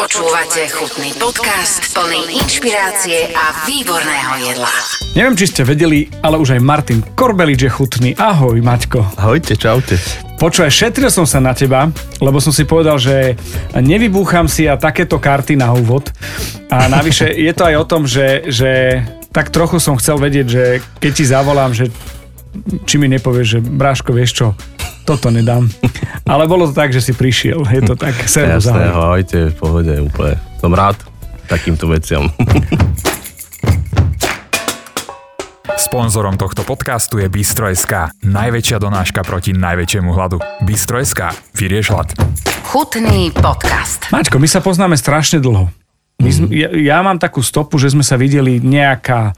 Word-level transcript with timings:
Počúvate 0.00 0.64
chutný 0.72 1.12
podcast 1.20 1.92
plný 1.92 2.40
inšpirácie 2.40 3.36
a 3.36 3.68
výborného 3.68 4.48
jedla. 4.48 4.72
Neviem, 5.12 5.36
či 5.36 5.52
ste 5.52 5.60
vedeli, 5.60 6.08
ale 6.24 6.40
už 6.40 6.56
aj 6.56 6.64
Martin 6.64 7.04
Korbelič 7.04 7.68
je 7.68 7.68
chutný. 7.68 8.10
Ahoj, 8.16 8.64
Maťko. 8.64 9.20
Ahojte, 9.20 9.60
čaute. 9.60 10.00
Počúvaj, 10.40 10.72
šetril 10.72 11.12
som 11.12 11.28
sa 11.28 11.36
na 11.44 11.52
teba, 11.52 11.92
lebo 12.16 12.40
som 12.40 12.48
si 12.48 12.64
povedal, 12.64 12.96
že 12.96 13.36
nevybúcham 13.76 14.48
si 14.48 14.64
ja 14.64 14.80
takéto 14.80 15.20
karty 15.20 15.60
na 15.60 15.68
úvod. 15.76 16.08
A 16.72 16.88
navyše 16.88 17.28
je 17.36 17.52
to 17.52 17.68
aj 17.68 17.76
o 17.76 17.84
tom, 17.84 18.08
že, 18.08 18.48
že 18.48 19.04
tak 19.36 19.52
trochu 19.52 19.84
som 19.84 20.00
chcel 20.00 20.16
vedieť, 20.16 20.46
že 20.48 20.64
keď 20.96 21.12
ti 21.12 21.24
zavolám, 21.28 21.76
že 21.76 21.92
či 22.86 22.98
mi 22.98 23.06
nepovieš, 23.08 23.46
že 23.46 23.58
Bráško, 23.62 24.14
vieš 24.14 24.30
čo, 24.34 24.46
toto 25.06 25.30
nedám. 25.32 25.66
Ale 26.30 26.46
bolo 26.46 26.70
to 26.70 26.74
tak, 26.74 26.94
že 26.94 27.02
si 27.02 27.12
prišiel. 27.16 27.66
Je 27.66 27.82
to 27.82 27.94
tak. 27.98 28.14
Servus, 28.26 28.66
Jasné, 28.66 28.94
ahojte, 28.94 29.38
v 29.50 29.54
pohode, 29.58 29.94
úplne. 29.98 30.38
Som 30.62 30.74
rád 30.76 30.98
takýmto 31.50 31.90
veciam. 31.90 32.30
Sponzorom 35.80 36.36
tohto 36.36 36.62
podcastu 36.62 37.18
je 37.18 37.26
Bistro.sk, 37.26 38.14
najväčšia 38.22 38.78
donáška 38.78 39.26
proti 39.26 39.50
najväčšiemu 39.56 40.12
hladu. 40.12 40.38
Bistro.sk, 40.62 41.34
vyrieš 41.56 41.90
hlad. 41.90 42.14
Chutný 42.70 43.34
podcast. 43.34 44.06
Mačko, 44.14 44.38
my 44.38 44.46
sa 44.46 44.62
poznáme 44.62 44.94
strašne 44.94 45.42
dlho. 45.42 45.72
My 46.20 46.30
sme, 46.30 46.46
ja, 46.52 46.68
ja 46.70 46.98
mám 47.00 47.16
takú 47.18 47.40
stopu, 47.40 47.80
že 47.80 47.90
sme 47.90 48.04
sa 48.04 48.20
videli 48.20 48.60
nejaká 48.60 49.32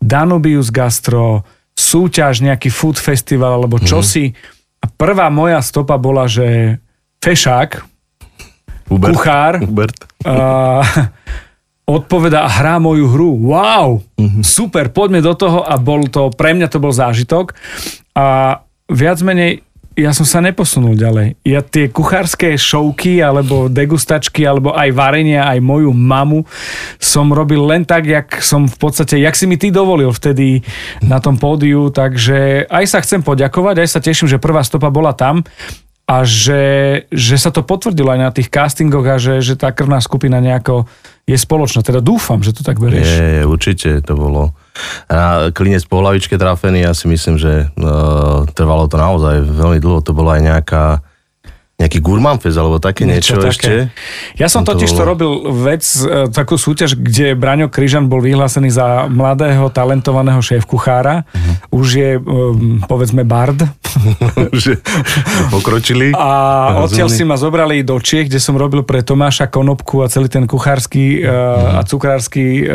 Danubius 0.00 0.72
Gastro, 0.72 1.44
súťaž, 1.82 2.46
nejaký 2.46 2.70
food 2.70 2.94
festival 2.94 3.58
alebo 3.58 3.82
čosi. 3.82 4.30
A 4.78 4.86
prvá 4.86 5.26
moja 5.30 5.58
stopa 5.58 5.98
bola, 5.98 6.30
že 6.30 6.78
fešák, 7.18 7.70
Hubert. 8.90 9.14
kuchár, 9.14 9.54
Hubert. 9.62 9.98
uh, 10.26 10.82
odpoveda 11.86 12.46
a 12.46 12.50
hrá 12.50 12.78
moju 12.78 13.10
hru. 13.10 13.30
Wow, 13.50 14.02
super, 14.46 14.90
poďme 14.94 15.22
do 15.22 15.34
toho 15.34 15.62
a 15.66 15.74
bol 15.78 16.06
to, 16.06 16.30
pre 16.30 16.54
mňa 16.54 16.70
to 16.70 16.78
bol 16.78 16.94
zážitok. 16.94 17.54
A 18.14 18.58
viac 18.90 19.18
menej 19.24 19.66
ja 19.96 20.10
som 20.16 20.24
sa 20.24 20.40
neposunul 20.40 20.96
ďalej. 20.96 21.40
Ja 21.44 21.60
tie 21.60 21.92
kuchárske 21.92 22.56
šovky, 22.56 23.20
alebo 23.20 23.68
degustačky, 23.68 24.44
alebo 24.44 24.72
aj 24.72 24.90
varenia, 24.92 25.48
aj 25.48 25.58
moju 25.60 25.92
mamu 25.92 26.44
som 26.96 27.28
robil 27.32 27.60
len 27.64 27.84
tak, 27.84 28.08
jak 28.08 28.40
som 28.40 28.64
v 28.64 28.76
podstate, 28.76 29.20
jak 29.20 29.36
si 29.36 29.44
mi 29.44 29.60
ty 29.60 29.68
dovolil 29.68 30.12
vtedy 30.12 30.64
na 31.04 31.20
tom 31.20 31.36
pódiu, 31.36 31.92
takže 31.92 32.64
aj 32.68 32.84
sa 32.88 32.98
chcem 33.04 33.20
poďakovať, 33.20 33.84
aj 33.84 33.88
sa 33.88 34.00
teším, 34.00 34.28
že 34.28 34.42
prvá 34.42 34.64
stopa 34.64 34.88
bola 34.88 35.12
tam 35.12 35.44
a 36.08 36.26
že, 36.26 37.06
že 37.08 37.36
sa 37.38 37.54
to 37.54 37.62
potvrdilo 37.62 38.10
aj 38.12 38.20
na 38.20 38.30
tých 38.34 38.50
castingoch 38.50 39.06
a 39.06 39.16
že, 39.16 39.38
že 39.40 39.54
tá 39.54 39.70
krvná 39.70 40.02
skupina 40.02 40.42
nejako 40.42 40.84
je 41.24 41.38
spoločná. 41.38 41.80
Teda 41.86 42.02
dúfam, 42.02 42.42
že 42.42 42.52
to 42.52 42.66
tak 42.66 42.82
berieš. 42.82 43.06
Je, 43.06 43.46
určite 43.46 44.02
to 44.02 44.12
bolo. 44.18 44.52
A 45.08 45.52
klinec 45.52 45.84
po 45.84 46.00
hlavičke 46.00 46.40
trafený, 46.40 46.88
ja 46.88 46.92
si 46.96 47.04
myslím, 47.08 47.36
že 47.36 47.68
uh, 47.76 48.48
trvalo 48.56 48.88
to 48.88 48.96
naozaj 48.96 49.44
veľmi 49.44 49.78
dlho. 49.78 50.00
To 50.00 50.12
bola 50.16 50.40
aj 50.40 50.42
nejaká 50.42 50.84
nejaký 51.82 51.98
Gurmanfest 51.98 52.54
alebo 52.54 52.78
také 52.78 53.02
niečo, 53.02 53.42
také. 53.42 53.50
ešte. 53.50 53.72
Ja 54.38 54.46
som 54.46 54.62
To 54.62 54.78
totiž 54.78 54.94
to 54.94 55.02
bolo- 55.02 55.10
robil 55.10 55.30
vec, 55.66 55.82
e, 55.82 56.30
takú 56.30 56.54
súťaž, 56.54 56.94
kde 56.94 57.34
Braňo 57.34 57.66
Kryžan 57.66 58.06
bol 58.06 58.22
vyhlásený 58.22 58.70
za 58.70 59.10
mladého, 59.10 59.66
talentovaného 59.66 60.38
šéf-kuchára. 60.38 61.26
Mhm. 61.34 61.52
Už 61.74 61.86
je, 61.98 62.10
um, 62.22 62.78
povedzme, 62.86 63.26
bard. 63.26 63.66
že 64.62 64.78
pokročili. 65.50 66.14
A 66.14 66.86
odtiaľ 66.86 67.10
si 67.10 67.26
ma 67.26 67.34
zobrali 67.34 67.82
do 67.82 67.98
Čiech, 67.98 68.30
kde 68.30 68.38
som 68.38 68.54
robil 68.54 68.86
pre 68.86 69.02
Tomáša 69.02 69.50
Konopku 69.50 70.00
a 70.00 70.08
celý 70.08 70.30
ten 70.30 70.46
kuchársky 70.46 71.26
uh, 71.26 71.76
a 71.76 71.80
cukrársky 71.82 72.62
uh, 72.62 72.68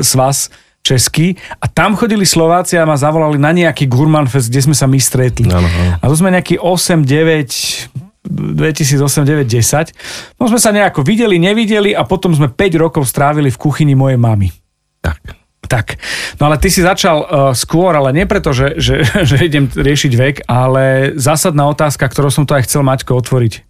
svaz 0.00 0.48
český. 0.84 1.40
A 1.58 1.66
tam 1.66 1.96
chodili 1.96 2.28
Slováci 2.28 2.76
a 2.76 2.84
ma 2.84 3.00
zavolali 3.00 3.40
na 3.40 3.56
nejaký 3.56 3.88
Gurmanfest, 3.88 4.52
kde 4.52 4.60
sme 4.70 4.76
sa 4.76 4.84
my 4.84 5.00
stretli. 5.00 5.48
Áno, 5.48 5.64
áno. 5.64 5.96
A 5.96 6.04
to 6.04 6.14
sme 6.14 6.28
nejaký 6.28 6.60
8, 6.60 7.08
9, 7.08 8.28
2008, 8.28 9.24
9, 9.24 9.48
10. 9.48 10.36
No 10.36 10.52
sme 10.52 10.60
sa 10.60 10.76
nejako 10.76 11.00
videli, 11.00 11.40
nevideli 11.40 11.96
a 11.96 12.04
potom 12.04 12.36
sme 12.36 12.52
5 12.52 12.76
rokov 12.76 13.08
strávili 13.08 13.48
v 13.48 13.56
kuchyni 13.56 13.96
mojej 13.96 14.20
mamy. 14.20 14.52
Tak. 15.00 15.40
Tak, 15.64 15.96
no 16.36 16.52
ale 16.52 16.60
ty 16.60 16.68
si 16.68 16.84
začal 16.84 17.24
uh, 17.24 17.26
skôr, 17.56 17.96
ale 17.96 18.12
nie 18.12 18.28
preto, 18.28 18.52
že, 18.52 18.76
že, 18.76 19.00
že 19.28 19.48
idem 19.48 19.64
riešiť 19.64 20.12
vek, 20.12 20.36
ale 20.44 21.16
zásadná 21.16 21.64
otázka, 21.72 22.04
ktorou 22.04 22.28
som 22.28 22.44
to 22.44 22.52
aj 22.52 22.68
chcel 22.68 22.84
Maťko 22.84 23.16
otvoriť. 23.16 23.64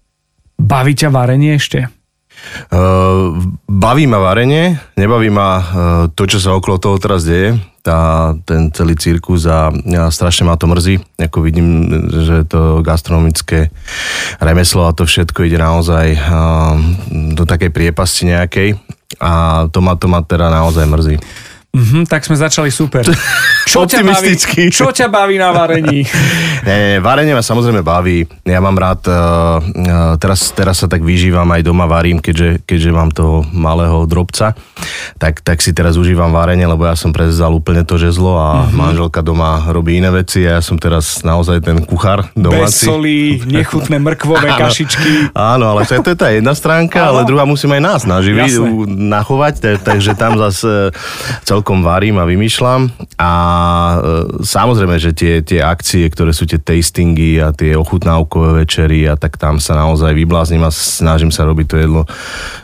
Baví 0.58 0.98
ťa 0.98 1.14
varenie 1.14 1.54
ešte? 1.54 1.86
Uh, 2.70 3.34
baví 3.66 4.06
ma 4.06 4.20
varenie, 4.20 4.78
nebaví 4.94 5.32
ma 5.32 5.48
uh, 5.58 5.64
to, 6.12 6.28
čo 6.28 6.38
sa 6.38 6.54
okolo 6.54 6.76
toho 6.78 7.00
teraz 7.00 7.24
deje, 7.24 7.56
tá, 7.84 8.32
ten 8.48 8.72
celý 8.72 8.96
cirkus 8.96 9.44
a, 9.44 9.68
a 9.72 10.08
strašne 10.08 10.48
ma 10.48 10.56
to 10.56 10.68
mrzí, 10.68 11.00
ako 11.20 11.44
vidím, 11.44 11.88
že 12.24 12.48
to 12.48 12.80
gastronomické 12.80 13.68
remeslo 14.40 14.88
a 14.88 14.96
to 14.96 15.04
všetko 15.04 15.44
ide 15.44 15.60
naozaj 15.60 16.16
uh, 16.16 16.76
do 17.36 17.44
takej 17.44 17.72
priepasti 17.72 18.32
nejakej 18.32 18.68
a 19.20 19.64
to 19.68 19.78
ma, 19.84 19.94
to 19.98 20.06
ma 20.08 20.24
teda 20.24 20.48
naozaj 20.48 20.84
mrzí. 20.88 21.16
Mhm, 21.74 22.06
tak 22.06 22.22
sme 22.22 22.38
začali 22.38 22.70
super. 22.70 23.02
Čo 23.74 23.90
ťa, 23.90 24.06
baví, 24.06 24.38
čo 24.70 24.94
ťa 24.94 25.10
baví 25.10 25.34
na 25.34 25.50
varení? 25.50 26.06
Nie, 26.64 26.96
nie, 26.96 27.02
varenie 27.02 27.36
ma 27.36 27.44
samozrejme 27.44 27.84
baví. 27.84 28.24
Ja 28.46 28.56
mám 28.62 28.72
rád, 28.78 29.04
uh, 29.04 30.16
teraz, 30.16 30.48
teraz 30.56 30.80
sa 30.80 30.88
tak 30.88 31.04
vyžívam, 31.04 31.44
aj 31.52 31.60
doma 31.60 31.84
varím, 31.84 32.24
keďže, 32.24 32.64
keďže 32.64 32.90
mám 32.94 33.12
toho 33.12 33.44
malého 33.52 34.08
drobca, 34.08 34.56
tak, 35.20 35.44
tak 35.44 35.60
si 35.60 35.76
teraz 35.76 36.00
užívam 36.00 36.32
varenie, 36.32 36.64
lebo 36.64 36.88
ja 36.88 36.96
som 36.96 37.12
prezal 37.12 37.52
úplne 37.52 37.84
to 37.84 38.00
žezlo 38.00 38.40
a 38.40 38.64
mm-hmm. 38.64 38.80
manželka 38.80 39.20
doma 39.20 39.60
robí 39.68 40.00
iné 40.00 40.08
veci 40.08 40.40
a 40.48 40.56
ja 40.56 40.60
som 40.64 40.80
teraz 40.80 41.20
naozaj 41.20 41.60
ten 41.60 41.84
kuchár 41.84 42.32
Bez 42.32 42.40
domáci. 42.48 42.84
solí, 42.88 43.44
nechutné 43.44 44.00
mrkvové 44.00 44.48
Áno. 44.54 44.60
kašičky. 44.64 45.36
Áno, 45.36 45.68
ale 45.68 45.84
to 45.84 45.98
je, 45.98 46.00
to 46.00 46.10
je 46.14 46.18
tá 46.20 46.32
jedna 46.32 46.56
stránka, 46.56 47.10
Áno. 47.10 47.20
ale 47.20 47.28
druhá 47.28 47.44
musím 47.44 47.76
aj 47.76 47.82
nás 47.82 48.00
naživiť, 48.08 48.56
nachovať, 48.88 49.54
tak, 49.60 49.76
takže 49.84 50.16
tam 50.16 50.40
zase 50.40 50.96
celkom 51.44 51.63
varím 51.64 52.16
a 52.16 52.24
vymýšľam. 52.24 52.92
A 53.16 53.32
e, 53.32 53.96
samozrejme, 54.40 54.96
že 54.96 55.10
tie, 55.10 55.40
tie 55.40 55.58
akcie, 55.58 56.04
ktoré 56.06 56.30
sú 56.30 56.44
tie 56.44 56.56
tastingy 56.56 57.38
a 57.38 57.50
tie 57.50 57.72
ochutnávkové 57.72 58.60
večery 58.60 59.04
a 59.04 59.14
tak 59.14 59.34
tam 59.34 59.56
sa 59.56 59.72
naozaj 59.74 60.12
vybláznim 60.12 60.60
a 60.60 60.68
snažím 60.68 61.28
sa 61.28 61.42
robiť 61.42 61.66
to 61.66 61.76
jedlo, 61.76 62.02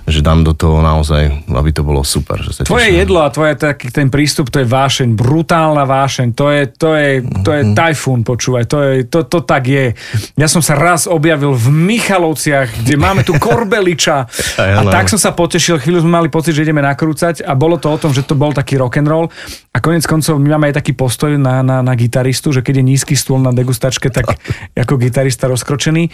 že 0.04 0.20
dám 0.20 0.42
do 0.42 0.52
toho 0.52 0.78
naozaj, 0.78 1.48
aby 1.48 1.70
to 1.70 1.80
bolo 1.80 2.02
super. 2.02 2.36
Že 2.36 2.50
sa 2.52 2.60
Tvoje 2.62 2.86
teším. 2.86 3.00
jedlo 3.00 3.18
a 3.20 3.30
tvoje 3.30 3.54
taký 3.54 3.88
ten 3.88 4.06
prístup, 4.06 4.48
to 4.48 4.58
je 4.58 4.66
vášeň, 4.66 5.08
brutálna 5.12 5.82
vášeň, 5.82 6.28
to 6.32 6.46
je, 6.48 6.62
to 6.68 6.90
je, 6.92 7.10
to 7.40 7.50
Mhm. 7.50 7.56
je 7.56 7.62
tajfún, 7.72 8.20
počúvaj, 8.20 8.64
to, 8.66 8.78
je, 8.82 8.92
to, 9.04 9.24
to 9.24 9.38
tak 9.40 9.64
je. 9.64 9.96
Ja 10.34 10.46
som 10.46 10.60
sa 10.60 10.74
raz 10.74 11.06
objavil 11.06 11.52
v 11.52 11.66
Michalovciach, 11.70 12.82
kde 12.82 12.94
máme 12.94 13.22
tu 13.22 13.32
Korbeliča 13.34 14.26
a 14.78 14.82
tak 14.84 15.06
som 15.06 15.16
sa 15.16 15.30
potešil, 15.30 15.78
chvíľu 15.78 16.02
sme 16.02 16.12
mali 16.12 16.28
pocit, 16.28 16.52
že 16.52 16.62
ideme 16.62 16.80
nakrúcať 16.80 17.40
a 17.40 17.54
bolo 17.54 17.76
to 17.76 17.86
o 17.86 17.96
tom, 17.96 18.10
že 18.10 18.20
to 18.20 18.34
bol 18.34 18.50
taký 18.50 18.74
rock 18.90 18.98
and 18.98 19.06
roll 19.06 19.30
a 19.70 19.78
konec 19.78 20.02
koncov 20.02 20.42
my 20.42 20.58
máme 20.58 20.74
aj 20.74 20.82
taký 20.82 20.98
postoj 20.98 21.38
na, 21.38 21.62
na, 21.62 21.78
na 21.78 21.94
gitaristu, 21.94 22.50
že 22.50 22.66
keď 22.66 22.82
je 22.82 22.84
nízky 22.90 23.14
stôl 23.14 23.38
na 23.38 23.54
degustačke, 23.54 24.10
tak 24.10 24.34
ako 24.82 24.98
gitarista 24.98 25.46
rozkročený. 25.46 26.10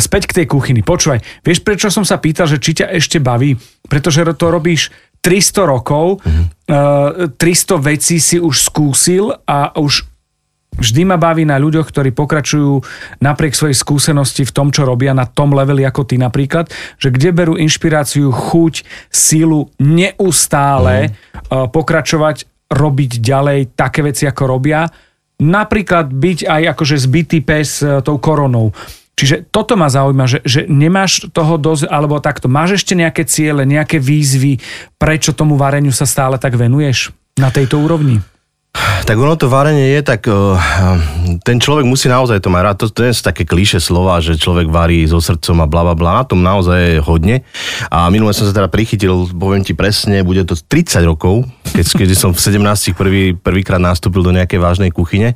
Späť 0.00 0.32
k 0.32 0.42
tej 0.42 0.46
kuchyni. 0.48 0.80
Počúvaj, 0.80 1.44
vieš 1.44 1.60
prečo 1.60 1.92
som 1.92 2.08
sa 2.08 2.16
pýtal, 2.16 2.48
že 2.48 2.56
či 2.56 2.80
ťa 2.80 2.96
ešte 2.96 3.20
baví? 3.20 3.60
Pretože 3.84 4.24
to 4.32 4.48
robíš 4.48 4.88
300 5.20 5.68
rokov, 5.68 6.24
uh, 6.24 7.28
300 7.36 7.76
vecí 7.84 8.16
si 8.16 8.40
už 8.40 8.56
skúsil 8.64 9.36
a 9.44 9.76
už 9.76 10.08
vždy 10.80 11.06
ma 11.06 11.20
baví 11.20 11.44
na 11.44 11.60
ľuďoch, 11.60 11.86
ktorí 11.92 12.10
pokračujú 12.16 12.80
napriek 13.20 13.52
svojej 13.52 13.76
skúsenosti 13.76 14.48
v 14.48 14.54
tom, 14.56 14.72
čo 14.72 14.88
robia 14.88 15.12
na 15.12 15.28
tom 15.28 15.52
leveli 15.52 15.84
ako 15.84 16.08
ty 16.08 16.16
napríklad, 16.16 16.72
že 16.96 17.12
kde 17.12 17.30
berú 17.36 17.54
inšpiráciu, 17.60 18.32
chuť, 18.32 18.82
sílu 19.12 19.68
neustále 19.78 21.12
uh, 21.12 21.68
pokračovať, 21.68 22.48
robiť 22.72 23.20
ďalej 23.20 23.76
také 23.76 24.00
veci, 24.00 24.24
ako 24.24 24.42
robia. 24.48 24.88
Napríklad 25.40 26.10
byť 26.10 26.38
aj 26.48 26.62
akože 26.74 26.96
zbytý 26.96 27.38
pes 27.44 27.84
uh, 27.84 28.00
tou 28.00 28.16
koronou. 28.16 28.72
Čiže 29.20 29.52
toto 29.52 29.76
ma 29.76 29.92
zaujíma, 29.92 30.24
že, 30.24 30.40
že 30.48 30.64
nemáš 30.64 31.28
toho 31.28 31.60
dosť, 31.60 31.92
alebo 31.92 32.24
takto, 32.24 32.48
máš 32.48 32.80
ešte 32.80 32.96
nejaké 32.96 33.28
ciele, 33.28 33.68
nejaké 33.68 34.00
výzvy, 34.00 34.56
prečo 34.96 35.36
tomu 35.36 35.60
vareniu 35.60 35.92
sa 35.92 36.08
stále 36.08 36.40
tak 36.40 36.56
venuješ 36.56 37.12
na 37.36 37.52
tejto 37.52 37.84
úrovni? 37.84 38.24
Tak 38.78 39.18
ono 39.18 39.34
to 39.34 39.50
varenie 39.50 39.98
je 39.98 40.02
tak, 40.06 40.22
uh, 40.30 40.54
ten 41.42 41.58
človek 41.58 41.82
musí 41.82 42.06
naozaj 42.06 42.38
to 42.38 42.46
mať 42.46 42.62
rád, 42.62 42.76
to, 42.78 42.86
to 42.86 43.02
je 43.02 43.18
také 43.18 43.42
klíše 43.42 43.82
slova, 43.82 44.22
že 44.22 44.38
človek 44.38 44.70
varí 44.70 45.02
so 45.10 45.18
srdcom 45.18 45.66
a 45.66 45.66
bla 45.66 45.82
bla 45.82 45.94
bla, 45.98 46.22
na 46.22 46.24
tom 46.24 46.38
naozaj 46.38 46.78
je 46.78 47.02
hodne. 47.02 47.36
A 47.90 48.06
minule 48.14 48.30
som 48.30 48.46
sa 48.46 48.54
teda 48.54 48.70
prichytil, 48.70 49.26
poviem 49.34 49.66
ti 49.66 49.74
presne, 49.74 50.22
bude 50.22 50.46
to 50.46 50.54
30 50.54 51.02
rokov, 51.02 51.42
keď, 51.74 51.84
keď 51.90 52.08
som 52.14 52.30
v 52.30 52.38
17 52.38 52.94
prvý, 52.94 53.34
prvýkrát 53.34 53.82
nastúpil 53.82 54.22
do 54.22 54.30
nejakej 54.30 54.62
vážnej 54.62 54.94
kuchyne. 54.94 55.34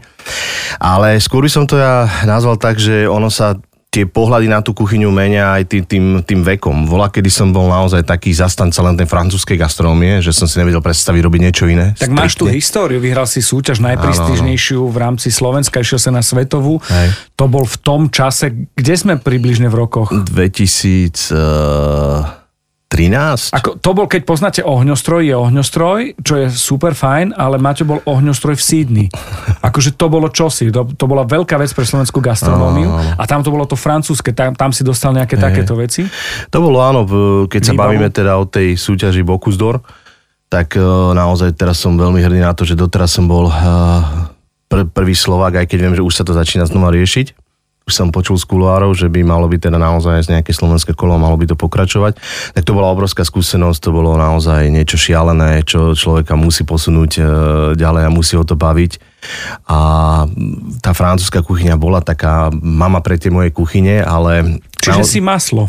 Ale 0.79 1.19
skôr 1.19 1.43
by 1.43 1.51
som 1.51 1.67
to 1.67 1.75
ja 1.75 2.07
nazval 2.23 2.55
tak, 2.55 2.79
že 2.79 3.11
ono 3.11 3.27
sa 3.27 3.59
tie 3.95 4.11
pohľady 4.11 4.51
na 4.51 4.59
tú 4.59 4.75
kuchyňu 4.75 5.07
menia 5.15 5.55
aj 5.55 5.71
tým, 5.71 5.83
tým, 5.87 6.05
tým 6.27 6.41
vekom. 6.43 6.91
Volá, 6.91 7.07
kedy 7.15 7.31
som 7.31 7.55
bol 7.55 7.71
naozaj 7.71 8.03
taký 8.03 8.35
zastanca 8.35 8.83
len 8.83 8.99
tej 8.99 9.07
francúzskej 9.07 9.55
gastronómie, 9.55 10.19
že 10.19 10.35
som 10.35 10.51
si 10.51 10.59
nevedel 10.59 10.83
predstaviť 10.83 11.23
robiť 11.23 11.41
niečo 11.41 11.65
iné. 11.71 11.95
Tak 11.95 12.11
máš 12.11 12.35
tú 12.35 12.51
históriu, 12.51 12.99
vyhral 12.99 13.31
si 13.31 13.39
súťaž 13.39 13.79
najprestížnejšiu 13.87 14.83
v 14.91 14.97
rámci 14.99 15.31
Slovenska, 15.31 15.79
išiel 15.79 16.03
sa 16.03 16.11
na 16.11 16.27
svetovú. 16.27 16.83
Hej. 16.91 17.15
To 17.39 17.47
bol 17.47 17.63
v 17.63 17.77
tom 17.87 18.11
čase, 18.11 18.51
kde 18.75 18.95
sme 18.99 19.15
približne 19.15 19.71
v 19.71 19.79
rokoch? 19.79 20.11
2013. 22.95 23.59
Ako, 23.59 23.71
to 23.83 23.91
bol, 23.91 24.07
keď 24.07 24.23
poznáte 24.23 24.61
ohňostroj, 24.63 25.27
je 25.27 25.35
ohňostroj, 25.35 25.99
čo 26.23 26.35
je 26.39 26.47
super 26.55 26.95
fajn, 26.95 27.35
ale 27.35 27.59
Maťo 27.59 27.85
bol 27.85 28.01
ohňostroj 28.07 28.55
v 28.55 28.63
Sydney. 28.63 29.07
Akože 29.69 29.99
to 29.99 30.07
bolo 30.07 30.31
čosi, 30.31 30.71
to, 30.71 30.87
to 30.95 31.05
bola 31.11 31.27
veľká 31.27 31.59
vec 31.59 31.75
pre 31.75 31.83
slovenskú 31.83 32.23
gastronómiu 32.23 33.19
a 33.19 33.23
tam 33.27 33.43
to 33.43 33.51
bolo 33.51 33.67
to 33.67 33.75
francúzske, 33.75 34.31
tam, 34.31 34.55
tam 34.55 34.71
si 34.71 34.87
dostal 34.87 35.11
nejaké 35.11 35.35
takéto 35.35 35.75
veci. 35.75 36.07
To 36.55 36.59
bolo 36.63 36.79
áno, 36.81 37.03
keď 37.51 37.61
sa 37.61 37.75
Výbavu. 37.75 37.99
bavíme 37.99 38.09
teda 38.15 38.39
o 38.39 38.47
tej 38.47 38.79
súťaži 38.79 39.27
Bocuse 39.27 39.59
d'Or, 39.59 39.83
tak 40.47 40.79
e, 40.79 40.83
naozaj 41.19 41.59
teraz 41.59 41.83
som 41.83 41.99
veľmi 41.99 42.23
hrdý 42.23 42.39
na 42.39 42.55
to, 42.55 42.63
že 42.63 42.79
doteraz 42.79 43.11
som 43.11 43.27
bol 43.27 43.51
e, 43.51 43.55
pr- 44.71 44.87
prvý 44.87 45.19
Slovák, 45.19 45.65
aj 45.65 45.67
keď 45.67 45.79
viem, 45.83 45.95
že 45.99 46.07
už 46.07 46.15
sa 46.15 46.23
to 46.23 46.31
začína 46.31 46.71
znova 46.71 46.95
riešiť. 46.95 47.44
Už 47.85 47.93
som 47.93 48.09
počul 48.09 48.41
z 48.41 48.49
kuloárov, 48.49 48.97
že 48.97 49.13
by 49.13 49.21
malo 49.21 49.45
byť 49.45 49.69
teda 49.69 49.77
naozaj 49.77 50.25
z 50.25 50.33
nejaké 50.33 50.57
slovenské 50.57 50.97
kolo, 50.97 51.21
malo 51.21 51.37
by 51.37 51.45
to 51.45 51.57
pokračovať. 51.57 52.17
Tak 52.57 52.65
to 52.65 52.73
bola 52.73 52.89
obrovská 52.89 53.29
skúsenosť, 53.29 53.79
to 53.85 53.91
bolo 53.93 54.17
naozaj 54.17 54.73
niečo 54.73 54.97
šialené, 54.97 55.61
čo 55.69 55.93
človeka 55.93 56.33
musí 56.33 56.65
posunúť 56.65 57.13
e, 57.21 57.23
ďalej 57.77 58.03
a 58.09 58.15
musí 58.15 58.41
ho 58.41 58.45
to 58.45 58.57
baviť. 58.57 59.14
A 59.65 59.79
tá 60.79 60.93
francúzska 60.93 61.41
kuchyňa 61.41 61.77
bola 61.77 62.01
taká 62.01 62.49
mama 62.53 63.01
pre 63.01 63.17
tie 63.17 63.29
moje 63.29 63.51
kuchyne, 63.51 64.01
ale... 64.01 64.61
Čiže 64.85 65.01
nao- 65.01 65.09
si 65.09 65.21
maslo. 65.25 65.65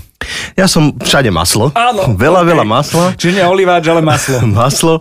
ja 0.60 0.68
som 0.68 0.92
všade 0.92 1.32
maslo. 1.32 1.72
Áno, 1.72 2.20
Veľa, 2.20 2.44
okej. 2.44 2.50
veľa 2.52 2.66
masla. 2.68 3.06
Čiže 3.16 3.40
nie 3.40 3.46
oliváč, 3.48 3.88
ale 3.88 4.04
maslo. 4.04 4.44
maslo. 4.60 4.94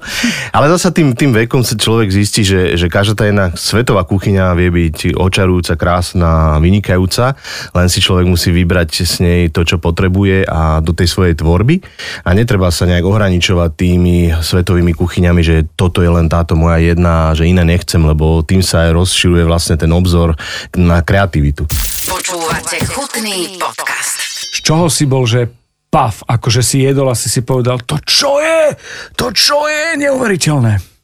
Ale 0.55 0.71
zase 0.71 0.95
tým, 0.95 1.19
tým 1.19 1.35
vekom 1.35 1.67
sa 1.67 1.75
človek 1.75 2.15
zistí, 2.15 2.47
že, 2.47 2.79
že 2.79 2.87
každá 2.87 3.19
tá 3.19 3.25
jedna 3.27 3.51
svetová 3.59 4.07
kuchyňa 4.07 4.55
vie 4.55 4.71
byť 4.71 5.19
očarujúca, 5.19 5.75
krásna, 5.75 6.63
vynikajúca, 6.63 7.35
len 7.75 7.87
si 7.91 7.99
človek 7.99 8.31
musí 8.31 8.55
vybrať 8.55 8.91
s 9.03 9.19
nej 9.19 9.51
to, 9.51 9.67
čo 9.67 9.83
potrebuje 9.83 10.47
a 10.47 10.79
do 10.79 10.95
tej 10.95 11.11
svojej 11.11 11.35
tvorby. 11.35 11.83
A 12.23 12.31
netreba 12.39 12.71
sa 12.71 12.87
nejak 12.87 13.03
ohraničovať 13.03 13.71
tými 13.75 14.31
svetovými 14.31 14.95
kuchyňami, 14.95 15.43
že 15.43 15.67
toto 15.75 16.07
je 16.07 16.11
len 16.13 16.31
táto 16.31 16.55
moja 16.55 16.79
jedna, 16.79 17.35
že 17.35 17.51
iné 17.51 17.67
nechcem, 17.67 17.99
lebo 17.99 18.44
tým 18.45 18.61
sa 18.61 18.87
aj 18.89 18.95
rozširuje 18.95 19.43
vlastne 19.49 19.75
ten 19.81 19.91
obzor 19.91 20.37
na 20.77 21.01
kreativitu. 21.01 21.65
Počúvate 22.05 22.85
chutný 22.87 23.57
podcast. 23.57 24.21
Z 24.55 24.61
čoho 24.61 24.87
si 24.93 25.09
bol, 25.09 25.25
že 25.25 25.49
paf, 25.89 26.27
akože 26.27 26.61
si 26.61 26.85
jedol 26.85 27.09
a 27.11 27.17
si 27.17 27.33
si 27.33 27.41
povedal, 27.41 27.81
to 27.83 27.97
čo 28.03 28.43
je? 28.43 28.75
To 29.17 29.33
čo 29.33 29.65
je 29.71 29.99
neuveriteľné. 30.03 30.95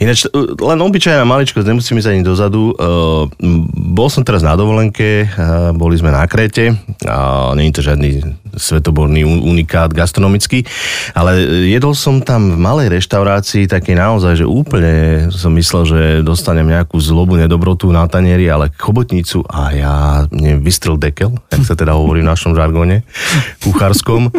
Ináč, 0.00 0.24
e, 0.24 0.32
len 0.56 0.78
obyčajná 0.80 1.22
maličkosť, 1.28 1.68
nemusím 1.68 2.00
ísť 2.00 2.10
ani 2.16 2.22
dozadu. 2.24 2.72
Uh, 2.74 3.28
bol 3.76 4.08
som 4.08 4.24
teraz 4.24 4.40
na 4.40 4.56
dovolenke, 4.56 5.28
uh, 5.28 5.76
boli 5.76 6.00
sme 6.00 6.08
na 6.08 6.24
Kréte, 6.24 6.72
a 7.04 7.52
nie 7.54 7.68
je 7.68 7.76
to 7.76 7.84
žiadny 7.84 8.39
svetoborný 8.56 9.22
un- 9.26 9.42
unikát 9.42 9.92
gastronomický, 9.92 10.66
ale 11.14 11.42
jedol 11.68 11.94
som 11.94 12.22
tam 12.22 12.54
v 12.54 12.58
malej 12.58 12.88
reštaurácii, 13.00 13.70
také 13.70 13.94
naozaj, 13.94 14.42
že 14.42 14.46
úplne 14.46 15.26
som 15.34 15.54
myslel, 15.54 15.82
že 15.86 16.00
dostanem 16.26 16.66
nejakú 16.66 16.96
zlobu, 16.98 17.38
nedobrotu 17.38 17.90
na 17.90 18.06
tanieri, 18.06 18.46
ale 18.50 18.72
chobotnicu 18.74 19.42
a 19.46 19.60
ja, 19.74 19.94
mne 20.30 20.62
vystrel 20.62 20.98
dekel, 20.98 21.34
jak 21.50 21.62
sa 21.66 21.74
teda 21.74 21.94
hovorí 21.94 22.22
v 22.22 22.30
našom 22.30 22.54
žargone, 22.54 23.02
kuchárskom. 23.62 24.32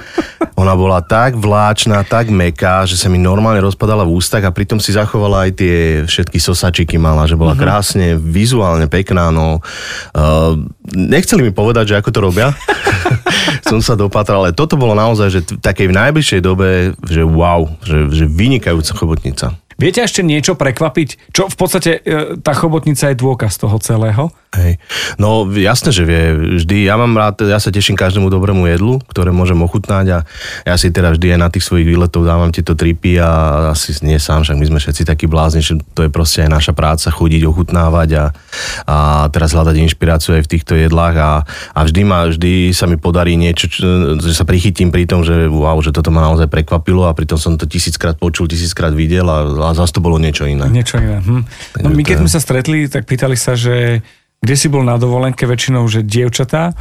Ona 0.60 0.74
bola 0.78 1.02
tak 1.02 1.40
vláčna, 1.40 2.06
tak 2.06 2.30
meká, 2.30 2.86
že 2.86 3.00
sa 3.00 3.10
mi 3.10 3.18
normálne 3.18 3.64
rozpadala 3.64 4.06
v 4.06 4.14
ústach 4.18 4.46
a 4.46 4.54
pritom 4.54 4.78
si 4.78 4.94
zachovala 4.94 5.50
aj 5.50 5.52
tie 5.58 5.78
všetky 6.06 6.38
sosačiky 6.38 6.96
mala, 7.02 7.26
že 7.26 7.40
bola 7.40 7.58
krásne, 7.58 8.16
vizuálne 8.20 8.86
pekná, 8.86 9.34
no 9.34 9.60
uh, 9.62 10.54
nechceli 10.94 11.50
mi 11.50 11.52
povedať, 11.54 11.96
že 11.96 11.98
ako 11.98 12.10
to 12.12 12.20
robia. 12.22 12.48
Som 13.70 13.80
sa 13.80 13.96
dopatral, 14.02 14.50
ale 14.50 14.58
toto 14.58 14.74
bolo 14.76 14.98
naozaj, 14.98 15.28
že 15.30 15.40
v 15.46 15.62
takej 15.62 15.88
v 15.90 15.98
najbližšej 15.98 16.42
dobe, 16.42 16.98
že 17.06 17.22
wow, 17.22 17.70
že, 17.86 18.10
že 18.10 18.26
vynikajúca 18.26 18.98
chobotnica. 18.98 19.54
Viete 19.82 20.06
ešte 20.06 20.22
niečo 20.22 20.54
prekvapiť? 20.54 21.34
Čo 21.34 21.50
v 21.50 21.56
podstate 21.58 22.06
e, 22.06 22.38
tá 22.38 22.54
chobotnica 22.54 23.10
je 23.10 23.18
dôkaz 23.18 23.58
toho 23.58 23.82
celého? 23.82 24.30
Hej. 24.52 24.84
No 25.16 25.48
jasné, 25.48 25.96
že 25.96 26.04
vie. 26.04 26.36
Vždy, 26.60 26.84
ja 26.84 27.00
mám 27.00 27.16
rád, 27.16 27.40
ja 27.48 27.56
sa 27.56 27.72
teším 27.72 27.96
každému 27.96 28.28
dobrému 28.28 28.68
jedlu, 28.68 29.00
ktoré 29.08 29.32
môžem 29.32 29.56
ochutnať 29.64 30.06
a 30.12 30.18
ja 30.68 30.76
si 30.76 30.92
teda 30.92 31.16
vždy 31.16 31.34
aj 31.34 31.40
na 31.40 31.48
tých 31.48 31.64
svojich 31.64 31.88
výletov 31.88 32.28
dávam 32.28 32.52
tieto 32.52 32.76
tripy 32.76 33.16
a 33.16 33.72
asi 33.72 33.96
nie 34.04 34.20
sám, 34.20 34.44
však 34.44 34.60
my 34.60 34.66
sme 34.68 34.80
všetci 34.84 35.08
takí 35.08 35.32
blázni, 35.32 35.64
že 35.64 35.80
to 35.96 36.04
je 36.04 36.12
proste 36.12 36.44
aj 36.44 36.52
naša 36.52 36.74
práca, 36.76 37.08
chodiť, 37.08 37.48
ochutnávať 37.48 38.10
a, 38.20 38.26
a 38.92 38.98
teraz 39.32 39.56
hľadať 39.56 39.88
inšpiráciu 39.88 40.36
aj 40.36 40.44
v 40.44 40.52
týchto 40.52 40.76
jedlách 40.76 41.16
a, 41.16 41.32
a 41.72 41.80
vždy, 41.88 42.02
ma, 42.04 42.28
vždy 42.28 42.76
sa 42.76 42.92
mi 42.92 43.00
podarí 43.00 43.40
niečo, 43.40 43.72
čo, 43.72 44.20
že 44.20 44.36
sa 44.36 44.44
prichytím 44.44 44.92
pri 44.92 45.08
tom, 45.08 45.24
že 45.24 45.48
wow, 45.48 45.80
že 45.80 45.96
toto 45.96 46.12
ma 46.12 46.28
naozaj 46.28 46.52
prekvapilo 46.52 47.08
a 47.08 47.16
pritom 47.16 47.40
som 47.40 47.56
to 47.56 47.64
tisíckrát 47.64 48.20
počul, 48.20 48.52
tisíckrát 48.52 48.92
videl 48.92 49.32
a, 49.32 49.48
a 49.72 49.78
zase 49.78 49.96
to 49.96 50.04
bolo 50.04 50.20
niečo 50.20 50.44
iné. 50.44 50.68
Niečo 50.68 51.00
iné. 51.00 51.24
Hm. 51.24 51.44
No 51.82 51.88
my 51.90 52.04
keď 52.04 52.28
sme 52.28 52.30
sa 52.30 52.44
stretli, 52.44 52.92
tak 52.92 53.08
pýtali 53.08 53.40
sa, 53.40 53.56
že 53.56 54.04
kde 54.44 54.56
si 54.60 54.68
bol 54.68 54.84
na 54.84 55.00
dovolenke, 55.00 55.48
väčšinou, 55.48 55.88
že 55.88 56.04
dievčatá, 56.04 56.76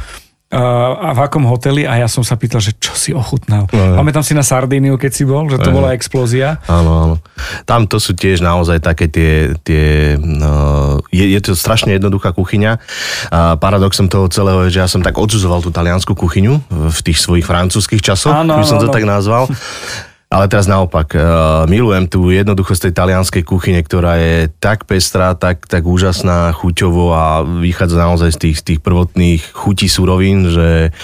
a 0.51 1.15
v 1.15 1.19
akom 1.23 1.47
hoteli 1.47 1.87
a 1.87 1.95
ja 1.95 2.11
som 2.11 2.27
sa 2.27 2.35
pýtal, 2.35 2.59
že 2.59 2.75
čo 2.75 2.91
si 2.91 3.15
ochutnal. 3.15 3.71
No, 3.71 3.95
Pamätám 3.95 4.19
si 4.19 4.35
na 4.35 4.43
Sardíniu, 4.43 4.99
keď 4.99 5.11
si 5.15 5.23
bol, 5.23 5.47
že 5.47 5.55
to 5.55 5.71
bola 5.71 5.95
explózia. 5.95 6.59
Áno, 6.67 6.91
áno. 6.91 7.15
Tam 7.63 7.87
to 7.87 8.03
sú 8.03 8.11
tiež 8.11 8.43
naozaj 8.43 8.83
také 8.83 9.07
tie, 9.07 9.55
tie 9.63 10.19
no, 10.19 10.99
je, 11.07 11.23
je 11.23 11.39
to 11.39 11.55
strašne 11.55 11.95
jednoduchá 11.95 12.35
kuchyňa. 12.35 12.83
A 13.31 13.55
paradoxom 13.55 14.11
toho 14.11 14.27
celého 14.27 14.67
je, 14.67 14.75
že 14.75 14.83
ja 14.83 14.91
som 14.91 14.99
tak 14.99 15.15
odsudzoval 15.15 15.63
tú 15.63 15.71
taliansku 15.71 16.11
kuchyňu 16.19 16.59
v 16.67 16.99
tých 16.99 17.15
svojich 17.23 17.47
francúzskych 17.47 18.03
časoch, 18.03 18.35
Áno, 18.35 18.59
by 18.59 18.67
som 18.67 18.75
áno, 18.75 18.83
to 18.83 18.87
áno. 18.91 18.95
tak 18.99 19.05
nazval. 19.07 19.43
Ale 20.31 20.47
teraz 20.47 20.63
naopak, 20.63 21.11
uh, 21.11 21.21
milujem 21.67 22.07
tú 22.07 22.31
jednoduchosť 22.31 22.87
tej 22.87 22.93
talianskej 22.95 23.43
kuchyne, 23.43 23.83
ktorá 23.83 24.15
je 24.15 24.47
tak 24.63 24.87
pestrá, 24.87 25.35
tak, 25.35 25.67
tak 25.67 25.83
úžasná 25.83 26.55
chuťovo 26.55 27.11
a 27.11 27.43
vychádza 27.43 27.99
naozaj 27.99 28.29
z 28.31 28.39
tých, 28.39 28.55
z 28.55 28.63
tých 28.63 28.79
prvotných 28.79 29.43
chutí 29.51 29.91
surovín, 29.91 30.47
že 30.47 30.95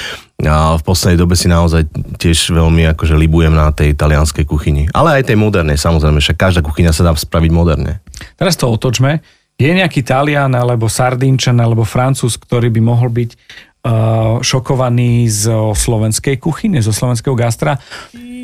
a 0.46 0.78
v 0.78 0.86
poslednej 0.86 1.18
dobe 1.18 1.34
si 1.34 1.50
naozaj 1.50 1.90
tiež 2.22 2.54
veľmi 2.54 2.86
akože 2.94 3.18
libujem 3.18 3.58
na 3.58 3.74
tej 3.74 3.98
talianskej 3.98 4.46
kuchyni. 4.46 4.86
Ale 4.94 5.18
aj 5.18 5.34
tej 5.34 5.38
modernej, 5.42 5.82
samozrejme, 5.82 6.22
však 6.22 6.38
každá 6.38 6.62
kuchyňa 6.62 6.94
sa 6.94 7.10
dá 7.10 7.12
spraviť 7.18 7.50
moderne. 7.50 8.06
Teraz 8.38 8.54
to 8.54 8.70
otočme. 8.70 9.26
Je 9.58 9.74
nejaký 9.74 10.06
Talian, 10.06 10.54
alebo 10.54 10.86
Sardínčan, 10.86 11.58
alebo 11.58 11.82
Francúz, 11.82 12.38
ktorý 12.38 12.70
by 12.70 12.82
mohol 12.86 13.10
byť 13.10 13.30
uh, 13.34 14.38
šokovaný 14.46 15.26
zo 15.26 15.74
slovenskej 15.74 16.38
kuchyne, 16.38 16.78
zo 16.86 16.94
slovenského 16.94 17.34
gastra? 17.34 17.82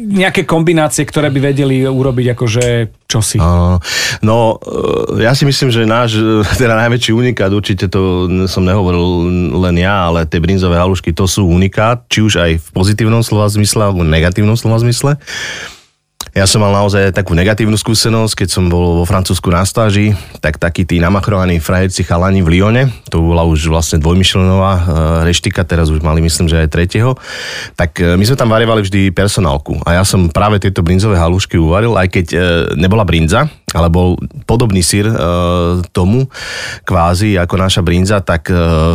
Nejaké 0.03 0.43
kombinácie, 0.43 1.07
ktoré 1.07 1.31
by 1.31 1.55
vedeli 1.55 1.87
urobiť 1.87 2.35
akože 2.35 2.65
čosi. 3.07 3.39
No, 4.19 4.59
e, 4.59 5.23
ja 5.23 5.31
si 5.31 5.47
myslím, 5.47 5.69
že 5.71 5.87
náš 5.87 6.19
e, 6.19 6.43
teda 6.59 6.75
najväčší 6.75 7.15
unikát, 7.15 7.53
určite 7.55 7.87
to 7.87 8.27
som 8.51 8.67
nehovoril 8.67 9.29
len 9.63 9.75
ja, 9.79 10.11
ale 10.11 10.27
tie 10.27 10.43
brinzové 10.43 10.75
halušky, 10.75 11.15
to 11.15 11.23
sú 11.23 11.47
unikát, 11.47 12.03
či 12.11 12.19
už 12.25 12.33
aj 12.41 12.51
v 12.59 12.67
pozitívnom 12.75 13.23
slova 13.23 13.47
zmysle, 13.47 13.87
alebo 13.87 14.03
negatívnom 14.03 14.59
slova 14.59 14.83
zmysle. 14.83 15.15
Ja 16.33 16.49
som 16.49 16.65
mal 16.65 16.73
naozaj 16.73 17.13
takú 17.13 17.37
negatívnu 17.37 17.77
skúsenosť, 17.77 18.33
keď 18.33 18.49
som 18.49 18.65
bol 18.65 18.97
vo 18.97 19.05
Francúzsku 19.05 19.53
na 19.53 19.61
stáži, 19.69 20.17
tak 20.41 20.57
takí 20.57 20.81
tí 20.81 20.97
namachrovaní 20.97 21.61
frajerci 21.61 22.01
chalani 22.01 22.41
v 22.41 22.57
Lyone, 22.57 22.89
to 23.13 23.21
bola 23.21 23.45
už 23.45 23.69
vlastne 23.69 24.01
dvojmyšlenová 24.01 24.73
e, 24.73 24.81
reštika, 25.29 25.61
teraz 25.61 25.93
už 25.93 26.01
mali 26.01 26.25
myslím, 26.25 26.49
že 26.49 26.65
aj 26.65 26.73
tretieho, 26.73 27.13
tak 27.77 28.01
e, 28.01 28.17
my 28.17 28.25
sme 28.25 28.33
tam 28.33 28.49
varievali 28.49 28.81
vždy 28.81 29.13
personálku 29.13 29.77
a 29.85 30.01
ja 30.01 30.01
som 30.01 30.25
práve 30.25 30.57
tieto 30.57 30.81
brinzové 30.81 31.21
halušky 31.21 31.53
uvaril, 31.53 31.93
aj 32.01 32.09
keď 32.09 32.25
e, 32.33 32.37
nebola 32.81 33.05
brinza, 33.05 33.45
ale 33.69 33.93
bol 33.93 34.17
podobný 34.49 34.81
sír 34.85 35.09
tomu, 35.97 36.29
kvázi 36.85 37.41
ako 37.41 37.55
naša 37.57 37.81
brinza, 37.81 38.21
tak 38.21 38.45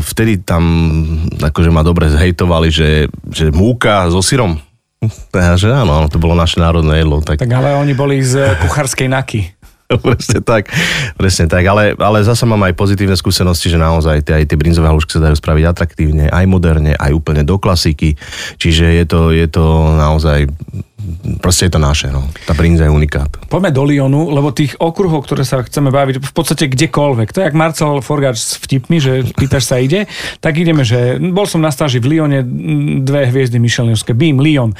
vtedy 0.06 0.38
tam 0.46 0.62
akože 1.34 1.74
ma 1.74 1.82
dobre 1.82 2.06
zhejtovali, 2.06 2.70
že, 2.70 3.10
že 3.26 3.50
múka 3.50 4.06
so 4.06 4.22
syrom. 4.22 4.54
Áno, 4.98 5.92
áno, 6.02 6.06
to 6.10 6.18
bolo 6.18 6.34
naše 6.34 6.58
národné 6.58 7.06
jedlo. 7.06 7.22
Tak, 7.22 7.38
Tak 7.38 7.52
ale 7.54 7.78
oni 7.78 7.94
boli 7.94 8.18
z 8.18 8.42
eh, 8.42 8.58
kuchárskej 8.58 9.06
naky. 9.06 9.40
presne 10.04 10.44
tak, 10.44 10.68
presne 11.16 11.48
tak. 11.48 11.64
Ale, 11.64 11.96
ale 11.96 12.18
zase 12.20 12.44
mám 12.44 12.60
aj 12.68 12.76
pozitívne 12.76 13.16
skúsenosti, 13.16 13.72
že 13.72 13.80
naozaj 13.80 14.20
tie, 14.20 14.42
aj 14.42 14.44
tie 14.52 14.60
brinzové 14.60 14.92
halušky 14.92 15.16
sa 15.16 15.24
dajú 15.30 15.36
spraviť 15.40 15.64
atraktívne, 15.64 16.24
aj 16.28 16.44
moderne, 16.44 16.92
aj 16.92 17.12
úplne 17.16 17.40
do 17.40 17.56
klasiky. 17.56 18.20
Čiže 18.60 18.84
je 19.00 19.04
to, 19.08 19.20
je 19.32 19.46
to 19.48 19.64
naozaj 19.96 20.44
proste 21.40 21.66
je 21.68 21.72
to 21.74 21.80
naše, 21.80 22.08
no. 22.08 22.28
Tá 22.44 22.52
brinza 22.52 22.86
je 22.86 22.92
unikát. 22.92 23.28
Poďme 23.48 23.70
do 23.72 23.84
Lyonu, 23.84 24.30
lebo 24.32 24.52
tých 24.52 24.76
okruhov, 24.78 25.24
ktoré 25.24 25.42
sa 25.42 25.60
chceme 25.64 25.88
baviť, 25.88 26.20
v 26.20 26.32
podstate 26.32 26.68
kdekoľvek. 26.68 27.28
To 27.34 27.38
je 27.40 27.46
jak 27.48 27.56
Marcel 27.56 28.00
Forgáč 28.00 28.38
s 28.38 28.60
vtipmi, 28.60 28.98
že 29.00 29.24
pýtaš 29.36 29.68
sa 29.68 29.76
ide, 29.80 30.06
tak 30.38 30.60
ideme, 30.60 30.86
že 30.86 31.18
bol 31.18 31.48
som 31.48 31.60
na 31.60 31.72
stáži 31.72 31.98
v 31.98 32.16
Lyone, 32.16 32.40
dve 33.02 33.28
hviezdy 33.28 33.58
Michelinovské, 33.58 34.12
Bím, 34.12 34.40
Lyon. 34.40 34.76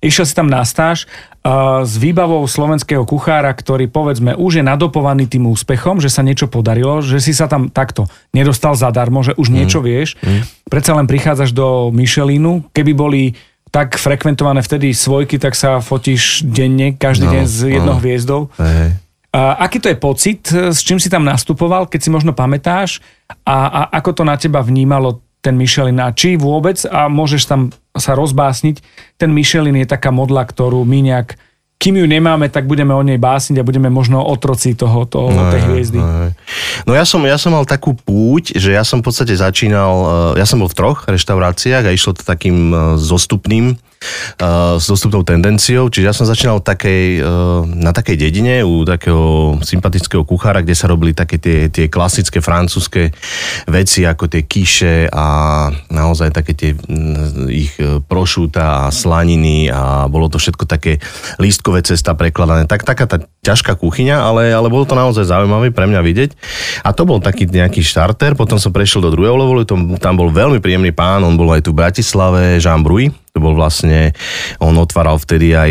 Išiel 0.00 0.24
si 0.24 0.32
tam 0.32 0.48
na 0.48 0.64
stáž 0.64 1.04
uh, 1.44 1.84
s 1.84 2.00
výbavou 2.00 2.40
slovenského 2.48 3.04
kuchára, 3.04 3.52
ktorý 3.52 3.84
povedzme 3.84 4.32
už 4.32 4.60
je 4.60 4.64
nadopovaný 4.64 5.28
tým 5.28 5.44
úspechom, 5.44 6.00
že 6.00 6.08
sa 6.08 6.24
niečo 6.24 6.48
podarilo, 6.48 7.04
že 7.04 7.20
si 7.20 7.36
sa 7.36 7.44
tam 7.44 7.68
takto 7.68 8.08
nedostal 8.32 8.72
zadarmo, 8.72 9.20
že 9.20 9.36
už 9.36 9.52
mm. 9.52 9.54
niečo 9.60 9.84
vieš. 9.84 10.16
Mm. 10.24 10.48
Predsa 10.72 10.96
len 10.96 11.04
prichádzaš 11.04 11.52
do 11.52 11.92
Michelinu, 11.92 12.64
keby 12.72 12.92
boli 12.96 13.36
tak 13.70 13.98
frekventované 13.98 14.62
vtedy 14.66 14.90
svojky, 14.90 15.38
tak 15.38 15.54
sa 15.54 15.78
fotíš 15.78 16.42
denne, 16.42 16.94
každý 16.98 17.26
no, 17.26 17.32
deň 17.38 17.44
s 17.46 17.58
jednou 17.62 17.96
no. 17.96 18.02
hviezdou. 18.02 18.40
Hej. 18.58 18.98
A 19.30 19.62
aký 19.62 19.78
to 19.78 19.86
je 19.86 19.94
pocit, 19.94 20.42
s 20.50 20.82
čím 20.82 20.98
si 20.98 21.06
tam 21.06 21.22
nastupoval, 21.22 21.86
keď 21.86 22.00
si 22.02 22.10
možno 22.10 22.34
pamätáš 22.34 22.98
a, 23.46 23.86
a 23.86 24.02
ako 24.02 24.10
to 24.10 24.22
na 24.26 24.34
teba 24.34 24.58
vnímalo 24.58 25.22
ten 25.38 25.54
Michelin 25.54 26.02
a 26.02 26.10
či 26.10 26.34
vôbec 26.34 26.82
a 26.90 27.06
môžeš 27.06 27.46
tam 27.46 27.70
sa 27.94 28.18
rozbásniť. 28.18 28.82
Ten 29.16 29.30
Michelin 29.30 29.78
je 29.78 29.86
taká 29.86 30.10
modla, 30.10 30.42
ktorú 30.42 30.82
my 30.82 30.98
nejak 31.14 31.38
kým 31.80 31.96
ju 31.96 32.04
nemáme, 32.04 32.52
tak 32.52 32.68
budeme 32.68 32.92
o 32.92 33.00
nej 33.00 33.16
básniť 33.16 33.56
a 33.56 33.64
budeme 33.64 33.88
možno 33.88 34.20
otroci 34.20 34.76
toho, 34.76 35.08
toho 35.08 35.32
no, 35.32 35.48
tej 35.48 35.64
hviezdy. 35.64 35.96
No, 35.96 36.28
no 36.84 36.92
ja, 36.92 37.08
som, 37.08 37.24
ja 37.24 37.40
som 37.40 37.56
mal 37.56 37.64
takú 37.64 37.96
púť, 37.96 38.52
že 38.52 38.76
ja 38.76 38.84
som 38.84 39.00
v 39.00 39.08
podstate 39.08 39.32
začínal, 39.32 40.36
eh, 40.36 40.44
ja 40.44 40.46
som 40.46 40.60
bol 40.60 40.68
v 40.68 40.76
troch 40.76 41.08
reštauráciách 41.08 41.88
a 41.88 41.94
išlo 41.96 42.12
to 42.12 42.22
takým 42.22 42.76
eh, 42.76 42.78
zostupným 43.00 43.80
s 44.80 44.84
dostupnou 44.88 45.20
tendenciou, 45.20 45.92
čiže 45.92 46.08
ja 46.08 46.16
som 46.16 46.24
začínal 46.24 46.64
takej, 46.64 47.20
na 47.76 47.92
takej 47.92 48.16
dedine 48.16 48.64
u 48.64 48.88
takého 48.88 49.56
sympatického 49.60 50.24
kuchára, 50.24 50.64
kde 50.64 50.72
sa 50.72 50.88
robili 50.88 51.12
také 51.12 51.36
tie, 51.36 51.68
tie 51.68 51.92
klasické 51.92 52.40
francúzske 52.40 53.12
veci, 53.68 54.08
ako 54.08 54.32
tie 54.32 54.42
kiše 54.48 55.12
a 55.12 55.26
naozaj 55.92 56.32
také 56.32 56.52
tie 56.56 56.70
ich 57.52 57.76
e, 57.76 58.00
prošúta 58.00 58.88
a 58.88 58.94
slaniny 58.94 59.68
a 59.68 60.08
bolo 60.08 60.32
to 60.32 60.40
všetko 60.40 60.64
také 60.64 60.96
lístkové 61.36 61.84
cesta 61.84 62.16
prekladané. 62.16 62.64
Tak, 62.64 62.88
taká 62.88 63.04
tá 63.04 63.20
ťažká 63.44 63.76
kuchyňa, 63.76 64.16
ale, 64.24 64.52
ale 64.52 64.72
bolo 64.72 64.88
to 64.88 64.96
naozaj 64.96 65.28
zaujímavé 65.28 65.72
pre 65.72 65.84
mňa 65.84 66.00
vidieť. 66.00 66.30
A 66.84 66.96
to 66.96 67.04
bol 67.04 67.20
taký 67.20 67.44
nejaký 67.44 67.84
štarter, 67.84 68.32
potom 68.32 68.56
som 68.56 68.72
prešiel 68.72 69.04
do 69.04 69.12
druhého 69.12 69.36
levelu, 69.36 69.68
tam 70.00 70.14
bol 70.16 70.32
veľmi 70.32 70.64
príjemný 70.64 70.92
pán, 70.96 71.20
on 71.24 71.36
bol 71.36 71.52
aj 71.52 71.68
tu 71.68 71.76
v 71.76 71.80
Bratislave, 71.84 72.56
Jean 72.60 72.80
Bruy, 72.80 73.12
to 73.30 73.38
bol 73.38 73.54
vlastne, 73.54 74.10
on 74.58 74.74
otváral 74.74 75.14
vtedy 75.18 75.54
aj 75.54 75.70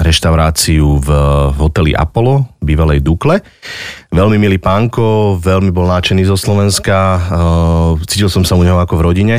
reštauráciu 0.00 1.00
v, 1.00 1.08
v 1.52 1.58
hoteli 1.58 1.92
Apollo, 1.96 2.60
bývalej 2.60 3.00
Dukle. 3.00 3.40
Veľmi 4.12 4.36
milý 4.36 4.60
pánko, 4.60 5.40
veľmi 5.40 5.72
bol 5.72 5.88
náčený 5.88 6.28
zo 6.28 6.36
Slovenska, 6.36 7.20
cítil 8.04 8.28
som 8.28 8.44
sa 8.44 8.56
u 8.56 8.62
neho 8.62 8.76
ako 8.76 9.00
v 9.00 9.04
rodine. 9.08 9.36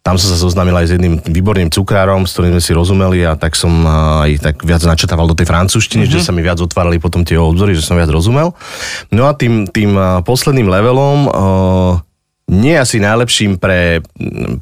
Tam 0.00 0.16
som 0.16 0.32
sa 0.32 0.40
zoznámil 0.40 0.72
aj 0.72 0.86
s 0.88 0.94
jedným 0.96 1.20
výborným 1.20 1.68
cukrárom, 1.68 2.24
s 2.24 2.32
ktorým 2.32 2.56
sme 2.56 2.64
si 2.64 2.72
rozumeli 2.72 3.20
a 3.20 3.36
tak 3.36 3.52
som 3.52 3.84
aj 4.24 4.40
tak 4.40 4.56
viac 4.64 4.80
načetával 4.80 5.28
do 5.28 5.36
tej 5.36 5.44
francúzštiny, 5.44 6.08
mm-hmm. 6.08 6.24
že 6.24 6.24
sa 6.24 6.32
mi 6.32 6.40
viac 6.40 6.56
otvárali 6.56 6.96
potom 6.96 7.20
tie 7.20 7.36
obzory, 7.36 7.76
že 7.76 7.84
som 7.84 8.00
viac 8.00 8.08
rozumel. 8.08 8.56
No 9.12 9.28
a 9.28 9.36
tým, 9.36 9.68
tým 9.68 9.92
posledným 10.24 10.72
levelom 10.72 11.28
nie 12.50 12.74
asi 12.74 12.98
najlepším 12.98 13.62
pre, 13.62 14.02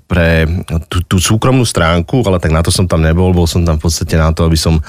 pre 0.05 0.45
tú, 0.93 1.01
tú 1.09 1.17
súkromnú 1.17 1.65
stránku, 1.65 2.21
ale 2.29 2.37
tak 2.37 2.53
na 2.53 2.61
to 2.61 2.69
som 2.69 2.85
tam 2.85 3.01
nebol, 3.01 3.33
bol 3.33 3.49
som 3.49 3.65
tam 3.65 3.81
v 3.81 3.89
podstate 3.89 4.21
na 4.21 4.29
to, 4.37 4.45
aby 4.45 4.61
som 4.61 4.85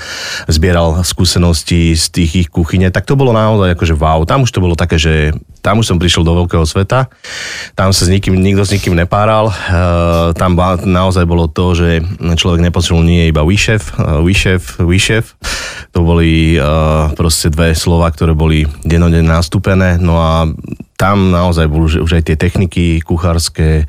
zbieral 0.51 0.99
skúsenosti 1.07 1.95
z 1.95 2.05
tých 2.11 2.31
ich 2.35 2.49
kuchyne, 2.51 2.91
tak 2.91 3.07
to 3.07 3.15
bolo 3.15 3.31
naozaj 3.31 3.71
akože 3.71 3.95
wow, 3.95 4.27
tam 4.27 4.43
už 4.43 4.51
to 4.51 4.59
bolo 4.59 4.75
také, 4.75 4.99
že 4.99 5.31
tam 5.63 5.79
už 5.79 5.95
som 5.95 5.97
prišiel 5.99 6.27
do 6.27 6.43
veľkého 6.43 6.67
sveta, 6.67 7.07
tam 7.79 7.95
sa 7.95 8.03
s 8.03 8.11
nikým, 8.11 8.35
nikto 8.35 8.67
s 8.67 8.75
nikým 8.75 8.99
nepáral, 8.99 9.47
uh, 9.47 10.35
tam 10.35 10.59
naozaj 10.83 11.23
bolo 11.23 11.47
to, 11.47 11.79
že 11.79 12.03
človek 12.35 12.59
nepočul 12.59 12.99
nie 12.99 13.31
iba 13.31 13.47
výšev, 13.47 13.95
výšev, 14.27 14.83
výšev, 14.83 15.23
to 15.95 15.99
boli 16.03 16.59
uh, 16.59 17.15
proste 17.15 17.47
dve 17.47 17.71
slova, 17.79 18.11
ktoré 18.11 18.35
boli 18.35 18.67
dennodenne 18.83 19.31
nastúpené, 19.31 19.95
no 19.95 20.19
a 20.19 20.51
tam 20.99 21.31
naozaj 21.31 21.71
boli 21.71 22.03
už, 22.03 22.11
aj 22.11 22.27
tie 22.27 22.35
techniky 22.35 22.99
kuchárske. 22.99 23.87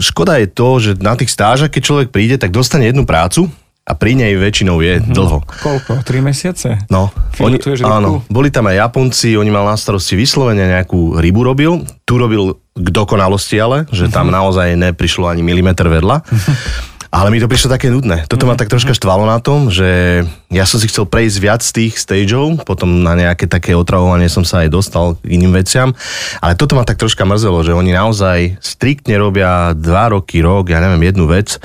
Škoda 0.00 0.40
je 0.40 0.48
to, 0.48 0.68
že 0.80 0.90
na 1.04 1.12
tých 1.12 1.28
stážach, 1.28 1.68
keď 1.68 1.82
človek 1.84 2.08
príde, 2.08 2.40
tak 2.40 2.48
dostane 2.48 2.88
jednu 2.88 3.04
prácu, 3.04 3.52
a 3.88 3.96
pri 3.96 4.12
nej 4.12 4.36
väčšinou 4.36 4.84
je 4.84 5.00
mm-hmm. 5.00 5.16
dlho. 5.16 5.40
Koľko? 5.48 6.04
3 6.04 6.20
mesiace? 6.20 6.76
No. 6.92 7.08
Oni, 7.40 7.56
áno, 7.88 8.20
boli 8.28 8.52
tam 8.52 8.68
aj 8.68 8.84
Japonci, 8.84 9.32
oni 9.32 9.48
mal 9.48 9.64
na 9.64 9.80
starosti 9.80 10.12
vyslovene 10.12 10.68
nejakú 10.68 11.16
rybu 11.16 11.40
robil, 11.40 11.88
tu 12.04 12.20
robil 12.20 12.52
k 12.76 12.88
dokonalosti 12.92 13.56
ale, 13.56 13.88
že 13.88 14.12
tam 14.12 14.28
mm-hmm. 14.28 14.36
naozaj 14.36 14.68
neprišlo 14.76 15.24
ani 15.24 15.40
milimeter 15.40 15.88
vedľa. 15.88 16.20
Ale 17.08 17.32
mi 17.32 17.40
to 17.40 17.48
prišlo 17.48 17.72
také 17.72 17.88
nudné. 17.88 18.28
Toto 18.28 18.44
ma 18.44 18.52
tak 18.52 18.68
troška 18.68 18.92
štvalo 18.92 19.24
na 19.24 19.40
tom, 19.40 19.72
že 19.72 20.22
ja 20.52 20.64
som 20.68 20.76
si 20.76 20.92
chcel 20.92 21.08
prejsť 21.08 21.36
viac 21.40 21.60
z 21.64 21.72
tých 21.72 21.94
stageov, 21.96 22.68
potom 22.68 23.00
na 23.00 23.16
nejaké 23.16 23.48
také 23.48 23.72
otravovanie 23.72 24.28
som 24.28 24.44
sa 24.44 24.60
aj 24.64 24.68
dostal 24.68 25.16
k 25.16 25.40
iným 25.40 25.56
veciam, 25.56 25.96
ale 26.44 26.52
toto 26.52 26.76
ma 26.76 26.84
tak 26.84 27.00
troška 27.00 27.24
mrzelo, 27.24 27.64
že 27.64 27.72
oni 27.72 27.96
naozaj 27.96 28.60
striktne 28.60 29.16
robia 29.16 29.72
dva 29.72 30.12
roky, 30.12 30.44
rok, 30.44 30.68
ja 30.68 30.84
neviem, 30.84 31.08
jednu 31.08 31.24
vec, 31.24 31.56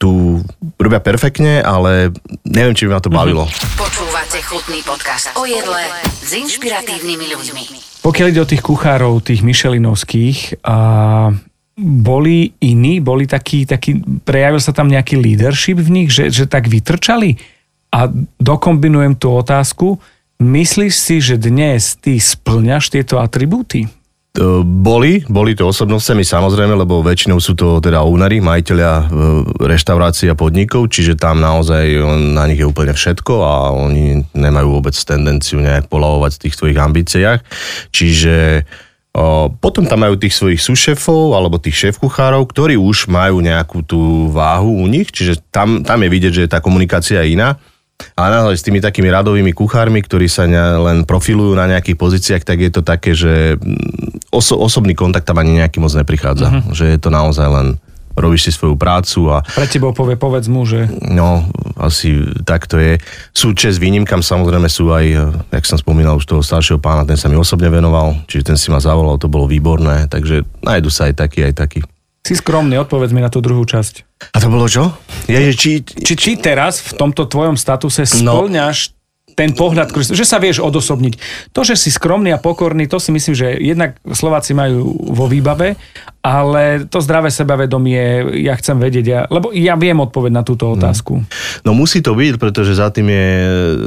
tu 0.00 0.40
robia 0.80 0.98
perfektne, 0.98 1.60
ale 1.60 2.10
neviem, 2.42 2.74
či 2.74 2.88
by 2.88 2.96
ma 2.96 3.04
to 3.04 3.12
bavilo. 3.12 3.44
Počúvate 3.78 4.42
chutný 4.42 4.80
podcast 4.82 5.30
o 5.36 5.46
jedle 5.46 5.86
s 6.08 6.34
inšpiratívnymi 6.34 7.26
ľuďmi. 7.30 7.64
Pokiaľ 8.00 8.26
ide 8.32 8.40
o 8.40 8.48
tých 8.48 8.64
kuchárov, 8.64 9.20
tých 9.20 9.44
Michelinovských, 9.44 10.64
a 10.64 10.76
boli 11.80 12.52
iní, 12.60 13.00
boli 13.00 13.24
takí, 13.24 13.64
taký, 13.64 14.04
prejavil 14.22 14.60
sa 14.60 14.76
tam 14.76 14.92
nejaký 14.92 15.16
leadership 15.16 15.80
v 15.80 15.90
nich, 15.90 16.08
že, 16.12 16.28
že 16.28 16.44
tak 16.44 16.68
vytrčali? 16.68 17.40
A 17.90 18.06
dokombinujem 18.38 19.16
tú 19.16 19.34
otázku, 19.34 19.98
myslíš 20.38 20.94
si, 20.94 21.16
že 21.18 21.40
dnes 21.40 21.96
ty 21.98 22.20
splňaš 22.20 22.92
tieto 22.92 23.18
atribúty? 23.18 23.90
Boli, 24.62 25.26
boli 25.26 25.58
to 25.58 25.66
osobnostami 25.66 26.22
samozrejme, 26.22 26.78
lebo 26.78 27.02
väčšinou 27.02 27.42
sú 27.42 27.58
to 27.58 27.82
teda 27.82 28.06
ownery, 28.06 28.38
majiteľia 28.38 28.92
e, 28.94 29.04
reštaurácií 29.58 30.30
a 30.30 30.38
podnikov, 30.38 30.86
čiže 30.86 31.18
tam 31.18 31.42
naozaj 31.42 31.98
na 32.30 32.46
nich 32.46 32.62
je 32.62 32.70
úplne 32.70 32.94
všetko 32.94 33.34
a 33.42 33.74
oni 33.74 34.22
nemajú 34.30 34.78
vôbec 34.78 34.94
tendenciu 34.94 35.58
nejak 35.58 35.90
polavovať 35.90 36.30
v 36.38 36.42
tých 36.46 36.54
svojich 36.54 36.78
ambíciách. 36.78 37.40
Čiže 37.90 38.34
potom 39.58 39.84
tam 39.90 40.06
majú 40.06 40.14
tých 40.14 40.38
svojich 40.38 40.62
sušefov 40.62 41.34
alebo 41.34 41.58
tých 41.58 41.74
šéf-kuchárov, 41.74 42.46
ktorí 42.46 42.78
už 42.78 43.10
majú 43.10 43.42
nejakú 43.42 43.82
tú 43.82 44.30
váhu 44.30 44.70
u 44.70 44.86
nich, 44.86 45.10
čiže 45.10 45.42
tam, 45.50 45.82
tam 45.82 46.06
je 46.06 46.08
vidieť, 46.08 46.32
že 46.32 46.50
tá 46.50 46.62
komunikácia 46.62 47.26
je 47.26 47.34
iná. 47.34 47.58
A 48.16 48.32
naozaj 48.32 48.56
s 48.56 48.64
tými 48.64 48.80
takými 48.80 49.12
radovými 49.12 49.52
kuchármi, 49.52 50.00
ktorí 50.00 50.24
sa 50.24 50.48
len 50.48 51.04
profilujú 51.04 51.52
na 51.52 51.68
nejakých 51.68 52.00
pozíciách, 52.00 52.42
tak 52.48 52.58
je 52.64 52.70
to 52.72 52.80
také, 52.80 53.12
že 53.12 53.60
mm, 53.60 54.32
oso, 54.32 54.56
osobný 54.56 54.96
kontakt 54.96 55.28
tam 55.28 55.36
ani 55.36 55.60
nejaký 55.60 55.84
moc 55.84 55.92
neprichádza. 55.92 56.48
Uh-huh. 56.48 56.72
Že 56.72 56.96
je 56.96 56.98
to 57.02 57.10
naozaj 57.12 57.44
len 57.44 57.66
robíš 58.18 58.48
si 58.48 58.50
svoju 58.54 58.74
prácu 58.74 59.30
a... 59.30 59.42
Pre 59.42 59.66
teba 59.66 59.94
povie, 59.94 60.18
povedz 60.18 60.46
mu, 60.50 60.66
že... 60.66 60.90
No, 61.02 61.46
asi 61.78 62.20
tak 62.42 62.66
to 62.66 62.76
je. 62.76 62.98
Sú 63.32 63.54
čes 63.54 63.78
výnimkam, 63.78 64.20
samozrejme 64.20 64.66
sú 64.66 64.90
aj, 64.90 65.06
jak 65.50 65.64
som 65.64 65.78
spomínal 65.78 66.18
už 66.18 66.26
toho 66.26 66.42
staršieho 66.42 66.82
pána, 66.82 67.06
ten 67.06 67.16
sa 67.16 67.30
mi 67.30 67.38
osobne 67.38 67.70
venoval, 67.70 68.18
čiže 68.26 68.54
ten 68.54 68.56
si 68.58 68.68
ma 68.68 68.82
zavolal, 68.82 69.16
to 69.16 69.30
bolo 69.30 69.48
výborné, 69.48 70.10
takže 70.10 70.44
nájdu 70.60 70.90
sa 70.90 71.08
aj 71.08 71.14
taký, 71.16 71.46
aj 71.46 71.54
taký. 71.56 71.80
Si 72.20 72.36
skromný, 72.36 72.76
odpovedz 72.84 73.16
mi 73.16 73.24
na 73.24 73.32
tú 73.32 73.40
druhú 73.40 73.64
časť. 73.64 74.28
A 74.36 74.38
to 74.38 74.52
bolo 74.52 74.68
čo? 74.68 74.92
Je, 75.24 75.40
či... 75.56 75.80
Či, 75.80 76.14
či 76.14 76.30
teraz 76.36 76.84
v 76.84 76.92
tomto 77.00 77.24
tvojom 77.24 77.56
statuse 77.56 78.04
no. 78.20 78.44
Ten 79.40 79.56
pohľad, 79.56 79.88
že 79.96 80.28
sa 80.28 80.36
vieš 80.36 80.60
odosobniť. 80.60 81.16
To, 81.56 81.64
že 81.64 81.72
si 81.72 81.88
skromný 81.88 82.36
a 82.36 82.36
pokorný, 82.36 82.84
to 82.84 83.00
si 83.00 83.08
myslím, 83.08 83.32
že 83.32 83.56
jednak 83.56 83.96
Slováci 84.04 84.52
majú 84.52 84.92
vo 85.16 85.32
výbave, 85.32 85.80
ale 86.20 86.84
to 86.84 87.00
zdravé 87.00 87.32
sebavedomie, 87.32 88.36
ja 88.44 88.52
chcem 88.60 88.76
vedieť, 88.76 89.06
ja, 89.08 89.20
lebo 89.32 89.48
ja 89.56 89.80
viem 89.80 89.96
odpoveď 89.96 90.32
na 90.36 90.44
túto 90.44 90.76
otázku. 90.76 91.24
No, 91.64 91.72
no 91.72 91.80
musí 91.80 92.04
to 92.04 92.12
byť, 92.12 92.36
pretože 92.36 92.76
za 92.76 92.92
tým 92.92 93.08
je 93.08 93.28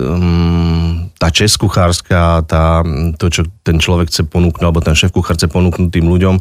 um, 0.09 1.12
tá 1.23 1.31
čest 1.31 1.55
kuchárska, 1.55 2.43
tá, 2.43 2.83
to, 3.15 3.31
čo 3.31 3.47
ten 3.63 3.79
človek 3.79 4.11
chce 4.11 4.27
ponúknuť, 4.27 4.59
alebo 4.59 4.83
ten 4.83 4.91
šéf 4.91 5.15
kuchár 5.15 5.39
chce 5.39 5.47
ponúknuť 5.47 5.87
tým 5.87 6.11
ľuďom, 6.11 6.35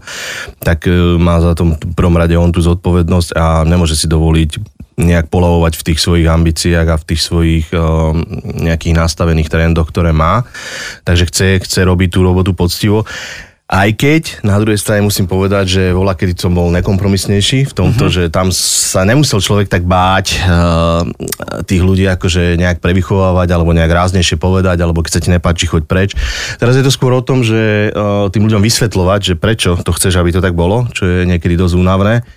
tak 0.59 0.91
uh, 0.91 1.15
má 1.23 1.39
za 1.39 1.55
tom 1.55 1.79
prvom 1.95 2.19
rade 2.19 2.35
on 2.35 2.51
tú 2.51 2.59
zodpovednosť 2.59 3.39
a 3.39 3.62
nemôže 3.62 3.95
si 3.95 4.11
dovoliť 4.11 4.83
nejak 4.99 5.31
polavovať 5.31 5.79
v 5.79 5.87
tých 5.87 6.03
svojich 6.03 6.27
ambíciách 6.27 6.87
a 6.91 6.99
v 6.99 7.07
tých 7.07 7.23
svojich 7.23 7.67
uh, 7.71 8.11
nejakých 8.59 8.99
nastavených 8.99 9.55
trendoch, 9.55 9.95
ktoré 9.95 10.11
má. 10.11 10.43
Takže 11.07 11.31
chce, 11.31 11.47
chce 11.62 11.81
robiť 11.87 12.19
tú 12.19 12.27
robotu 12.27 12.51
poctivo. 12.51 13.07
Aj 13.73 13.88
keď 13.88 14.45
na 14.45 14.61
druhej 14.61 14.76
strane 14.76 15.00
musím 15.00 15.25
povedať, 15.25 15.64
že 15.64 15.83
voľa 15.97 16.12
kedy 16.12 16.37
som 16.37 16.52
bol 16.52 16.69
nekompromisnejší 16.76 17.64
v 17.64 17.73
tomto, 17.73 18.05
uh-huh. 18.05 18.12
že 18.12 18.23
tam 18.29 18.52
sa 18.52 19.00
nemusel 19.09 19.41
človek 19.41 19.73
tak 19.73 19.88
báť 19.88 20.45
uh, 20.45 21.09
tých 21.64 21.81
ľudí 21.81 22.05
akože 22.05 22.61
nejak 22.61 22.85
prevychovávať 22.85 23.49
alebo 23.49 23.73
nejak 23.73 23.88
ráznejšie 23.88 24.37
povedať, 24.37 24.76
alebo 24.85 25.00
keď 25.00 25.12
sa 25.17 25.23
ti 25.25 25.33
nepáči, 25.33 25.64
choď 25.64 25.88
preč. 25.88 26.12
Teraz 26.61 26.76
je 26.76 26.85
to 26.85 26.93
skôr 26.93 27.17
o 27.17 27.25
tom, 27.25 27.41
že 27.41 27.88
uh, 27.97 28.29
tým 28.29 28.45
ľuďom 28.45 28.61
vysvetľovať, 28.61 29.21
že 29.33 29.35
prečo 29.41 29.81
to 29.81 29.97
chceš, 29.97 30.21
aby 30.21 30.37
to 30.37 30.45
tak 30.45 30.52
bolo, 30.52 30.85
čo 30.93 31.09
je 31.09 31.25
niekedy 31.25 31.57
dosť 31.57 31.81
únavné, 31.81 32.29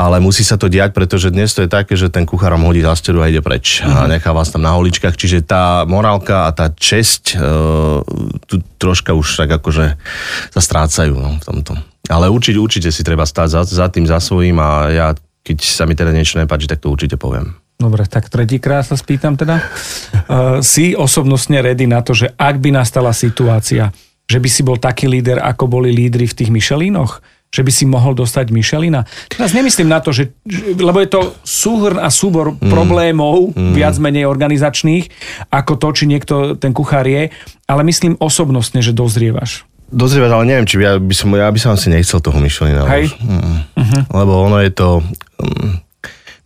ale 0.00 0.16
musí 0.24 0.48
sa 0.48 0.56
to 0.56 0.72
diať, 0.72 0.96
pretože 0.96 1.28
dnes 1.28 1.52
to 1.52 1.60
je 1.60 1.68
také, 1.68 1.92
že 1.92 2.08
ten 2.08 2.24
kuchár 2.24 2.56
vám 2.56 2.64
hodí 2.64 2.80
za 2.80 2.96
a 2.96 3.28
ide 3.28 3.44
preč 3.44 3.84
uh-huh. 3.84 3.92
a 3.92 4.00
mhm. 4.08 4.16
nechá 4.16 4.32
vás 4.32 4.48
tam 4.48 4.64
na 4.64 4.72
holičkách, 4.80 5.12
čiže 5.12 5.44
tá 5.44 5.84
morálka 5.84 6.48
a 6.48 6.56
tá 6.56 6.72
česť 6.72 7.36
uh, 7.36 8.00
tu 8.48 8.64
troška 8.80 9.12
už 9.12 9.44
tak 9.44 9.60
akože 9.60 10.00
sa 10.48 10.60
strácajú 10.70 11.18
no, 11.18 11.34
v 11.34 11.44
tomto. 11.44 11.74
Ale 12.06 12.30
určite, 12.30 12.62
určite 12.62 12.94
si 12.94 13.02
treba 13.02 13.26
stáť 13.26 13.48
za, 13.50 13.62
za 13.66 13.86
tým, 13.90 14.06
za 14.06 14.22
svojím 14.22 14.62
a 14.62 14.70
ja, 14.94 15.08
keď 15.42 15.58
sa 15.66 15.82
mi 15.90 15.98
teda 15.98 16.14
niečo 16.14 16.38
nepáči, 16.38 16.70
tak 16.70 16.78
to 16.78 16.94
určite 16.94 17.18
poviem. 17.18 17.58
Dobre, 17.74 18.06
tak 18.06 18.30
tretíkrát 18.30 18.86
sa 18.86 18.94
spýtam 18.94 19.34
teda. 19.34 19.58
Uh, 19.58 20.60
si 20.72 20.94
osobnostne 20.94 21.58
ready 21.58 21.90
na 21.90 22.06
to, 22.06 22.14
že 22.14 22.30
ak 22.38 22.62
by 22.62 22.70
nastala 22.70 23.10
situácia, 23.10 23.90
že 24.30 24.38
by 24.38 24.46
si 24.46 24.62
bol 24.62 24.78
taký 24.78 25.10
líder, 25.10 25.42
ako 25.42 25.66
boli 25.66 25.90
lídry 25.90 26.30
v 26.30 26.36
tých 26.38 26.54
Michelinoch, 26.54 27.18
že 27.50 27.66
by 27.66 27.72
si 27.74 27.82
mohol 27.82 28.14
dostať 28.14 28.54
Michelina. 28.54 29.02
Teraz 29.26 29.50
nemyslím 29.50 29.90
na 29.90 29.98
to, 29.98 30.14
že, 30.14 30.30
lebo 30.78 31.02
je 31.02 31.10
to 31.10 31.34
súhrn 31.42 31.98
a 31.98 32.06
súbor 32.06 32.54
mm. 32.54 32.70
problémov, 32.70 33.50
mm. 33.50 33.74
viac 33.74 33.98
menej 33.98 34.30
organizačných, 34.30 35.10
ako 35.50 35.74
to, 35.74 35.88
či 35.90 36.04
niekto 36.06 36.54
ten 36.54 36.70
kuchár 36.70 37.10
je, 37.10 37.34
ale 37.66 37.82
myslím 37.90 38.14
osobnostne, 38.22 38.78
že 38.86 38.94
dozrievaš. 38.94 39.66
Dozrievaš, 39.90 40.32
ale 40.32 40.46
neviem, 40.46 40.66
či 40.66 40.78
ja 40.78 40.96
by 40.96 41.14
som, 41.14 41.28
ja 41.34 41.50
by 41.50 41.58
som 41.58 41.74
asi 41.74 41.90
nechcel 41.90 42.22
toho 42.22 42.38
Michelina. 42.38 42.86
Hej. 42.86 43.10
Mm. 43.20 43.66
Uh-huh. 43.74 44.02
Lebo 44.06 44.32
ono 44.46 44.62
je 44.62 44.70
to... 44.70 45.02
Um, 45.36 45.82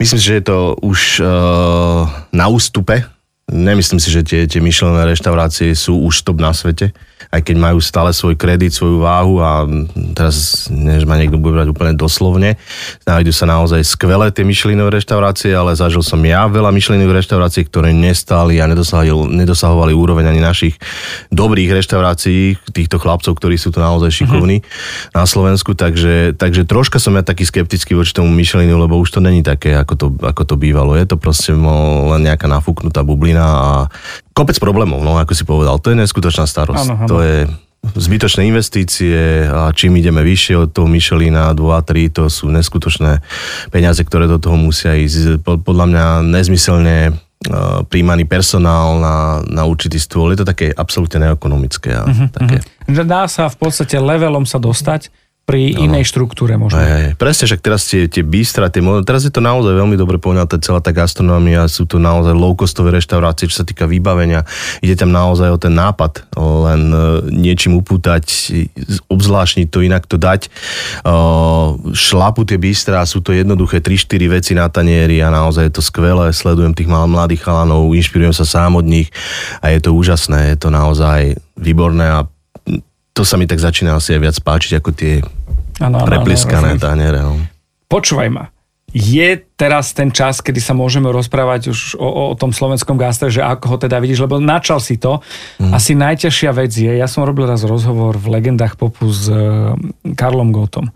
myslím 0.00 0.18
si, 0.18 0.26
že 0.26 0.36
je 0.40 0.44
to 0.48 0.58
už 0.80 1.20
uh, 1.20 2.08
na 2.32 2.46
ústupe. 2.48 3.04
Nemyslím 3.52 4.00
si, 4.00 4.08
že 4.08 4.24
tie, 4.24 4.48
tie 4.48 4.64
Michelinové 4.64 5.12
reštaurácie 5.12 5.76
sú 5.76 6.00
už 6.08 6.24
top 6.24 6.40
na 6.40 6.56
svete 6.56 6.96
aj 7.30 7.40
keď 7.44 7.56
majú 7.56 7.78
stále 7.80 8.10
svoj 8.10 8.34
kredit, 8.34 8.74
svoju 8.74 9.00
váhu 9.04 9.40
a 9.40 9.64
teraz, 10.12 10.68
než 10.68 11.06
ma 11.08 11.16
niekto 11.20 11.40
bude 11.40 11.56
brať 11.56 11.68
úplne 11.70 11.94
doslovne, 11.94 12.56
nájdu 13.06 13.30
sa 13.30 13.48
naozaj 13.48 13.84
skvelé 13.84 14.32
tie 14.34 14.42
myšlinové 14.42 15.00
reštaurácie, 15.00 15.52
ale 15.54 15.76
zažil 15.76 16.02
som 16.02 16.20
ja 16.24 16.44
veľa 16.48 16.74
myšlinových 16.74 17.24
reštaurácií, 17.24 17.68
ktoré 17.68 17.94
nestáli 17.94 18.58
a 18.60 18.68
nedosahovali, 18.68 19.32
nedosahovali 19.32 19.92
úroveň 19.94 20.34
ani 20.34 20.40
našich 20.42 20.74
dobrých 21.30 21.80
reštaurácií, 21.80 22.56
týchto 22.74 22.98
chlapcov, 22.98 23.36
ktorí 23.38 23.54
sú 23.60 23.70
tu 23.70 23.78
naozaj 23.78 24.10
šikovní 24.10 24.60
uh-huh. 24.60 25.14
na 25.14 25.24
Slovensku, 25.24 25.76
takže, 25.76 26.34
takže 26.34 26.66
troška 26.66 26.98
som 26.98 27.14
ja 27.14 27.22
taký 27.22 27.46
skeptický 27.46 27.94
voči 27.94 28.16
tomu 28.16 28.32
Michelinu, 28.32 28.76
lebo 28.80 28.98
už 28.98 29.14
to 29.14 29.20
není 29.22 29.44
také, 29.44 29.76
ako 29.76 29.94
to, 29.94 30.06
ako 30.24 30.42
to 30.42 30.54
bývalo. 30.58 30.98
Je 30.98 31.06
to 31.06 31.20
proste 31.20 31.54
len 31.54 32.20
nejaká 32.24 32.50
nafúknutá 32.50 33.06
bublina 33.06 33.44
a 33.44 33.70
kopec 34.34 34.58
problémov, 34.58 35.00
no 35.00 35.16
ako 35.16 35.32
si 35.32 35.46
povedal, 35.46 35.78
to 35.78 35.94
je 35.94 36.02
neskutočná 36.02 36.44
starosť. 36.44 36.88
Ano, 36.90 36.94
ano. 37.06 37.08
To 37.08 37.18
je 37.22 37.46
zbytočné 37.84 38.48
investície 38.48 39.44
a 39.44 39.68
čím 39.70 40.00
ideme 40.00 40.24
vyššie 40.24 40.54
od 40.56 40.68
toho 40.72 40.88
Michelina 40.88 41.52
2 41.52 41.62
a 41.70 41.80
3, 41.84 42.16
to 42.16 42.22
sú 42.32 42.50
neskutočné 42.50 43.20
peniaze, 43.68 44.00
ktoré 44.02 44.26
do 44.26 44.40
toho 44.40 44.56
musia 44.56 44.96
ísť. 44.96 45.44
Podľa 45.44 45.86
mňa 45.86 46.04
nezmyselne 46.24 47.12
príjmaný 47.92 48.24
personál 48.24 48.96
na, 48.96 49.16
na 49.44 49.62
určitý 49.68 50.00
stôl. 50.00 50.32
Je 50.32 50.40
to 50.40 50.48
také 50.48 50.72
absolútne 50.72 51.28
neekonomické. 51.28 51.92
A 51.92 52.08
uh-huh, 52.08 52.28
také. 52.32 52.64
Že 52.88 53.02
dá 53.04 53.28
sa 53.28 53.52
v 53.52 53.56
podstate 53.60 54.00
levelom 54.00 54.48
sa 54.48 54.56
dostať 54.56 55.12
pri 55.44 55.76
no, 55.76 55.84
inej 55.84 56.08
štruktúre 56.08 56.56
možno. 56.56 56.80
Aj, 56.80 56.88
aj. 56.88 57.20
Presne, 57.20 57.44
však 57.44 57.60
teraz 57.60 57.84
tie, 57.84 58.08
tie 58.08 58.24
bystra, 58.24 58.72
tie, 58.72 58.80
teraz 59.04 59.28
je 59.28 59.32
to 59.32 59.44
naozaj 59.44 59.76
veľmi 59.76 59.92
dobre 59.92 60.16
poňaté, 60.16 60.56
celá 60.64 60.80
tá 60.80 60.88
gastronomia, 60.88 61.68
sú 61.68 61.84
to 61.84 62.00
naozaj 62.00 62.32
low-costové 62.32 62.96
reštaurácie, 62.96 63.52
čo 63.52 63.60
sa 63.60 63.68
týka 63.68 63.84
vybavenia. 63.84 64.48
Ide 64.80 64.96
tam 65.04 65.12
naozaj 65.12 65.52
o 65.52 65.60
ten 65.60 65.76
nápad, 65.76 66.32
len 66.40 66.82
uh, 66.90 67.20
niečím 67.28 67.76
upútať, 67.76 68.24
obzvláštniť 69.12 69.68
to, 69.68 69.84
inak 69.84 70.08
to 70.08 70.16
dať. 70.16 70.48
Uh, 71.04 71.76
šlapu 71.92 72.48
tie 72.48 72.56
bystra, 72.56 73.04
sú 73.04 73.20
to 73.20 73.36
jednoduché 73.36 73.84
3-4 73.84 74.40
veci 74.40 74.52
na 74.56 74.72
tanieri 74.72 75.20
a 75.20 75.28
naozaj 75.28 75.68
je 75.68 75.74
to 75.76 75.84
skvelé, 75.84 76.32
sledujem 76.32 76.72
tých 76.72 76.88
mladých 76.88 77.44
chalanov, 77.44 77.92
inšpirujem 77.92 78.32
sa 78.32 78.48
sám 78.48 78.80
od 78.80 78.88
nich 78.88 79.12
a 79.60 79.68
je 79.68 79.84
to 79.84 79.92
úžasné, 79.92 80.56
je 80.56 80.56
to 80.56 80.72
naozaj 80.72 81.36
výborné 81.54 82.08
a 82.08 82.24
to 83.14 83.22
sa 83.22 83.38
mi 83.38 83.46
tak 83.46 83.62
začína 83.62 83.94
asi 83.94 84.18
aj 84.18 84.20
viac 84.20 84.36
páčiť 84.42 84.82
ako 84.82 84.90
tie 84.90 85.22
ano, 85.78 86.02
prepliskané 86.02 86.76
taniere. 86.82 87.22
No. 87.22 87.38
Počúvaj 87.86 88.28
ma, 88.28 88.50
je 88.94 89.42
teraz 89.58 89.90
ten 89.90 90.14
čas, 90.14 90.38
kedy 90.38 90.62
sa 90.62 90.70
môžeme 90.70 91.10
rozprávať 91.10 91.74
už 91.74 91.98
o, 91.98 92.30
o 92.30 92.34
tom 92.38 92.54
slovenskom 92.54 92.94
gastre, 92.94 93.26
že 93.26 93.42
ako 93.42 93.74
ho 93.74 93.76
teda 93.78 93.98
vidíš, 93.98 94.22
lebo 94.22 94.38
načal 94.38 94.78
si 94.78 94.98
to. 94.98 95.18
Mm. 95.58 95.74
Asi 95.74 95.98
najťažšia 95.98 96.50
vec 96.54 96.70
je, 96.70 96.94
ja 96.94 97.10
som 97.10 97.26
robil 97.26 97.50
raz 97.50 97.66
rozhovor 97.66 98.14
v 98.14 98.38
Legendách 98.38 98.78
popu 98.78 99.10
s 99.10 99.26
uh, 99.26 99.74
Karlom 100.14 100.54
Gotom. 100.54 100.94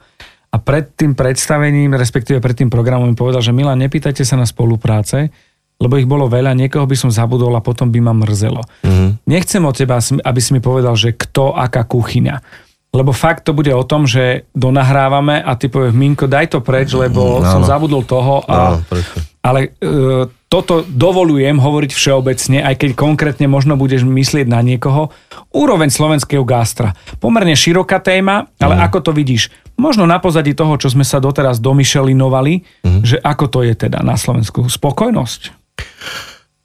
A 0.48 0.56
pred 0.62 0.94
tým 0.94 1.18
predstavením, 1.18 1.98
respektíve 1.98 2.38
pred 2.38 2.54
tým 2.54 2.70
programom 2.70 3.10
mi 3.10 3.18
povedal, 3.18 3.42
že 3.42 3.50
Milan, 3.50 3.82
nepýtajte 3.82 4.22
sa 4.22 4.38
na 4.38 4.46
spolupráce, 4.46 5.34
lebo 5.78 5.94
ich 5.94 6.10
bolo 6.10 6.26
veľa, 6.26 6.58
niekoho 6.58 6.84
by 6.84 6.96
som 6.98 7.10
zabudol 7.10 7.54
a 7.54 7.62
potom 7.62 7.86
by 7.88 8.02
ma 8.02 8.10
mrzelo. 8.10 8.62
Mm-hmm. 8.82 9.08
Nechcem 9.30 9.62
od 9.62 9.74
teba, 9.78 10.02
aby 10.02 10.40
si 10.42 10.50
mi 10.50 10.58
povedal, 10.58 10.98
že 10.98 11.14
kto, 11.14 11.54
aká 11.54 11.86
kuchyňa. 11.86 12.66
Lebo 12.88 13.12
fakt 13.12 13.44
to 13.44 13.52
bude 13.52 13.70
o 13.70 13.84
tom, 13.84 14.08
že 14.08 14.48
donahrávame 14.56 15.38
a 15.44 15.54
ty 15.54 15.68
povieš, 15.68 15.92
Minko, 15.92 16.24
daj 16.24 16.56
to 16.56 16.64
preč, 16.64 16.96
lebo 16.96 17.38
no, 17.38 17.46
som 17.46 17.62
no. 17.62 17.68
zabudol 17.68 18.02
toho. 18.02 18.42
A, 18.48 18.80
no, 18.80 18.98
ale 19.44 19.76
e, 19.76 20.24
toto 20.48 20.80
dovolujem 20.82 21.60
hovoriť 21.60 21.92
všeobecne, 21.92 22.64
aj 22.64 22.74
keď 22.80 22.90
konkrétne 22.96 23.44
možno 23.44 23.76
budeš 23.76 24.08
myslieť 24.08 24.48
na 24.48 24.64
niekoho. 24.64 25.12
Úroveň 25.52 25.92
slovenského 25.92 26.42
gastra. 26.48 26.96
Pomerne 27.20 27.52
široká 27.52 28.00
téma, 28.00 28.48
ale 28.56 28.80
mm. 28.80 28.82
ako 28.88 28.98
to 29.04 29.10
vidíš? 29.12 29.52
Možno 29.76 30.08
na 30.08 30.16
pozadí 30.16 30.56
toho, 30.56 30.80
čo 30.80 30.88
sme 30.88 31.04
sa 31.04 31.20
doteraz 31.20 31.60
domyšelinovali, 31.60 32.82
mm. 32.88 33.00
že 33.04 33.20
ako 33.20 33.52
to 33.52 33.58
je 33.68 33.76
teda 33.76 34.00
na 34.00 34.16
Slovensku. 34.16 34.64
Spokojnosť? 34.64 35.57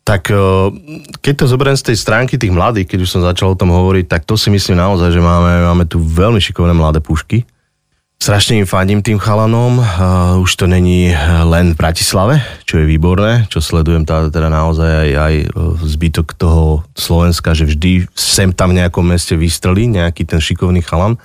Tak 0.04 0.28
e, 0.28 0.36
keď 1.24 1.34
to 1.34 1.46
zoberiem 1.48 1.80
z 1.80 1.92
tej 1.92 1.98
stránky 1.98 2.36
tých 2.36 2.52
mladých, 2.52 2.92
keď 2.92 3.00
už 3.08 3.10
som 3.10 3.22
začal 3.24 3.56
o 3.56 3.60
tom 3.60 3.72
hovoriť, 3.72 4.06
tak 4.12 4.28
to 4.28 4.36
si 4.36 4.52
myslím 4.52 4.76
naozaj, 4.76 5.16
že 5.16 5.24
máme, 5.24 5.64
máme 5.64 5.88
tu 5.88 6.04
veľmi 6.04 6.44
šikovné 6.44 6.76
mladé 6.76 7.00
pušky. 7.00 7.48
Strašne 8.24 8.56
im 8.56 8.64
fandím 8.64 9.04
tým 9.04 9.20
chalanom. 9.20 9.84
Uh, 9.84 10.40
už 10.40 10.56
to 10.56 10.64
není 10.64 11.12
len 11.44 11.76
v 11.76 11.80
Bratislave, 11.80 12.40
čo 12.64 12.80
je 12.80 12.88
výborné, 12.88 13.52
čo 13.52 13.60
sledujem 13.60 14.08
tá, 14.08 14.32
teda 14.32 14.48
naozaj 14.48 14.88
aj, 14.88 15.10
aj 15.12 15.34
e, 15.44 15.46
zbytok 15.92 16.32
toho 16.40 16.88
Slovenska, 16.96 17.52
že 17.52 17.68
vždy 17.68 18.08
sem 18.16 18.56
tam 18.56 18.72
v 18.72 18.80
nejakom 18.80 19.04
meste 19.04 19.36
vystrelí 19.36 19.92
nejaký 19.92 20.24
ten 20.24 20.40
šikovný 20.40 20.80
chalan, 20.88 21.20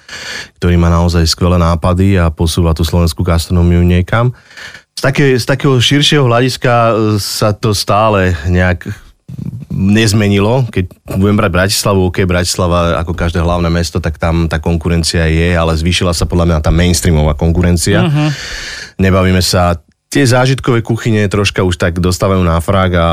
ktorý 0.59 0.75
má 0.75 0.91
naozaj 0.91 1.23
skvelé 1.31 1.55
nápady 1.63 2.19
a 2.19 2.35
posúva 2.35 2.75
tú 2.75 2.83
slovenskú 2.83 3.23
gastronómiu 3.23 3.87
niekam 3.87 4.35
z, 4.99 5.01
také, 5.01 5.27
z 5.39 5.47
takého 5.47 5.79
širšieho 5.79 6.27
hľadiska 6.27 6.75
e, 6.75 6.93
sa 7.23 7.55
to 7.55 7.71
stále 7.71 8.35
nejak 8.51 8.91
nezmenilo. 9.71 10.67
Keď 10.75 10.91
budem 11.15 11.39
brať 11.39 11.51
Bratislavu, 11.55 12.11
OK, 12.11 12.27
Bratislava 12.27 12.99
ako 12.99 13.15
každé 13.15 13.39
hlavné 13.39 13.71
mesto, 13.71 14.03
tak 14.03 14.19
tam 14.19 14.51
tá 14.51 14.59
konkurencia 14.59 15.31
je, 15.31 15.55
ale 15.55 15.79
zvýšila 15.79 16.11
sa 16.11 16.27
podľa 16.27 16.51
mňa 16.51 16.59
tá 16.67 16.75
mainstreamová 16.75 17.39
konkurencia. 17.39 18.11
Uh-huh. 18.11 18.29
Nebavíme 18.99 19.39
sa 19.39 19.79
tie 20.09 20.25
zážitkové 20.25 20.81
kuchyne 20.81 21.21
troška 21.29 21.61
už 21.61 21.77
tak 21.77 22.01
dostávajú 22.01 22.41
na 22.41 22.57
frak 22.65 22.91
a 22.97 23.07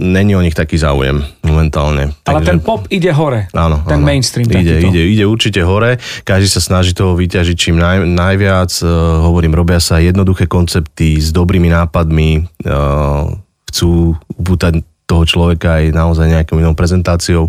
není 0.00 0.32
o 0.32 0.40
nich 0.40 0.56
taký 0.56 0.80
záujem 0.80 1.20
momentálne. 1.44 2.16
Ale 2.24 2.40
Takže, 2.40 2.48
ten 2.48 2.58
pop 2.64 2.88
ide 2.88 3.12
hore. 3.12 3.52
Áno. 3.52 3.84
Ten 3.84 4.00
áno. 4.00 4.08
mainstream. 4.08 4.48
Ide, 4.48 4.80
ide, 4.80 5.02
ide 5.04 5.24
určite 5.28 5.60
hore. 5.60 6.00
Každý 6.24 6.48
sa 6.48 6.64
snaží 6.64 6.96
toho 6.96 7.12
vyťažiť 7.20 7.56
čím 7.56 7.76
naj, 7.76 8.08
najviac. 8.08 8.72
Uh, 8.80 9.28
hovorím, 9.28 9.52
robia 9.52 9.76
sa 9.76 10.00
jednoduché 10.00 10.48
koncepty 10.48 11.20
s 11.20 11.36
dobrými 11.36 11.68
nápadmi. 11.68 12.48
Uh, 12.64 13.36
chcú 13.68 14.16
upútať 14.32 14.80
toho 15.08 15.24
človeka 15.24 15.80
aj 15.80 15.96
naozaj 15.96 16.28
nejakou 16.28 16.60
inou 16.60 16.76
prezentáciou. 16.76 17.48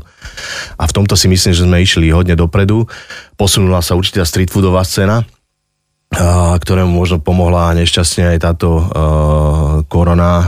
A 0.80 0.88
v 0.88 0.96
tomto 0.96 1.20
si 1.20 1.28
myslím, 1.28 1.52
že 1.52 1.68
sme 1.68 1.84
išli 1.84 2.12
hodne 2.12 2.36
dopredu. 2.36 2.88
Posunula 3.36 3.84
sa 3.84 4.00
určitá 4.00 4.24
street 4.24 4.52
foodová 4.52 4.84
scéna 4.88 5.28
ktorému 6.60 6.90
možno 6.90 7.22
pomohla 7.22 7.78
nešťastne 7.78 8.36
aj 8.36 8.38
táto 8.42 8.70
uh, 8.82 8.84
korona, 9.86 10.32
uh, 10.42 10.48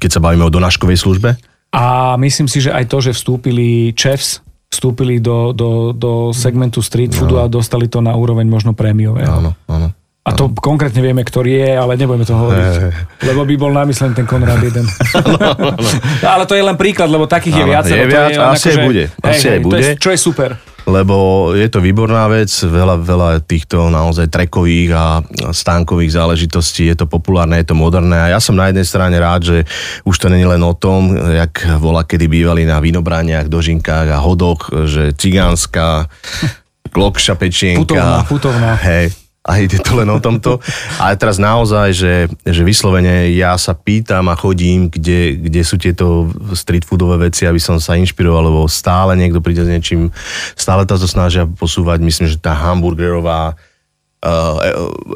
keď 0.00 0.10
sa 0.16 0.20
bavíme 0.24 0.48
o 0.48 0.52
donáškovej 0.52 0.96
službe. 0.96 1.36
A 1.70 2.16
myslím 2.18 2.48
si, 2.50 2.64
že 2.64 2.74
aj 2.74 2.88
to, 2.88 2.98
že 3.04 3.12
vstúpili 3.14 3.92
Chefs, 3.94 4.42
vstúpili 4.72 5.20
do, 5.22 5.52
do, 5.52 5.92
do 5.94 6.12
segmentu 6.34 6.80
street 6.80 7.14
foodu 7.14 7.36
no. 7.36 7.42
a 7.44 7.52
dostali 7.52 7.86
to 7.86 8.02
na 8.02 8.16
úroveň 8.16 8.48
možno 8.48 8.72
prémiového. 8.72 9.28
Áno, 9.28 9.52
áno. 9.68 9.94
A 10.20 10.36
to 10.36 10.52
konkrétne 10.52 11.00
vieme, 11.00 11.24
ktorý 11.24 11.64
je, 11.64 11.70
ale 11.80 11.96
nebudeme 11.96 12.28
to 12.28 12.36
hovoriť. 12.36 12.64
Hey, 12.76 12.92
Lebo 13.32 13.48
by 13.48 13.54
bol 13.56 13.72
namyslený 13.72 14.12
ten 14.12 14.28
Konrad 14.28 14.60
jeden. 14.60 14.84
no, 15.16 15.48
no. 15.56 15.72
ale 16.36 16.44
to 16.44 16.54
je 16.54 16.62
len 16.62 16.76
príklad, 16.76 17.08
lebo 17.08 17.24
takých 17.24 17.56
je 17.56 17.64
viac. 17.64 17.84
Je 17.88 18.04
viac, 18.04 18.36
to 18.36 18.36
je 18.36 18.52
asi 18.52 18.68
aj 18.68 18.78
bude. 18.84 19.04
Asi 19.24 19.46
hej, 19.48 19.52
aj 19.56 19.60
bude. 19.64 19.80
Je, 19.80 19.90
čo 19.96 20.12
je 20.12 20.18
super. 20.20 20.60
Lebo 20.90 21.50
je 21.54 21.70
to 21.70 21.78
výborná 21.78 22.26
vec, 22.26 22.50
veľa, 22.50 22.98
veľa 22.98 23.30
týchto 23.46 23.88
naozaj 23.88 24.26
trekových 24.26 24.90
a 24.92 25.22
stánkových 25.54 26.18
záležitostí, 26.18 26.90
je 26.90 26.96
to 26.98 27.06
populárne, 27.06 27.56
je 27.62 27.70
to 27.70 27.78
moderné 27.78 28.18
a 28.18 28.34
ja 28.34 28.40
som 28.42 28.58
na 28.58 28.68
jednej 28.68 28.84
strane 28.84 29.16
rád, 29.16 29.40
že 29.46 29.56
už 30.02 30.16
to 30.18 30.26
není 30.26 30.44
len 30.44 30.60
o 30.66 30.74
tom, 30.74 31.14
jak 31.14 31.62
vola 31.78 32.02
kedy 32.02 32.26
bývali 32.26 32.66
na 32.66 32.82
vinobraniach, 32.82 33.46
dožinkách 33.46 34.10
a 34.10 34.18
hodoch, 34.18 34.68
že 34.90 35.14
cigánska, 35.14 36.10
klokša 36.94 37.38
pečienka. 37.38 37.86
Putovná, 37.86 38.18
putovná. 38.26 38.72
Hej, 38.82 39.14
a 39.40 39.56
ide 39.56 39.80
to 39.80 39.96
len 39.96 40.08
o 40.12 40.20
tomto. 40.20 40.60
Ale 41.00 41.16
teraz 41.16 41.40
naozaj, 41.40 41.96
že, 41.96 42.14
že 42.44 42.62
vyslovene 42.62 43.32
ja 43.32 43.56
sa 43.56 43.72
pýtam 43.72 44.28
a 44.28 44.36
chodím, 44.36 44.92
kde, 44.92 45.40
kde 45.40 45.60
sú 45.64 45.80
tieto 45.80 46.28
street 46.52 46.84
foodové 46.84 47.32
veci, 47.32 47.48
aby 47.48 47.56
som 47.56 47.80
sa 47.80 47.96
inšpiroval, 47.96 48.52
lebo 48.52 48.60
stále 48.68 49.16
niekto 49.16 49.40
príde 49.40 49.64
s 49.64 49.72
niečím, 49.72 50.12
stále 50.52 50.84
to 50.84 51.00
snažia 51.08 51.48
posúvať. 51.48 52.04
Myslím, 52.04 52.28
že 52.28 52.36
tá 52.36 52.52
hamburgerová 52.52 53.56
uh, 53.56 54.56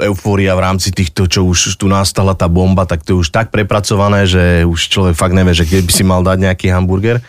eufória 0.08 0.56
v 0.56 0.64
rámci 0.72 0.88
týchto, 0.88 1.28
čo 1.28 1.44
už 1.44 1.76
tu 1.76 1.84
nastala 1.84 2.32
tá 2.32 2.48
bomba, 2.48 2.88
tak 2.88 3.04
to 3.04 3.12
je 3.12 3.20
už 3.20 3.28
tak 3.28 3.52
prepracované, 3.52 4.24
že 4.24 4.64
už 4.64 4.88
človek 4.88 5.14
fakt 5.20 5.36
nevie, 5.36 5.52
že 5.52 5.68
kde 5.68 5.84
by 5.84 5.92
si 5.92 6.04
mal 6.04 6.24
dať 6.24 6.48
nejaký 6.48 6.72
hamburger. 6.72 7.20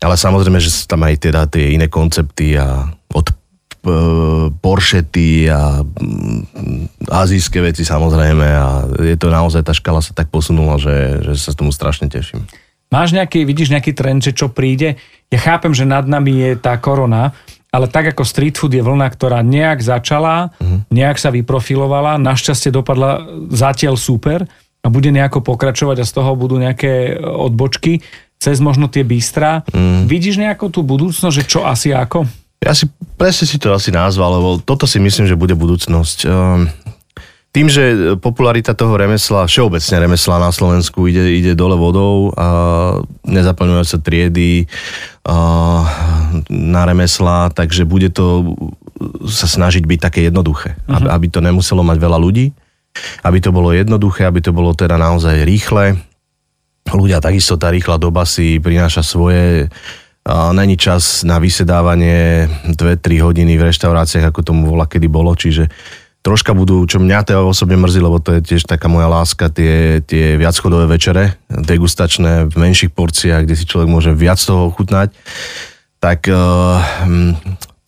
Ale 0.00 0.16
samozrejme, 0.16 0.56
že 0.64 0.72
sú 0.72 0.88
tam 0.88 1.04
aj 1.04 1.28
teda 1.28 1.44
tie 1.44 1.76
iné 1.76 1.92
koncepty 1.92 2.56
a 2.56 2.88
od 3.12 3.37
poršety 4.58 5.48
a 5.48 5.82
mm, 5.82 7.08
azijské 7.08 7.62
veci 7.62 7.86
samozrejme 7.86 8.46
a 8.46 8.68
je 9.00 9.16
to 9.16 9.30
naozaj, 9.30 9.62
tá 9.62 9.72
škala 9.72 10.02
sa 10.02 10.12
tak 10.12 10.28
posunula, 10.28 10.76
že, 10.76 11.22
že 11.22 11.38
sa 11.38 11.54
tomu 11.54 11.70
strašne 11.70 12.10
teším. 12.10 12.44
Máš 12.88 13.12
nejaký, 13.12 13.44
vidíš 13.44 13.68
nejaký 13.68 13.92
trend, 13.92 14.24
že 14.24 14.32
čo 14.32 14.48
príde? 14.48 14.96
Ja 15.28 15.38
chápem, 15.38 15.76
že 15.76 15.84
nad 15.84 16.08
nami 16.08 16.32
je 16.40 16.50
tá 16.56 16.80
korona, 16.80 17.36
ale 17.68 17.84
tak 17.84 18.16
ako 18.16 18.24
street 18.24 18.56
food 18.56 18.72
je 18.72 18.80
vlna, 18.80 19.04
ktorá 19.12 19.44
nejak 19.44 19.84
začala, 19.84 20.56
uh-huh. 20.56 20.88
nejak 20.88 21.20
sa 21.20 21.28
vyprofilovala, 21.28 22.16
našťastie 22.16 22.72
dopadla 22.72 23.28
zatiaľ 23.52 24.00
super 24.00 24.48
a 24.80 24.86
bude 24.88 25.12
nejako 25.12 25.44
pokračovať 25.44 26.00
a 26.00 26.08
z 26.08 26.12
toho 26.16 26.32
budú 26.32 26.56
nejaké 26.56 27.20
odbočky 27.20 28.00
cez 28.40 28.56
možno 28.64 28.88
tie 28.88 29.04
bystra. 29.04 29.68
Uh-huh. 29.68 30.08
Vidíš 30.08 30.40
nejakú 30.40 30.72
tú 30.72 30.80
budúcnosť, 30.80 31.34
že 31.34 31.44
čo 31.44 31.68
asi 31.68 31.92
ako? 31.92 32.24
Ja 32.58 32.74
si 32.74 32.90
presne 33.14 33.46
si 33.46 33.58
to 33.58 33.70
asi 33.70 33.94
nazval, 33.94 34.38
lebo 34.38 34.48
toto 34.62 34.86
si 34.86 34.98
myslím, 34.98 35.30
že 35.30 35.38
bude 35.38 35.54
budúcnosť. 35.54 36.18
Ehm, 36.26 36.70
tým, 37.48 37.66
že 37.72 38.14
popularita 38.20 38.76
toho 38.76 38.94
remesla, 38.94 39.48
všeobecne 39.48 40.04
remesla 40.04 40.36
na 40.36 40.52
Slovensku 40.52 41.08
ide, 41.08 41.42
ide 41.42 41.56
dole 41.56 41.74
vodou 41.80 42.28
a 42.36 42.46
nezaplňujú 43.24 43.84
sa 43.88 43.98
triedy 43.98 44.68
na 46.52 46.82
remesla, 46.84 47.48
takže 47.50 47.88
bude 47.88 48.12
to 48.12 48.54
sa 49.26 49.48
snažiť 49.48 49.82
byť 49.88 49.98
také 49.98 50.20
jednoduché. 50.28 50.76
Uh-huh. 50.76 51.00
Aby, 51.00 51.06
aby 51.08 51.26
to 51.32 51.40
nemuselo 51.40 51.80
mať 51.80 51.96
veľa 51.96 52.18
ľudí, 52.20 52.52
aby 53.24 53.38
to 53.40 53.48
bolo 53.48 53.72
jednoduché, 53.72 54.28
aby 54.28 54.44
to 54.44 54.52
bolo 54.52 54.76
teda 54.76 55.00
naozaj 55.00 55.42
rýchle. 55.42 55.96
Ľudia, 56.88 57.24
takisto 57.24 57.56
tá 57.56 57.72
rýchla 57.72 57.96
doba 57.96 58.28
si 58.28 58.60
prináša 58.60 59.00
svoje 59.00 59.72
není 60.28 60.76
čas 60.76 61.24
na 61.24 61.40
vysedávanie 61.40 62.48
2-3 62.68 63.24
hodiny 63.24 63.56
v 63.56 63.72
reštauráciách, 63.72 64.28
ako 64.28 64.40
tomu 64.44 64.68
volá, 64.68 64.84
kedy 64.84 65.08
bolo, 65.08 65.32
čiže 65.32 65.72
troška 66.20 66.52
budú, 66.52 66.84
čo 66.84 67.00
mňa 67.00 67.24
teda 67.24 67.40
osobne 67.40 67.80
mrzí, 67.80 68.00
lebo 68.04 68.20
to 68.20 68.36
je 68.36 68.44
tiež 68.44 68.68
taká 68.68 68.92
moja 68.92 69.08
láska, 69.08 69.48
tie, 69.48 70.04
tie 70.04 70.36
viacchodové 70.36 70.84
večere, 70.84 71.40
degustačné 71.48 72.52
v 72.52 72.54
menších 72.60 72.92
porciách, 72.92 73.48
kde 73.48 73.56
si 73.56 73.64
človek 73.64 73.88
môže 73.88 74.12
viac 74.12 74.36
toho 74.36 74.68
ochutnať, 74.68 75.16
tak 75.96 76.28
uh, 76.28 76.84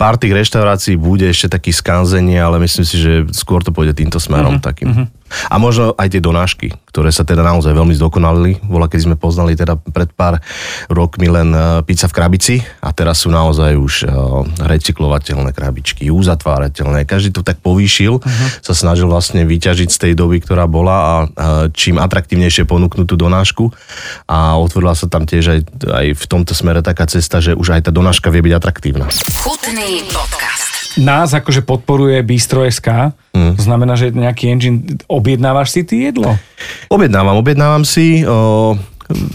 pár 0.01 0.17
tých 0.17 0.33
reštaurácií 0.33 0.97
bude 0.97 1.29
ešte 1.29 1.53
taký 1.53 1.77
skanzenie, 1.77 2.41
ale 2.41 2.57
myslím 2.65 2.89
si, 2.89 2.97
že 2.97 3.13
skôr 3.37 3.61
to 3.61 3.75
pôjde 3.75 4.01
týmto 4.01 4.17
smerom 4.17 4.57
uh-huh, 4.57 4.65
takým. 4.65 4.89
Uh-huh. 4.89 5.07
A 5.49 5.57
možno 5.57 5.95
aj 5.95 6.13
tie 6.13 6.23
donášky, 6.23 6.75
ktoré 6.91 7.15
sa 7.15 7.23
teda 7.23 7.47
naozaj 7.47 7.71
veľmi 7.71 7.95
zdokonalili. 7.95 8.59
Bola, 8.67 8.91
keď 8.91 9.11
sme 9.11 9.17
poznali 9.17 9.55
teda 9.55 9.79
pred 9.79 10.11
pár 10.11 10.43
rokmi 10.91 11.31
len 11.31 11.55
e, 11.55 11.61
pizza 11.87 12.11
v 12.11 12.17
krabici 12.17 12.57
a 12.83 12.91
teraz 12.91 13.23
sú 13.23 13.31
naozaj 13.31 13.73
už 13.77 13.95
uh, 14.07 14.43
recyklovateľné 14.65 15.53
krabičky, 15.53 16.09
uzatvárateľné. 16.09 17.05
Každý 17.05 17.31
to 17.37 17.45
tak 17.45 17.61
povýšil, 17.61 18.19
uh-huh. 18.19 18.49
sa 18.65 18.73
snažil 18.73 19.07
vlastne 19.07 19.45
vyťažiť 19.45 19.89
z 19.93 19.99
tej 19.99 20.13
doby, 20.17 20.43
ktorá 20.43 20.65
bola 20.65 20.97
a 20.97 21.15
uh, 21.25 21.29
čím 21.71 22.01
atraktívnejšie 22.01 22.65
ponúknuť 22.65 23.07
tú 23.07 23.17
donášku 23.21 23.65
a 24.27 24.57
otvorila 24.57 24.97
sa 24.97 25.07
tam 25.07 25.29
tiež 25.29 25.45
aj, 25.53 25.61
aj 25.87 26.07
v 26.17 26.25
tomto 26.27 26.57
smere 26.57 26.81
taká 26.81 27.05
cesta, 27.07 27.39
že 27.39 27.53
už 27.53 27.77
aj 27.77 27.89
tá 27.89 27.91
donáška 27.93 28.33
vie 28.33 28.41
byť 28.41 28.55
atraktívna. 28.57 29.07
Chutný 29.45 30.05
podcast. 30.11 30.70
Nás 30.99 31.31
akože 31.31 31.63
podporuje 31.63 32.19
Bistro.sk, 32.27 33.15
mm. 33.31 33.55
to 33.55 33.63
znamená, 33.63 33.95
že 33.95 34.11
nejaký 34.11 34.51
engine, 34.51 34.99
objednávaš 35.07 35.71
si 35.71 35.87
ty 35.87 36.11
jedlo? 36.11 36.35
Objednávam, 36.91 37.39
objednávam 37.39 37.87
si. 37.87 38.27
O, 38.27 38.75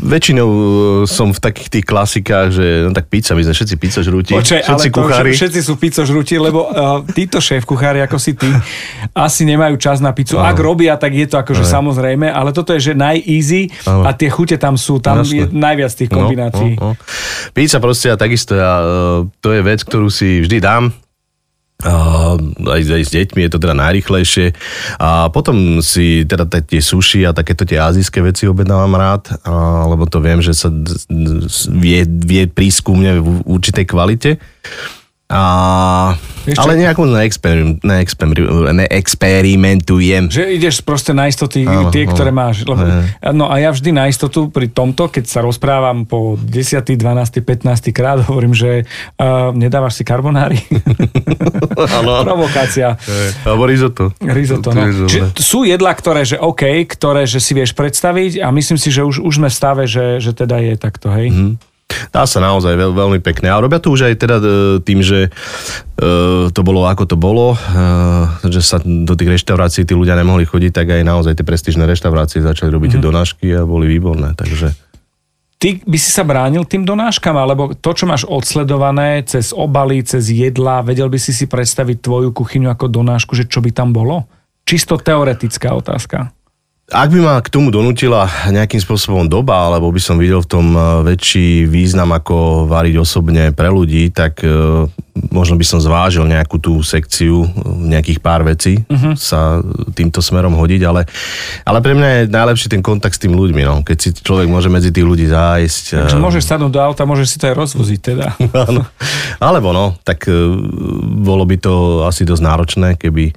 väčšinou 0.04 0.48
e, 0.48 0.60
som 1.08 1.32
v 1.36 1.40
takých 1.40 1.70
tých 1.80 1.86
klasikách, 1.86 2.48
že 2.56 2.66
no 2.88 2.96
tak 2.96 3.12
pizza, 3.12 3.36
my 3.36 3.44
sme 3.44 3.54
všetci 3.56 3.76
pizza 3.76 4.00
žrúti, 4.02 4.32
Počkej, 4.36 4.62
všetci 4.64 4.88
ale 4.90 4.96
kuchári. 4.96 5.32
To, 5.32 5.38
všetci 5.40 5.60
sú 5.62 5.74
pizza 5.76 6.04
žrúti, 6.08 6.36
lebo 6.40 6.68
uh, 6.68 7.04
títo 7.12 7.44
šéf 7.44 7.68
kuchári, 7.68 8.00
ako 8.04 8.18
si 8.20 8.36
ty, 8.36 8.48
asi 9.12 9.44
nemajú 9.44 9.76
čas 9.76 10.00
na 10.00 10.16
pizzu. 10.16 10.40
Ak 10.40 10.56
robia, 10.56 10.96
tak 10.96 11.16
je 11.16 11.28
to 11.28 11.36
akože 11.40 11.64
aj. 11.68 11.72
samozrejme, 11.72 12.28
ale 12.32 12.56
toto 12.56 12.72
je, 12.76 12.92
že 12.92 12.94
naj-easy 12.96 13.72
a 13.86 14.16
tie 14.16 14.32
chute 14.32 14.56
tam 14.56 14.80
sú, 14.80 15.04
tam 15.04 15.24
Jasne. 15.24 15.36
je 15.36 15.44
najviac 15.52 15.92
tých 15.92 16.12
kombinácií. 16.12 16.72
No, 16.80 16.80
no, 16.80 16.90
no. 16.96 17.52
Pizza 17.52 17.78
proste 17.84 18.12
a 18.12 18.16
takisto 18.16 18.56
ja, 18.56 18.72
uh, 18.80 19.28
to 19.44 19.52
je 19.52 19.62
vec, 19.64 19.84
ktorú 19.84 20.08
si 20.08 20.44
vždy 20.44 20.58
dám, 20.64 20.96
Aj, 21.84 22.82
aj 22.82 23.04
s 23.04 23.12
deťmi 23.12 23.46
je 23.46 23.52
to 23.52 23.60
teda 23.60 23.76
najrychlejšie. 23.76 24.56
A 24.96 25.28
potom 25.28 25.84
si 25.84 26.24
teda 26.24 26.48
tie 26.48 26.80
suši 26.80 27.28
a 27.28 27.36
takéto 27.36 27.68
tie 27.68 27.78
azijské 27.78 28.24
veci 28.24 28.48
objednávam 28.48 28.96
rád, 28.96 29.28
uh, 29.44 29.84
lebo 29.92 30.08
to 30.08 30.24
viem, 30.24 30.40
že 30.40 30.56
sa 30.56 30.72
vie, 31.70 32.00
vie 32.08 32.44
prísť 32.48 32.80
v 33.20 33.44
určitej 33.44 33.86
kvalite. 33.92 34.40
A, 35.26 36.14
ale 36.54 36.78
nejako 36.78 37.10
neexperim, 37.10 37.82
neexperim, 37.82 38.38
neexperimentujem. 38.78 40.30
Že 40.30 40.54
ideš 40.54 40.86
proste 40.86 41.18
na 41.18 41.26
istoty 41.26 41.66
áno, 41.66 41.90
tie, 41.90 42.06
ktoré 42.06 42.30
máš. 42.30 42.62
Lebo, 42.62 42.86
no 43.34 43.50
a 43.50 43.58
ja 43.58 43.74
vždy 43.74 43.90
na 43.90 44.06
istotu 44.06 44.54
pri 44.54 44.70
tomto, 44.70 45.10
keď 45.10 45.26
sa 45.26 45.42
rozprávam 45.42 46.06
po 46.06 46.38
10., 46.38 46.78
12., 46.78 47.42
15. 47.42 47.90
krát, 47.90 48.22
hovorím, 48.30 48.54
že 48.54 48.86
uh, 48.86 49.50
nedávaš 49.50 49.98
si 49.98 50.04
karbonári. 50.06 50.62
Provokácia. 52.30 52.94
Alebo 53.42 53.66
risotto. 53.66 54.14
Risotto, 54.22 54.78
no. 54.78 55.10
Čiže 55.10 55.34
sú 55.42 55.66
jedlá, 55.66 55.98
ktoré, 55.98 56.22
že 56.22 56.38
OK, 56.38 56.86
ktoré, 56.86 57.26
že 57.26 57.42
si 57.42 57.58
vieš 57.58 57.74
predstaviť 57.74 58.46
a 58.46 58.54
myslím 58.54 58.78
si, 58.78 58.94
že 58.94 59.02
už, 59.02 59.26
už 59.26 59.42
sme 59.42 59.50
v 59.50 59.58
stave, 59.58 59.84
že, 59.90 60.22
že 60.22 60.38
teda 60.38 60.62
je 60.62 60.78
takto, 60.78 61.10
hej. 61.10 61.34
Mm-hmm. 61.34 61.75
Dá 62.12 62.24
sa 62.28 62.40
naozaj 62.44 62.76
veľ, 62.76 62.92
veľmi 62.94 63.20
pekne. 63.24 63.52
A 63.52 63.62
robia 63.62 63.80
to 63.82 63.92
už 63.92 64.12
aj 64.12 64.16
teda 64.20 64.38
e, 64.40 64.46
tým, 64.84 65.00
že 65.02 65.28
e, 65.28 65.30
to 66.52 66.62
bolo 66.62 66.86
ako 66.86 67.04
to 67.10 67.18
bolo, 67.18 67.56
e, 67.56 68.50
že 68.52 68.62
sa 68.62 68.78
do 68.84 69.14
tých 69.18 69.42
reštaurácií 69.42 69.84
tí 69.88 69.94
ľudia 69.96 70.14
nemohli 70.20 70.46
chodiť, 70.46 70.72
tak 70.72 70.88
aj 70.96 71.04
naozaj 71.08 71.34
tie 71.40 71.48
prestížne 71.48 71.88
reštaurácie 71.88 72.44
začali 72.44 72.70
robiť 72.70 72.98
mm-hmm. 72.98 73.04
mhm. 73.04 73.08
donášky 73.08 73.48
a 73.56 73.62
boli 73.64 73.90
výborné. 73.90 74.36
Takže... 74.36 74.76
Ty 75.56 75.82
by 75.88 75.98
si 75.98 76.12
sa 76.12 76.28
bránil 76.28 76.68
tým 76.68 76.84
donáškam, 76.84 77.34
alebo 77.40 77.72
to, 77.72 77.90
čo 77.96 78.04
máš 78.06 78.28
odsledované 78.28 79.24
cez 79.24 79.56
obaly, 79.56 80.04
cez 80.04 80.28
jedla, 80.28 80.84
vedel 80.84 81.08
by 81.08 81.16
si 81.16 81.32
si 81.32 81.48
predstaviť 81.48 82.04
tvoju 82.04 82.36
kuchyňu 82.36 82.68
ako 82.68 82.92
donášku, 82.92 83.40
že 83.40 83.48
čo 83.48 83.64
by 83.64 83.72
tam 83.72 83.96
bolo? 83.96 84.28
Čisto 84.68 85.00
teoretická 85.00 85.72
otázka. 85.72 86.35
Ak 86.94 87.10
by 87.10 87.18
ma 87.18 87.42
k 87.42 87.50
tomu 87.50 87.74
donútila 87.74 88.30
nejakým 88.54 88.78
spôsobom 88.78 89.26
doba, 89.26 89.58
alebo 89.58 89.90
by 89.90 89.98
som 89.98 90.22
videl 90.22 90.46
v 90.46 90.52
tom 90.54 90.68
eh, 90.78 91.02
väčší 91.02 91.66
význam, 91.66 92.14
ako 92.14 92.70
variť 92.70 93.02
osobne 93.02 93.50
pre 93.58 93.74
ľudí, 93.74 94.14
tak 94.14 94.46
eh, 94.46 94.86
možno 95.34 95.58
by 95.58 95.66
som 95.66 95.82
zvážil 95.82 96.30
nejakú 96.30 96.62
tú 96.62 96.78
sekciu, 96.86 97.42
eh, 97.42 97.50
nejakých 97.90 98.22
pár 98.22 98.46
vecí 98.46 98.86
uh-huh. 98.86 99.18
sa 99.18 99.66
týmto 99.98 100.22
smerom 100.22 100.54
hodiť, 100.54 100.82
ale, 100.86 101.10
ale 101.66 101.82
pre 101.82 101.98
mňa 101.98 102.10
je 102.14 102.22
najlepší 102.30 102.68
ten 102.70 102.86
kontakt 102.86 103.18
s 103.18 103.24
tým 103.26 103.34
ľuďmi, 103.34 103.66
no. 103.66 103.82
keď 103.82 103.98
si 103.98 104.10
človek 104.22 104.46
môže 104.46 104.70
medzi 104.70 104.94
tých 104.94 105.10
ľudí 105.10 105.26
zájsť. 105.26 106.06
Takže 106.06 106.22
môžeš 106.22 106.46
sadnúť 106.46 106.70
do 106.70 106.82
auta, 106.86 107.10
môžeš 107.10 107.34
si 107.34 107.38
to 107.42 107.50
aj 107.50 107.66
rozvoziť 107.66 108.00
teda. 108.14 108.38
Áno. 108.70 108.86
Alebo 109.42 109.74
no, 109.74 109.98
tak 110.06 110.30
bolo 111.02 111.50
by 111.50 111.58
to 111.58 112.06
asi 112.06 112.30
dosť 112.30 112.46
náročné, 112.46 112.90
keby 113.02 113.34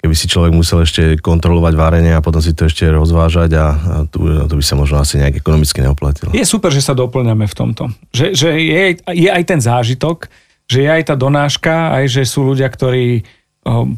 keby 0.00 0.14
si 0.16 0.26
človek 0.26 0.52
musel 0.56 0.82
ešte 0.82 1.20
kontrolovať 1.20 1.74
varenie 1.76 2.12
a 2.16 2.24
potom 2.24 2.40
si 2.40 2.56
to 2.56 2.66
ešte 2.66 2.88
rozvážať 2.88 3.50
a, 3.54 3.66
a 3.68 3.94
tu, 4.08 4.24
to 4.24 4.54
by 4.56 4.64
sa 4.64 4.74
možno 4.74 4.96
asi 5.00 5.20
nejak 5.20 5.44
ekonomicky 5.44 5.84
neoplatilo. 5.84 6.32
Je 6.32 6.44
super, 6.44 6.72
že 6.72 6.80
sa 6.80 6.96
doplňame 6.96 7.44
v 7.44 7.54
tomto. 7.54 7.92
Že, 8.10 8.26
že 8.32 8.48
je, 8.56 8.82
je 9.12 9.28
aj 9.28 9.42
ten 9.44 9.60
zážitok, 9.60 10.32
že 10.68 10.84
je 10.84 10.88
aj 10.88 11.12
tá 11.12 11.14
donáška, 11.16 11.96
aj 11.96 12.04
že 12.08 12.22
sú 12.28 12.44
ľudia, 12.48 12.68
ktorí 12.68 13.24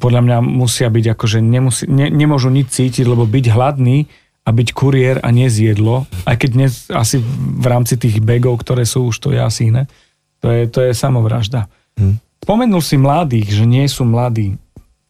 podľa 0.02 0.20
mňa 0.26 0.38
musia 0.42 0.90
byť 0.90 1.06
akože 1.14 1.38
nemusí, 1.38 1.86
ne, 1.86 2.10
nemôžu 2.10 2.50
nič 2.50 2.74
cítiť, 2.74 3.06
lebo 3.06 3.22
byť 3.22 3.54
hladný 3.54 4.10
a 4.42 4.50
byť 4.50 4.68
kuriér 4.72 5.16
a 5.22 5.28
nezjedlo, 5.30 6.08
aj 6.26 6.36
keď 6.40 6.50
dnes 6.50 6.72
asi 6.90 7.20
v 7.20 7.66
rámci 7.68 7.94
tých 8.00 8.18
begov, 8.24 8.64
ktoré 8.64 8.88
sú, 8.88 9.12
už 9.12 9.16
to 9.20 9.28
je 9.30 9.38
asi 9.38 9.70
iné, 9.70 9.86
to 10.40 10.48
je, 10.50 10.66
to 10.66 10.80
je 10.88 10.92
samovražda. 10.96 11.68
Hmm. 11.94 12.18
Spomenul 12.40 12.80
si 12.80 12.96
mladých, 12.96 13.52
že 13.52 13.64
nie 13.68 13.84
sú 13.84 14.08
mladí. 14.08 14.56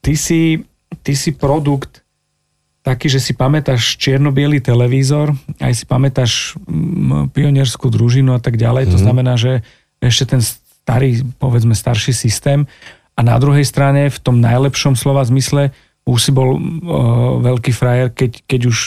Ty 0.00 0.14
si, 0.16 0.64
ty 1.04 1.12
si 1.12 1.30
produkt 1.32 2.00
taký, 2.80 3.12
že 3.12 3.20
si 3.20 3.36
pamätáš 3.36 4.00
čierno 4.00 4.32
televízor, 4.32 5.36
aj 5.60 5.72
si 5.76 5.84
pamätáš 5.84 6.56
mm, 6.64 7.30
pionierskú 7.36 7.92
družinu 7.92 8.32
a 8.32 8.40
tak 8.40 8.56
ďalej. 8.56 8.88
Mm-hmm. 8.88 8.94
To 8.96 9.04
znamená, 9.04 9.34
že 9.36 9.60
ešte 10.00 10.36
ten 10.36 10.40
starý, 10.40 11.22
povedzme 11.36 11.76
starší 11.76 12.16
systém. 12.16 12.64
A 13.14 13.20
na 13.20 13.36
druhej 13.36 13.68
strane, 13.68 14.08
v 14.08 14.18
tom 14.18 14.40
najlepšom 14.40 14.96
slova 14.96 15.20
zmysle, 15.28 15.76
už 16.08 16.18
si 16.18 16.32
bol 16.32 16.56
uh, 16.56 16.60
veľký 17.44 17.72
frajer, 17.76 18.08
keď, 18.08 18.48
keď, 18.48 18.60
už, 18.72 18.78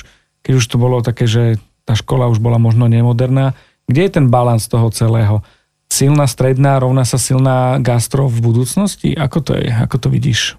keď 0.41 0.53
už 0.57 0.65
to 0.65 0.77
bolo 0.81 1.05
také, 1.05 1.29
že 1.29 1.61
tá 1.85 1.93
škola 1.93 2.25
už 2.33 2.41
bola 2.41 2.57
možno 2.57 2.89
nemoderná. 2.89 3.53
Kde 3.85 4.09
je 4.09 4.11
ten 4.17 4.25
balans 4.33 4.65
toho 4.65 4.89
celého? 4.89 5.45
Silná 5.93 6.25
stredná 6.25 6.81
rovná 6.81 7.05
sa 7.05 7.21
silná 7.21 7.77
gastro 7.77 8.25
v 8.25 8.41
budúcnosti? 8.41 9.13
Ako 9.13 9.45
to 9.45 9.53
je? 9.53 9.69
Ako 9.69 10.01
to 10.01 10.09
vidíš? 10.09 10.57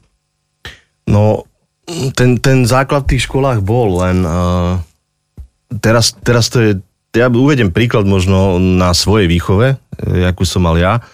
No, 1.04 1.44
ten, 2.16 2.40
ten 2.40 2.64
základ 2.64 3.04
v 3.04 3.16
tých 3.16 3.28
školách 3.28 3.60
bol, 3.60 4.00
len 4.00 4.24
uh, 4.24 4.80
teraz, 5.80 6.16
teraz 6.24 6.48
to 6.48 6.60
je, 6.60 6.70
ja 7.12 7.28
uvedem 7.28 7.68
príklad 7.68 8.08
možno 8.08 8.56
na 8.56 8.96
svojej 8.96 9.28
výchove, 9.28 9.76
eh, 9.76 10.24
akú 10.24 10.48
som 10.48 10.64
mal 10.64 10.80
ja. 10.80 11.04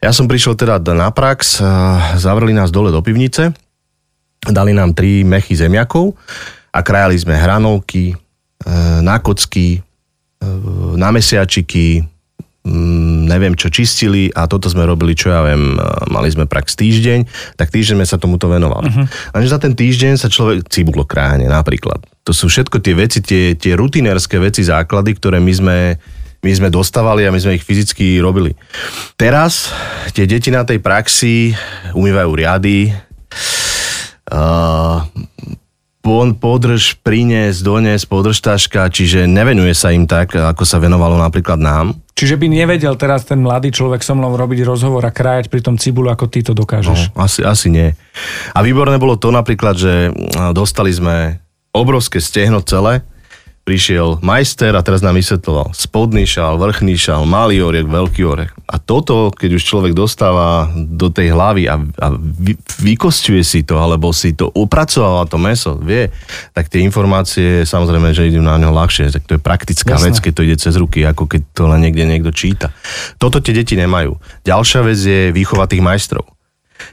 Ja 0.00 0.10
som 0.14 0.30
prišiel 0.30 0.56
teda 0.56 0.80
na 0.96 1.12
prax, 1.12 1.60
uh, 1.60 2.16
zavreli 2.16 2.56
nás 2.56 2.72
dole 2.72 2.88
do 2.88 3.04
pivnice, 3.04 3.52
dali 4.48 4.72
nám 4.72 4.96
tri 4.96 5.26
mechy 5.28 5.52
zemiakov 5.52 6.16
a 6.72 6.80
krajali 6.80 7.18
sme 7.18 7.36
hranovky, 7.36 8.14
na 9.02 9.22
kocky, 9.22 9.80
na 10.98 11.08
mesiačiky, 11.14 12.02
neviem 13.28 13.54
čo 13.54 13.70
čistili 13.70 14.28
a 14.34 14.48
toto 14.50 14.68
sme 14.68 14.84
robili, 14.84 15.14
čo 15.14 15.30
ja 15.32 15.40
viem, 15.46 15.78
mali 16.10 16.28
sme 16.28 16.44
prax 16.44 16.74
týždeň, 16.76 17.24
tak 17.56 17.70
týždeň 17.72 18.02
sme 18.02 18.06
sa 18.08 18.20
tomuto 18.20 18.50
venovali. 18.50 18.90
Uh-huh. 18.90 19.06
Lenže 19.36 19.52
za 19.52 19.60
ten 19.62 19.72
týždeň 19.72 20.18
sa 20.18 20.28
človek, 20.28 20.66
cibulo 20.68 21.06
kráne 21.06 21.46
napríklad. 21.48 22.02
To 22.26 22.32
sú 22.36 22.50
všetko 22.50 22.82
tie 22.82 22.94
veci, 22.98 23.18
tie, 23.24 23.56
tie 23.56 23.72
rutinérske 23.78 24.36
veci, 24.36 24.66
základy, 24.66 25.16
ktoré 25.16 25.38
my 25.40 25.52
sme 25.54 25.76
my 26.38 26.54
sme 26.54 26.70
dostávali 26.70 27.26
a 27.26 27.34
my 27.34 27.40
sme 27.42 27.58
ich 27.58 27.66
fyzicky 27.66 28.22
robili. 28.22 28.54
Teraz 29.18 29.74
tie 30.14 30.22
deti 30.22 30.54
na 30.54 30.62
tej 30.62 30.78
praxi 30.78 31.50
umývajú 31.98 32.30
riady, 32.30 32.94
uh, 34.30 35.02
podrž, 36.02 36.96
prines, 37.04 37.60
dones, 37.60 38.06
podrž 38.08 38.40
taška, 38.40 38.88
čiže 38.88 39.28
nevenuje 39.28 39.74
sa 39.76 39.92
im 39.92 40.08
tak, 40.08 40.32
ako 40.32 40.62
sa 40.64 40.80
venovalo 40.80 41.18
napríklad 41.20 41.60
nám. 41.60 41.98
Čiže 42.18 42.34
by 42.34 42.46
nevedel 42.50 42.98
teraz 42.98 43.28
ten 43.28 43.38
mladý 43.38 43.70
človek 43.70 44.02
so 44.02 44.16
mnou 44.16 44.34
robiť 44.34 44.66
rozhovor 44.66 45.04
a 45.06 45.14
krájať 45.14 45.46
pri 45.52 45.60
tom 45.62 45.78
cibulu, 45.78 46.10
ako 46.10 46.26
ty 46.26 46.42
to 46.42 46.50
dokážeš? 46.50 47.14
No, 47.14 47.22
asi, 47.22 47.46
asi 47.46 47.68
nie. 47.70 47.94
A 48.54 48.58
výborné 48.64 48.98
bolo 48.98 49.14
to 49.14 49.30
napríklad, 49.30 49.78
že 49.78 50.10
dostali 50.50 50.90
sme 50.90 51.38
obrovské 51.70 52.18
stehno 52.18 52.58
celé, 52.64 53.06
prišiel 53.68 54.24
majster 54.24 54.72
a 54.72 54.80
teraz 54.80 55.04
nám 55.04 55.20
vysvetloval 55.20 55.76
spodný 55.76 56.24
šál, 56.24 56.56
vrchný 56.56 56.96
šál, 56.96 57.28
malý 57.28 57.60
orech, 57.60 57.84
veľký 57.84 58.24
orech. 58.24 58.56
A 58.64 58.80
toto, 58.80 59.28
keď 59.28 59.60
už 59.60 59.62
človek 59.68 59.92
dostáva 59.92 60.72
do 60.72 61.12
tej 61.12 61.36
hlavy 61.36 61.68
a, 61.68 61.76
a 61.76 62.06
vy, 62.16 62.56
vykostuje 62.80 63.44
si 63.44 63.68
to, 63.68 63.76
alebo 63.76 64.08
si 64.16 64.32
to 64.32 64.48
upracováva 64.56 65.28
to 65.28 65.36
meso, 65.36 65.76
vie, 65.76 66.08
tak 66.56 66.72
tie 66.72 66.80
informácie 66.80 67.68
samozrejme, 67.68 68.16
že 68.16 68.32
idú 68.32 68.40
na 68.40 68.56
ňo 68.56 68.72
ľahšie. 68.72 69.12
Tak 69.12 69.28
to 69.28 69.36
je 69.36 69.40
praktická 69.44 70.00
Jasne. 70.00 70.04
vec, 70.08 70.16
keď 70.16 70.32
to 70.32 70.44
ide 70.48 70.56
cez 70.56 70.74
ruky, 70.80 71.04
ako 71.04 71.28
keď 71.28 71.40
to 71.52 71.68
len 71.68 71.84
niekde 71.84 72.08
niekto 72.08 72.32
číta. 72.32 72.72
Toto 73.20 73.44
tie 73.44 73.52
deti 73.52 73.76
nemajú. 73.76 74.16
Ďalšia 74.48 74.80
vec 74.80 74.96
je 74.96 75.28
výchova 75.28 75.68
tých 75.68 75.84
majstrov. 75.84 76.24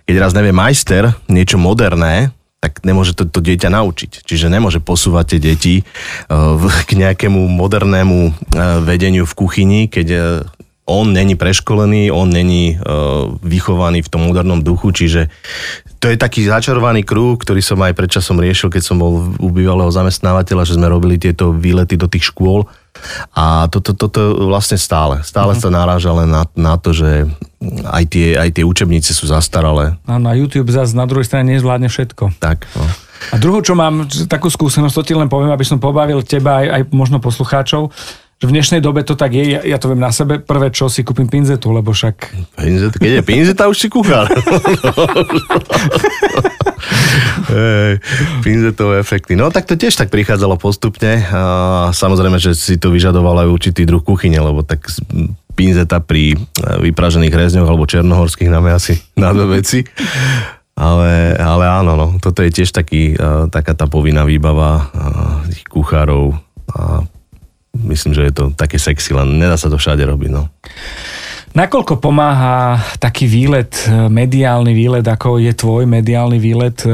Keď 0.04 0.16
raz 0.20 0.36
nevie 0.36 0.52
majster 0.52 1.16
niečo 1.32 1.56
moderné, 1.56 2.36
tak 2.66 2.82
nemôže 2.82 3.14
to, 3.14 3.30
to 3.30 3.46
dieťa 3.46 3.70
naučiť. 3.70 4.26
Čiže 4.26 4.50
nemôže 4.50 4.82
posúvať 4.82 5.38
tie 5.38 5.54
deti 5.54 5.76
uh, 5.86 6.58
k 6.90 6.98
nejakému 6.98 7.46
modernému 7.46 8.20
uh, 8.26 8.34
vedeniu 8.82 9.30
v 9.30 9.38
kuchyni, 9.38 9.86
keď 9.86 10.08
uh, 10.10 10.20
on 10.86 11.14
není 11.14 11.34
preškolený, 11.34 12.14
on 12.14 12.30
není 12.30 12.78
vychovaný 13.42 14.06
v 14.06 14.12
tom 14.14 14.30
modernom 14.30 14.62
duchu, 14.62 14.94
čiže 14.94 15.34
to 15.98 16.14
je 16.14 16.18
taký 16.22 16.46
začarovaný 16.46 17.02
kruh, 17.02 17.42
ktorý 17.42 17.58
som 17.58 17.82
aj 17.82 17.98
predčasom 17.98 18.38
riešil, 18.38 18.70
keď 18.70 18.94
som 18.94 19.02
bol 19.02 19.34
u 19.42 19.50
bývalého 19.50 19.90
zamestnávateľa, 19.90 20.62
že 20.62 20.78
sme 20.78 20.86
robili 20.86 21.18
tieto 21.18 21.50
výlety 21.50 21.98
do 21.98 22.06
tých 22.06 22.30
škôl 22.30 22.70
a 23.36 23.68
toto, 23.70 23.94
toto 23.94 24.48
vlastne 24.48 24.80
stále. 24.80 25.22
Stále 25.22 25.54
uh-huh. 25.54 25.64
sa 25.64 25.70
naráža 25.74 26.12
len 26.16 26.30
na, 26.32 26.44
na 26.56 26.76
to, 26.80 26.96
že 26.96 27.30
aj 27.86 28.04
tie, 28.10 28.38
aj 28.38 28.50
tie 28.56 28.64
učebnice 28.66 29.12
sú 29.14 29.28
zastaralé. 29.30 29.98
A 30.06 30.18
na 30.18 30.34
YouTube 30.34 30.72
zase 30.72 30.96
na 30.98 31.06
druhej 31.06 31.28
strane 31.28 31.54
nezvládne 31.56 31.90
všetko. 31.92 32.40
Tak, 32.40 32.66
no. 32.78 32.86
A 33.34 33.36
druhú, 33.42 33.64
čo 33.64 33.74
mám, 33.74 34.06
takú 34.30 34.52
skúsenosť, 34.52 34.96
to 35.02 35.04
ti 35.08 35.14
len 35.18 35.32
poviem, 35.32 35.50
aby 35.50 35.66
som 35.66 35.82
pobavil 35.82 36.22
teba 36.22 36.62
aj, 36.62 36.68
aj 36.70 36.82
možno 36.94 37.18
poslucháčov, 37.18 37.90
že 38.36 38.46
v 38.52 38.54
dnešnej 38.54 38.84
dobe 38.84 39.00
to 39.08 39.16
tak 39.16 39.32
je, 39.32 39.56
ja, 39.56 39.64
ja 39.64 39.78
to 39.80 39.88
viem 39.88 40.04
na 40.04 40.12
sebe, 40.12 40.44
prvé 40.44 40.68
čo 40.68 40.92
si 40.92 41.08
kúpim 41.08 41.32
pinzetu, 41.32 41.72
lebo 41.72 41.96
však... 41.96 42.36
Pinzet, 42.60 43.00
keď 43.00 43.12
je 43.18 43.24
pinzeta, 43.24 43.72
už 43.72 43.78
si 43.80 43.88
kuchár. 43.88 44.28
Hey, 47.46 48.02
pinzetové 48.42 49.00
efekty. 49.00 49.38
No 49.38 49.54
tak 49.54 49.70
to 49.70 49.78
tiež 49.78 49.94
tak 49.94 50.10
prichádzalo 50.10 50.58
postupne. 50.58 51.22
A 51.30 51.90
samozrejme, 51.94 52.42
že 52.42 52.58
si 52.58 52.82
to 52.82 52.90
vyžadoval 52.90 53.46
aj 53.46 53.50
určitý 53.50 53.86
druh 53.86 54.02
kuchyne, 54.02 54.38
lebo 54.42 54.66
tak 54.66 54.90
pinzeta 55.56 56.04
pri 56.04 56.36
vypražených 56.60 57.32
rezňoch 57.32 57.70
alebo 57.70 57.88
černohorských 57.88 58.52
nám 58.52 58.68
je 58.68 58.74
asi 58.74 58.94
na 59.16 59.32
dve 59.32 59.62
veci. 59.62 59.88
Ale, 60.76 61.40
ale 61.40 61.66
áno, 61.72 61.96
no, 61.96 62.08
toto 62.20 62.44
je 62.44 62.52
tiež 62.52 62.76
taký, 62.76 63.16
taká 63.48 63.72
tá 63.72 63.88
povinná 63.88 64.28
výbava 64.28 64.92
tých 65.48 65.64
kuchárov 65.72 66.36
a 66.76 67.08
myslím, 67.80 68.12
že 68.12 68.28
je 68.28 68.34
to 68.36 68.46
také 68.52 68.76
sexy, 68.76 69.16
len 69.16 69.40
nedá 69.40 69.56
sa 69.56 69.72
to 69.72 69.80
všade 69.80 70.04
robiť. 70.04 70.30
No. 70.36 70.52
Nakoľko 71.56 72.04
pomáha 72.04 72.84
taký 73.00 73.32
výlet, 73.32 73.88
e, 73.88 74.12
mediálny 74.12 74.76
výlet, 74.76 75.08
ako 75.08 75.40
je 75.40 75.56
tvoj 75.56 75.88
mediálny 75.88 76.36
výlet 76.36 76.84
e, 76.84 76.92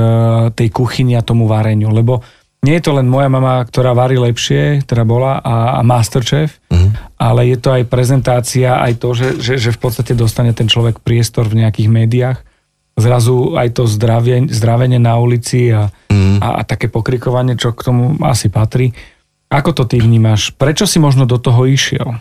tej 0.53 0.69
kuchyni 0.69 1.17
a 1.17 1.25
tomu 1.25 1.49
vareniu? 1.49 1.89
Lebo 1.89 2.21
nie 2.61 2.77
je 2.77 2.85
to 2.85 2.93
len 2.93 3.09
moja 3.09 3.25
mama, 3.25 3.65
ktorá 3.65 3.97
varí 3.97 4.21
lepšie, 4.21 4.85
ktorá 4.85 5.01
bola 5.01 5.41
a, 5.41 5.75
a 5.75 5.81
Masterchef, 5.81 6.61
uh-huh. 6.69 6.93
ale 7.17 7.49
je 7.49 7.57
to 7.57 7.73
aj 7.73 7.89
prezentácia, 7.89 8.77
aj 8.77 9.01
to, 9.01 9.17
že, 9.17 9.41
že, 9.41 9.53
že 9.57 9.73
v 9.73 9.81
podstate 9.81 10.13
dostane 10.13 10.53
ten 10.53 10.69
človek 10.69 11.01
priestor 11.01 11.49
v 11.49 11.65
nejakých 11.65 11.89
médiách. 11.89 12.37
Zrazu 13.01 13.57
aj 13.57 13.81
to 13.81 13.89
zdravie, 13.89 14.45
zdravenie 14.45 15.01
na 15.01 15.17
ulici 15.17 15.73
a, 15.73 15.89
uh-huh. 15.89 16.37
a, 16.37 16.61
a 16.61 16.69
také 16.69 16.85
pokrikovanie, 16.85 17.57
čo 17.57 17.73
k 17.73 17.81
tomu 17.81 18.13
asi 18.21 18.53
patrí. 18.53 18.93
Ako 19.49 19.73
to 19.73 19.89
ty 19.89 19.97
vnímaš? 19.97 20.53
Prečo 20.53 20.85
si 20.85 21.01
možno 21.01 21.25
do 21.25 21.41
toho 21.41 21.65
išiel? 21.65 22.13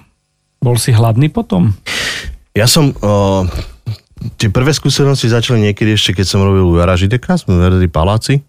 Bol 0.65 0.81
si 0.81 0.97
hladný 0.97 1.29
potom? 1.29 1.77
Ja 2.55 2.67
som... 2.67 2.95
Uh, 3.01 3.47
tie 4.37 4.53
prvé 4.53 4.77
skúsenosti 4.77 5.33
začali 5.33 5.65
niekedy 5.65 5.97
ešte, 5.97 6.13
keď 6.13 6.27
som 6.29 6.45
robil 6.45 6.61
u 6.61 6.77
Jara 6.77 6.93
Žideka, 6.93 7.41
sme 7.41 7.57
v 7.57 7.89
Paláci 7.89 8.45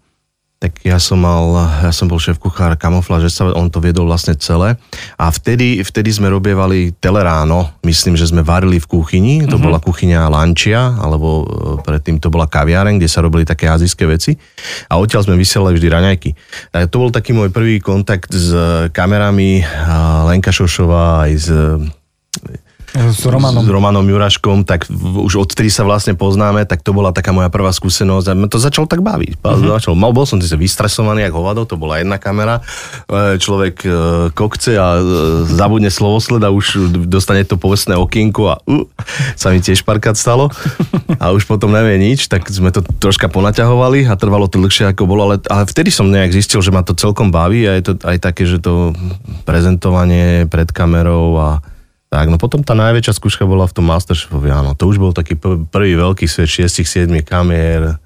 tak 0.62 0.78
ja 0.86 1.02
som 1.02 1.18
mal, 1.18 1.58
ja 1.82 1.90
som 1.90 2.06
bol 2.06 2.22
šéf 2.22 2.38
kuchár 2.38 2.78
kamufláže, 2.78 3.34
on 3.58 3.66
to 3.66 3.82
viedol 3.82 4.06
vlastne 4.06 4.38
celé 4.38 4.78
a 5.18 5.26
vtedy, 5.26 5.82
vtedy 5.82 6.14
sme 6.14 6.30
robievali 6.30 6.94
teleráno, 7.02 7.74
myslím, 7.82 8.14
že 8.14 8.30
sme 8.30 8.46
varili 8.46 8.78
v 8.78 8.86
kuchyni, 8.86 9.42
to 9.42 9.58
uh-huh. 9.58 9.66
bola 9.66 9.82
kuchyňa 9.82 10.30
Lančia, 10.30 10.94
alebo 11.02 11.42
e, 11.42 11.44
predtým 11.82 12.22
to 12.22 12.30
bola 12.30 12.46
kaviareň, 12.46 13.02
kde 13.02 13.10
sa 13.10 13.26
robili 13.26 13.42
také 13.42 13.66
azijské 13.66 14.06
veci 14.06 14.38
a 14.86 15.02
odtiaľ 15.02 15.26
sme 15.26 15.34
vysielali 15.34 15.74
vždy 15.74 15.88
raňajky. 15.90 16.30
A 16.78 16.86
to 16.86 17.02
bol 17.02 17.10
taký 17.10 17.34
môj 17.34 17.50
prvý 17.50 17.82
kontakt 17.82 18.30
s 18.30 18.54
kamerami 18.94 19.66
Lenka 20.30 20.54
Šošová 20.54 21.26
aj 21.26 21.32
s 21.42 21.48
s 22.92 23.24
Romanom. 23.24 23.64
s 23.64 23.68
Romanom 23.72 24.04
Juraškom, 24.04 24.68
tak 24.68 24.84
už 24.92 25.40
odtedy 25.40 25.72
sa 25.72 25.88
vlastne 25.88 26.12
poznáme, 26.12 26.68
tak 26.68 26.84
to 26.84 26.92
bola 26.92 27.08
taká 27.08 27.32
moja 27.32 27.48
prvá 27.48 27.72
skúsenosť 27.72 28.26
a 28.28 28.34
to 28.52 28.60
začalo 28.60 28.84
tak 28.84 29.00
baviť. 29.00 29.40
Uh-huh. 29.40 29.80
Začalo, 29.80 29.96
mal, 29.96 30.12
bol 30.12 30.28
som 30.28 30.36
si 30.36 30.48
vystresovaný, 30.52 31.24
ako 31.24 31.36
hovado, 31.40 31.62
to 31.64 31.80
bola 31.80 32.04
jedna 32.04 32.20
kamera, 32.20 32.60
e, 33.08 33.40
človek 33.40 33.74
e, 33.82 33.88
kokce 34.36 34.76
a 34.76 35.00
e, 35.00 35.02
zabudne 35.48 35.88
slovosled 35.88 36.44
a 36.44 36.52
už 36.52 36.92
dostane 37.08 37.48
to 37.48 37.56
povestné 37.56 37.96
okienko 37.96 38.52
a 38.52 38.54
uh, 38.68 38.84
sa 39.40 39.48
mi 39.48 39.64
tiež 39.64 39.88
parkát 39.88 40.14
stalo 40.14 40.52
a 41.22 41.32
už 41.32 41.48
potom 41.48 41.72
nevie 41.72 41.96
nič, 41.96 42.28
tak 42.28 42.44
sme 42.52 42.68
to 42.68 42.84
troška 43.00 43.32
ponaťahovali 43.32 44.04
a 44.04 44.12
trvalo 44.20 44.52
to 44.52 44.60
dlhšie 44.60 44.92
ako 44.92 45.08
bolo, 45.08 45.32
ale, 45.32 45.36
ale 45.48 45.64
vtedy 45.64 45.88
som 45.88 46.12
nejak 46.12 46.36
zistil, 46.36 46.60
že 46.60 46.74
ma 46.74 46.84
to 46.84 46.92
celkom 46.92 47.32
baví 47.32 47.64
a 47.64 47.80
je 47.80 47.84
to 47.88 47.92
aj 48.04 48.16
také, 48.20 48.44
že 48.44 48.60
to 48.60 48.92
prezentovanie 49.48 50.44
pred 50.46 50.68
kamerou 50.68 51.40
a 51.40 51.48
tak, 52.12 52.28
no 52.28 52.36
potom 52.36 52.60
tá 52.60 52.76
najväčšia 52.76 53.16
skúška 53.16 53.48
bola 53.48 53.64
v 53.64 53.72
tom 53.72 53.88
Masterchefovi, 53.88 54.52
áno. 54.52 54.76
To 54.76 54.84
už 54.84 55.00
bol 55.00 55.16
taký 55.16 55.32
prvý 55.40 55.96
veľký 55.96 56.28
svet 56.28 56.68
6-7 56.68 57.08
kamier, 57.24 57.96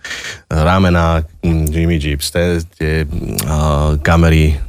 ramena, 0.47 1.27
Jimmy 1.43 1.99
Jeeps, 1.99 2.31
tie, 2.31 2.63
tie 2.79 3.03
uh, 3.51 3.99
kamery 4.07 4.63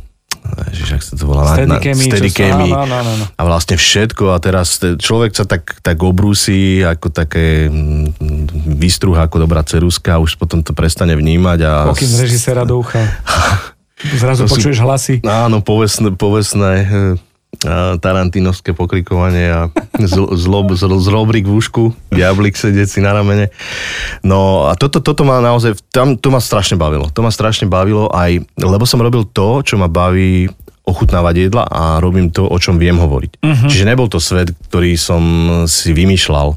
Ježiš, 0.73 0.89
ak 0.95 1.03
sa 1.03 1.13
to 1.19 1.23
volá? 1.27 1.53
Steadicamy, 1.53 2.03
Steadicamy. 2.07 2.69
áno, 2.71 2.95
áno, 2.97 3.09
áno. 3.13 3.25
A 3.35 3.41
vlastne 3.43 3.75
všetko 3.75 4.31
a 4.31 4.37
teraz 4.39 4.79
te- 4.79 4.95
človek 4.95 5.35
sa 5.35 5.43
tak, 5.43 5.83
tak 5.83 5.97
obrúsi 6.01 6.81
ako 6.81 7.11
také 7.11 7.67
mm, 7.67 8.17
výstruha, 8.79 9.27
ako 9.27 9.43
dobrá 9.43 9.61
ceruska 9.67 10.17
už 10.17 10.39
potom 10.39 10.63
to 10.63 10.71
prestane 10.71 11.13
vnímať 11.13 11.59
a... 11.67 11.71
Pokým 11.91 12.09
z 12.09 12.19
režiséra 12.25 12.63
do 12.63 12.79
ucha. 12.79 13.03
Zrazu 14.21 14.45
To 14.45 14.49
sú- 14.49 14.55
počuješ 14.61 14.79
hlasy. 14.81 15.15
Áno, 15.25 15.59
povestné, 15.59 16.13
povestné 16.13 16.71
eh, 16.85 17.26
tarantinovské 17.97 18.77
pokrikovanie 18.77 19.49
a 19.49 19.61
zl, 19.97 20.37
zlob, 20.37 20.77
zl, 20.77 20.93
zlobrik 21.01 21.49
v 21.49 21.57
ušku, 21.57 21.83
diablik 22.13 22.53
sedieci 22.53 23.01
na 23.01 23.17
ramene. 23.17 23.49
No 24.21 24.69
a 24.69 24.77
toto, 24.77 25.01
toto 25.01 25.25
ma 25.25 25.41
naozaj, 25.41 25.73
tam, 25.89 26.21
to 26.21 26.29
ma 26.29 26.37
strašne 26.37 26.77
bavilo. 26.77 27.09
To 27.09 27.25
ma 27.25 27.33
strašne 27.33 27.65
bavilo 27.65 28.13
aj, 28.13 28.45
lebo 28.61 28.85
som 28.85 29.01
robil 29.01 29.25
to, 29.25 29.65
čo 29.65 29.81
ma 29.81 29.89
baví 29.89 30.45
ochutnávať 30.87 31.49
jedla 31.49 31.63
a 31.67 31.99
robím 31.99 32.31
to, 32.31 32.47
o 32.47 32.57
čom 32.61 32.79
viem 32.79 32.95
hovoriť. 32.95 33.31
Uh-huh. 33.43 33.67
Čiže 33.67 33.87
nebol 33.89 34.07
to 34.07 34.23
svet, 34.23 34.53
ktorý 34.71 34.95
som 34.95 35.21
si 35.67 35.91
vymýšľal. 35.91 36.55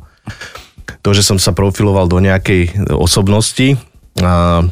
To, 1.01 1.11
že 1.17 1.25
som 1.25 1.41
sa 1.41 1.57
profiloval 1.57 2.07
do 2.07 2.21
nejakej 2.21 2.93
osobnosti, 2.93 3.75
a 4.21 4.63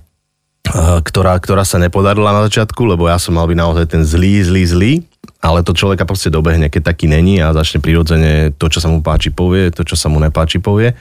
ktorá, 0.77 1.39
ktorá 1.41 1.65
sa 1.65 1.81
nepodarila 1.81 2.35
na 2.35 2.45
začiatku, 2.45 2.85
lebo 2.85 3.09
ja 3.09 3.17
som 3.17 3.37
mal 3.37 3.49
byť 3.49 3.59
naozaj 3.59 3.85
ten 3.89 4.03
zlý, 4.05 4.45
zlý, 4.45 4.63
zlý, 4.69 4.93
ale 5.39 5.63
to 5.63 5.71
človeka 5.71 6.03
proste 6.03 6.35
dobehne, 6.35 6.67
keď 6.67 6.93
taký 6.93 7.07
není 7.07 7.39
a 7.39 7.55
začne 7.55 7.79
prirodzene 7.79 8.51
to, 8.59 8.67
čo 8.67 8.83
sa 8.83 8.91
mu 8.91 9.01
páči, 9.01 9.31
povie, 9.31 9.71
to, 9.71 9.87
čo 9.87 9.95
sa 9.95 10.11
mu 10.11 10.19
nepáči, 10.19 10.59
povie. 10.59 10.99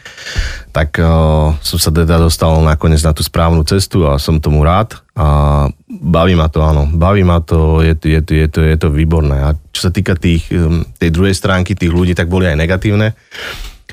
Tak 0.69 1.01
uh, 1.01 1.57
som 1.57 1.77
sa 1.81 1.89
teda 1.89 2.21
dostal 2.21 2.53
nakoniec 2.61 3.01
na 3.01 3.17
tú 3.17 3.25
správnu 3.25 3.65
cestu 3.65 4.05
a 4.05 4.21
som 4.21 4.37
tomu 4.37 4.61
rád 4.61 4.93
a 5.17 5.67
baví 5.89 6.37
ma 6.37 6.53
to, 6.53 6.61
áno, 6.61 6.85
baví 6.85 7.25
ma 7.25 7.41
to, 7.41 7.81
je, 7.81 7.97
je, 7.97 8.21
je, 8.21 8.47
to, 8.47 8.61
je 8.61 8.77
to 8.77 8.93
výborné. 8.93 9.41
A 9.41 9.49
čo 9.73 9.89
sa 9.89 9.91
týka 9.91 10.13
tých, 10.13 10.53
um, 10.53 10.85
tej 11.01 11.09
druhej 11.09 11.33
stránky 11.33 11.73
tých 11.73 11.89
ľudí, 11.89 12.13
tak 12.13 12.29
boli 12.29 12.45
aj 12.45 12.61
negatívne 12.61 13.17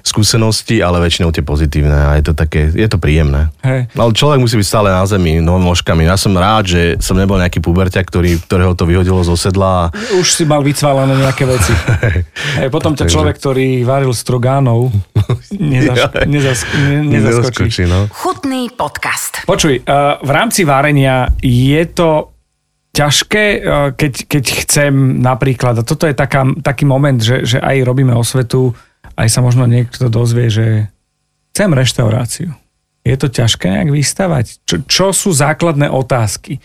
skúsenosti, 0.05 0.85
ale 0.85 1.01
väčšinou 1.01 1.33
tie 1.33 1.41
pozitívne 1.41 2.13
a 2.13 2.21
je 2.21 2.29
to 2.29 2.37
také, 2.37 2.69
je 2.69 2.85
to 2.85 3.01
príjemné. 3.01 3.49
Hej. 3.65 3.89
Ale 3.97 4.13
človek 4.13 4.37
musí 4.37 4.61
byť 4.61 4.69
stále 4.69 4.93
na 4.93 5.09
zemi, 5.09 5.41
no 5.41 5.57
nožkami. 5.57 6.05
Ja 6.05 6.21
som 6.21 6.37
rád, 6.37 6.69
že 6.69 6.81
som 7.01 7.17
nebol 7.17 7.41
nejaký 7.41 7.65
puberťak, 7.65 8.05
ktorý, 8.05 8.37
ktorého 8.45 8.77
to 8.77 8.85
vyhodilo 8.85 9.25
zo 9.25 9.33
sedla. 9.33 9.89
a- 9.89 9.91
Už 10.21 10.29
si 10.29 10.45
mal 10.45 10.61
vycválené 10.61 11.17
nejaké 11.17 11.49
veci. 11.49 11.73
Hej, 12.61 12.69
potom 12.69 12.93
ťa 12.93 13.09
človek, 13.09 13.41
ktorý 13.41 13.81
varil 13.83 14.13
strogánov, 14.13 14.93
nezaš, 15.57 16.13
nezas, 16.29 16.61
ne, 16.77 17.01
nezaskočí. 17.17 17.65
Nezaskočí, 17.65 17.83
no. 17.89 18.05
Chutný 18.13 18.69
podcast. 18.77 19.41
Počuj, 19.49 19.89
uh, 19.89 20.21
v 20.21 20.31
rámci 20.31 20.69
varenia 20.69 21.33
je 21.41 21.81
to 21.89 22.29
ťažké, 22.93 23.45
uh, 23.59 23.65
keď, 23.97 24.13
keď 24.29 24.45
chcem 24.69 24.93
napríklad, 25.19 25.81
a 25.81 25.83
toto 25.83 26.05
je 26.05 26.13
taká, 26.13 26.45
taký 26.61 26.85
moment, 26.85 27.17
že, 27.17 27.49
že 27.49 27.57
aj 27.57 27.89
robíme 27.89 28.13
osvetu, 28.13 28.77
aj 29.15 29.29
sa 29.31 29.41
možno 29.41 29.67
niekto 29.67 30.11
dozvie, 30.11 30.51
že 30.51 30.67
chcem 31.55 31.71
reštauráciu. 31.71 32.51
Je 33.05 33.17
to 33.21 33.29
ťažké 33.29 33.69
nejak 33.69 33.91
vystavať? 33.93 34.65
Čo, 34.65 34.77
čo 34.89 35.07
sú 35.13 35.31
základné 35.31 35.93
otázky? 35.93 36.59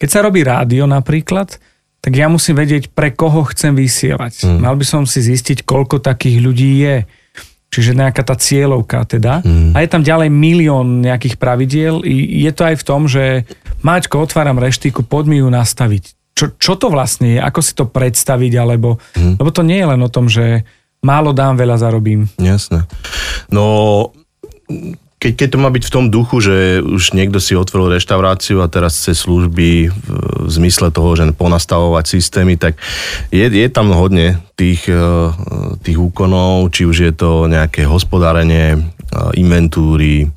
Keď 0.00 0.08
sa 0.08 0.24
robí 0.24 0.42
rádio 0.42 0.88
napríklad, 0.88 1.60
tak 2.02 2.12
ja 2.18 2.26
musím 2.26 2.58
vedieť, 2.58 2.90
pre 2.90 3.14
koho 3.14 3.46
chcem 3.54 3.78
vysielať. 3.78 4.42
Mm. 4.42 4.58
Mal 4.66 4.74
by 4.74 4.86
som 4.88 5.02
si 5.06 5.22
zistiť, 5.22 5.62
koľko 5.62 6.02
takých 6.02 6.42
ľudí 6.42 6.82
je. 6.82 6.96
Čiže 7.72 7.96
nejaká 7.96 8.26
tá 8.26 8.34
cieľovka 8.34 9.06
teda. 9.06 9.46
Mm. 9.46 9.72
A 9.72 9.86
je 9.86 9.88
tam 9.88 10.02
ďalej 10.02 10.28
milión 10.28 11.00
nejakých 11.00 11.38
pravidiel. 11.38 12.02
Je 12.04 12.50
to 12.50 12.66
aj 12.66 12.76
v 12.82 12.84
tom, 12.84 13.06
že 13.06 13.46
Máčko, 13.86 14.18
otváram 14.18 14.58
reštiku, 14.58 15.06
poď 15.06 15.24
mi 15.30 15.36
ju 15.38 15.48
nastaviť. 15.48 16.34
Čo, 16.34 16.58
čo 16.58 16.72
to 16.74 16.90
vlastne 16.90 17.36
je? 17.36 17.40
Ako 17.40 17.60
si 17.62 17.72
to 17.78 17.86
predstaviť? 17.86 18.52
Alebo, 18.58 18.98
mm. 19.14 19.38
Lebo 19.38 19.50
to 19.54 19.62
nie 19.62 19.78
je 19.78 19.86
len 19.86 20.00
o 20.02 20.10
tom, 20.10 20.26
že 20.26 20.66
málo 21.02 21.34
dám, 21.34 21.58
veľa 21.58 21.76
zarobím. 21.82 22.30
Jasné. 22.38 22.86
No, 23.50 24.14
keď, 25.22 25.32
keď 25.38 25.48
to 25.54 25.58
má 25.62 25.70
byť 25.70 25.84
v 25.86 25.94
tom 25.94 26.06
duchu, 26.10 26.42
že 26.42 26.82
už 26.82 27.14
niekto 27.14 27.38
si 27.38 27.54
otvoril 27.54 27.94
reštauráciu 27.94 28.58
a 28.58 28.66
teraz 28.66 28.98
chce 28.98 29.22
služby 29.22 29.86
v, 29.86 29.94
zmysle 30.50 30.90
toho, 30.90 31.14
že 31.14 31.30
ponastavovať 31.30 32.04
systémy, 32.10 32.58
tak 32.58 32.74
je, 33.30 33.46
je 33.46 33.68
tam 33.70 33.94
hodne 33.94 34.42
tých, 34.58 34.90
eh, 34.90 34.98
tých 35.86 35.98
úkonov, 35.98 36.74
či 36.74 36.90
už 36.90 36.96
je 37.06 37.12
to 37.14 37.46
nejaké 37.46 37.86
hospodárenie, 37.86 38.74
eh, 38.74 38.82
inventúry, 39.38 40.26
eh, 40.26 40.30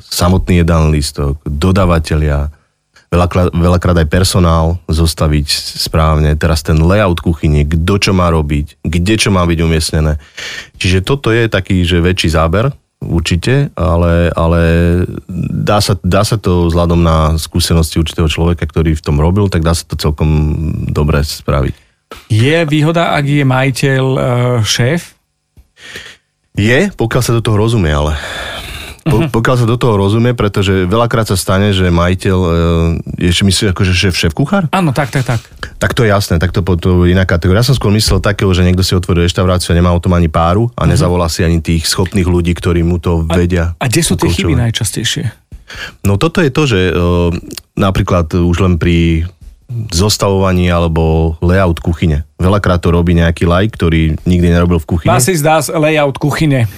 samotný 0.00 0.64
jedálny 0.64 0.96
listok, 0.96 1.36
dodavatelia, 1.44 2.48
veľakrát, 3.16 3.48
veľakrát 3.56 3.96
aj 4.04 4.12
personál 4.12 4.76
zostaviť 4.92 5.48
správne, 5.80 6.36
teraz 6.36 6.60
ten 6.60 6.76
layout 6.76 7.24
kuchyne, 7.24 7.64
kto 7.64 7.94
čo 7.96 8.12
má 8.12 8.28
robiť, 8.28 8.84
kde 8.84 9.14
čo 9.16 9.32
má 9.32 9.40
byť 9.48 9.58
umiestnené. 9.64 10.20
Čiže 10.76 11.00
toto 11.00 11.32
je 11.32 11.48
taký, 11.48 11.80
že 11.88 12.04
väčší 12.04 12.36
záber, 12.36 12.68
určite, 13.00 13.70
ale, 13.76 14.32
ale 14.32 14.60
dá, 15.52 15.78
sa, 15.84 16.00
dá 16.00 16.24
sa 16.24 16.40
to 16.40 16.68
vzhľadom 16.72 17.00
na 17.00 17.36
skúsenosti 17.36 18.00
určitého 18.00 18.28
človeka, 18.28 18.64
ktorý 18.64 18.96
v 18.96 19.04
tom 19.04 19.20
robil, 19.20 19.52
tak 19.52 19.62
dá 19.62 19.76
sa 19.76 19.84
to 19.84 20.00
celkom 20.00 20.28
dobre 20.90 21.20
spraviť. 21.22 21.74
Je 22.30 22.56
výhoda, 22.64 23.14
ak 23.18 23.24
je 23.26 23.44
majiteľ 23.44 24.04
uh, 24.16 24.20
šéf? 24.62 25.18
Je, 26.56 26.88
pokiaľ 26.88 27.22
sa 27.22 27.36
do 27.36 27.44
toho 27.44 27.60
rozumie, 27.60 27.92
ale 27.92 28.16
po, 29.06 29.30
pokiaľ 29.30 29.56
sa 29.62 29.66
do 29.70 29.78
toho 29.78 29.94
rozumie, 29.94 30.34
pretože 30.34 30.84
veľakrát 30.90 31.30
sa 31.30 31.38
stane, 31.38 31.70
že 31.70 31.88
majiteľ, 31.94 32.38
e, 33.14 33.30
ešte 33.30 33.46
myslíš 33.46 33.66
akože 33.70 33.92
šéf, 33.94 34.14
šéf 34.18 34.32
kuchár? 34.34 34.66
Áno, 34.74 34.90
tak, 34.90 35.14
tak, 35.14 35.22
tak. 35.22 35.40
Tak 35.78 35.94
to 35.94 36.02
je 36.02 36.10
jasné, 36.10 36.42
tak 36.42 36.50
to, 36.50 36.66
to 36.76 37.06
je 37.06 37.14
iná 37.14 37.22
kategória. 37.22 37.62
Ja 37.62 37.70
som 37.70 37.78
skôr 37.78 37.94
myslel 37.94 38.18
takého, 38.18 38.50
že 38.50 38.66
niekto 38.66 38.82
si 38.82 38.98
otvorí 38.98 39.22
reštauráciu 39.22 39.70
a 39.72 39.78
nemá 39.78 39.94
o 39.94 40.02
tom 40.02 40.18
ani 40.18 40.26
páru 40.26 40.68
a 40.74 40.84
nezavolá 40.90 41.30
si 41.30 41.46
ani 41.46 41.62
tých 41.62 41.86
schopných 41.86 42.26
ľudí, 42.26 42.52
ktorí 42.58 42.82
mu 42.82 42.98
to 42.98 43.22
vedia. 43.22 43.78
A 43.78 43.86
kde 43.86 44.02
sú 44.02 44.18
tie 44.18 44.26
chyby 44.26 44.58
najčastejšie? 44.58 45.46
No 46.06 46.14
toto 46.14 46.42
je 46.42 46.50
to, 46.50 46.62
že 46.66 46.80
e, 46.90 46.92
napríklad 47.74 48.30
už 48.34 48.56
len 48.62 48.74
pri 48.78 49.26
zostavovaní 49.90 50.70
alebo 50.70 51.34
layout 51.42 51.82
kuchyne. 51.82 52.22
Veľakrát 52.38 52.78
to 52.78 52.94
robí 52.94 53.18
nejaký 53.18 53.50
lajk, 53.50 53.74
ktorý 53.74 54.14
nikdy 54.22 54.54
nerobil 54.54 54.78
v 54.78 54.86
kuchyni. 54.86 55.10
Vás 55.10 55.26
si 55.26 55.34
zdá 55.34 55.58
layout 55.74 56.22
kuchyne. 56.22 56.70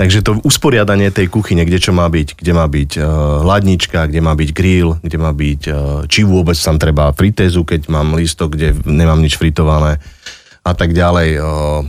Takže 0.00 0.24
to 0.24 0.40
usporiadanie 0.40 1.12
tej 1.12 1.28
kuchyne, 1.28 1.60
kde 1.68 1.76
čo 1.76 1.92
má 1.92 2.08
byť, 2.08 2.40
kde 2.40 2.52
má 2.56 2.64
byť 2.64 2.90
uh, 2.96 3.04
hladnička, 3.44 4.08
kde 4.08 4.20
má 4.24 4.32
byť 4.32 4.50
grill, 4.56 4.96
kde 5.04 5.18
má 5.20 5.30
byť, 5.36 5.62
uh, 5.68 5.76
či 6.08 6.24
vôbec 6.24 6.56
tam 6.56 6.80
treba 6.80 7.12
fritézu, 7.12 7.68
keď 7.68 7.92
mám 7.92 8.16
lístok, 8.16 8.56
kde 8.56 8.80
nemám 8.88 9.20
nič 9.20 9.36
fritované 9.36 10.00
a 10.64 10.72
tak 10.72 10.96
ďalej. 10.96 11.36
Uh, 11.36 11.84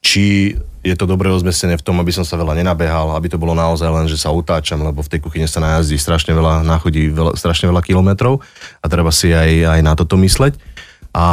či 0.00 0.56
je 0.82 0.94
to 0.98 1.06
dobre 1.06 1.30
rozmestnené 1.30 1.78
v 1.78 1.86
tom, 1.86 1.96
aby 2.02 2.10
som 2.10 2.26
sa 2.26 2.34
veľa 2.34 2.58
nenabehal, 2.58 3.14
aby 3.14 3.30
to 3.30 3.38
bolo 3.38 3.54
naozaj 3.54 3.86
len, 3.86 4.10
že 4.10 4.18
sa 4.18 4.34
utáčam, 4.34 4.82
lebo 4.82 4.98
v 4.98 5.10
tej 5.14 5.20
kuchyne 5.22 5.46
sa 5.46 5.62
najazdí 5.62 5.94
strašne 5.94 6.34
veľa, 6.34 6.66
nachodí 6.66 7.06
veľa, 7.08 7.38
strašne 7.38 7.70
veľa 7.70 7.82
kilometrov 7.86 8.42
a 8.82 8.86
treba 8.90 9.14
si 9.14 9.30
aj, 9.30 9.78
aj 9.78 9.80
na 9.80 9.94
toto 9.94 10.18
mysleť. 10.18 10.58
A 11.14 11.26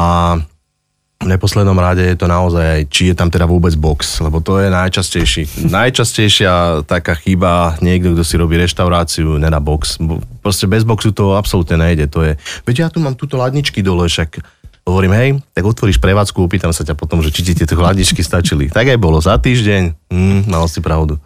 v 1.19 1.27
neposlednom 1.27 1.75
rade 1.75 1.99
je 1.99 2.15
to 2.15 2.31
naozaj 2.31 2.63
aj, 2.63 2.81
či 2.87 3.11
je 3.11 3.15
tam 3.17 3.27
teda 3.27 3.43
vôbec 3.43 3.75
box, 3.75 4.23
lebo 4.23 4.39
to 4.39 4.55
je 4.61 4.71
najčastejší. 4.71 5.67
Najčastejšia 5.67 6.85
taká 6.87 7.11
chyba, 7.19 7.75
niekto, 7.83 8.15
kto 8.15 8.23
si 8.23 8.39
robí 8.39 8.55
reštauráciu, 8.55 9.35
nedá 9.35 9.59
box. 9.59 9.99
Bo- 9.99 10.23
Proste 10.39 10.63
bez 10.71 10.87
boxu 10.87 11.11
to 11.11 11.35
absolútne 11.35 11.75
nejde. 11.75 12.07
To 12.15 12.23
je, 12.23 12.39
veď 12.63 12.75
ja 12.79 12.87
tu 12.87 13.03
mám 13.03 13.19
túto 13.19 13.35
ladničky 13.35 13.83
dole, 13.83 14.07
však 14.07 14.39
hovorím, 14.89 15.13
hej, 15.15 15.29
tak 15.53 15.63
otvoríš 15.63 16.01
prevádzku, 16.01 16.41
opýtam 16.41 16.73
sa 16.73 16.83
ťa 16.83 16.97
potom, 16.97 17.21
že 17.21 17.29
či 17.29 17.45
ti 17.45 17.53
tieto 17.53 17.77
hladničky 17.77 18.25
stačili. 18.25 18.67
Tak 18.67 18.89
aj 18.89 18.99
bolo 18.99 19.21
za 19.21 19.37
týždeň, 19.37 20.09
hm, 20.09 20.49
mal 20.49 20.65
si 20.65 20.81
pravdu. 20.81 21.21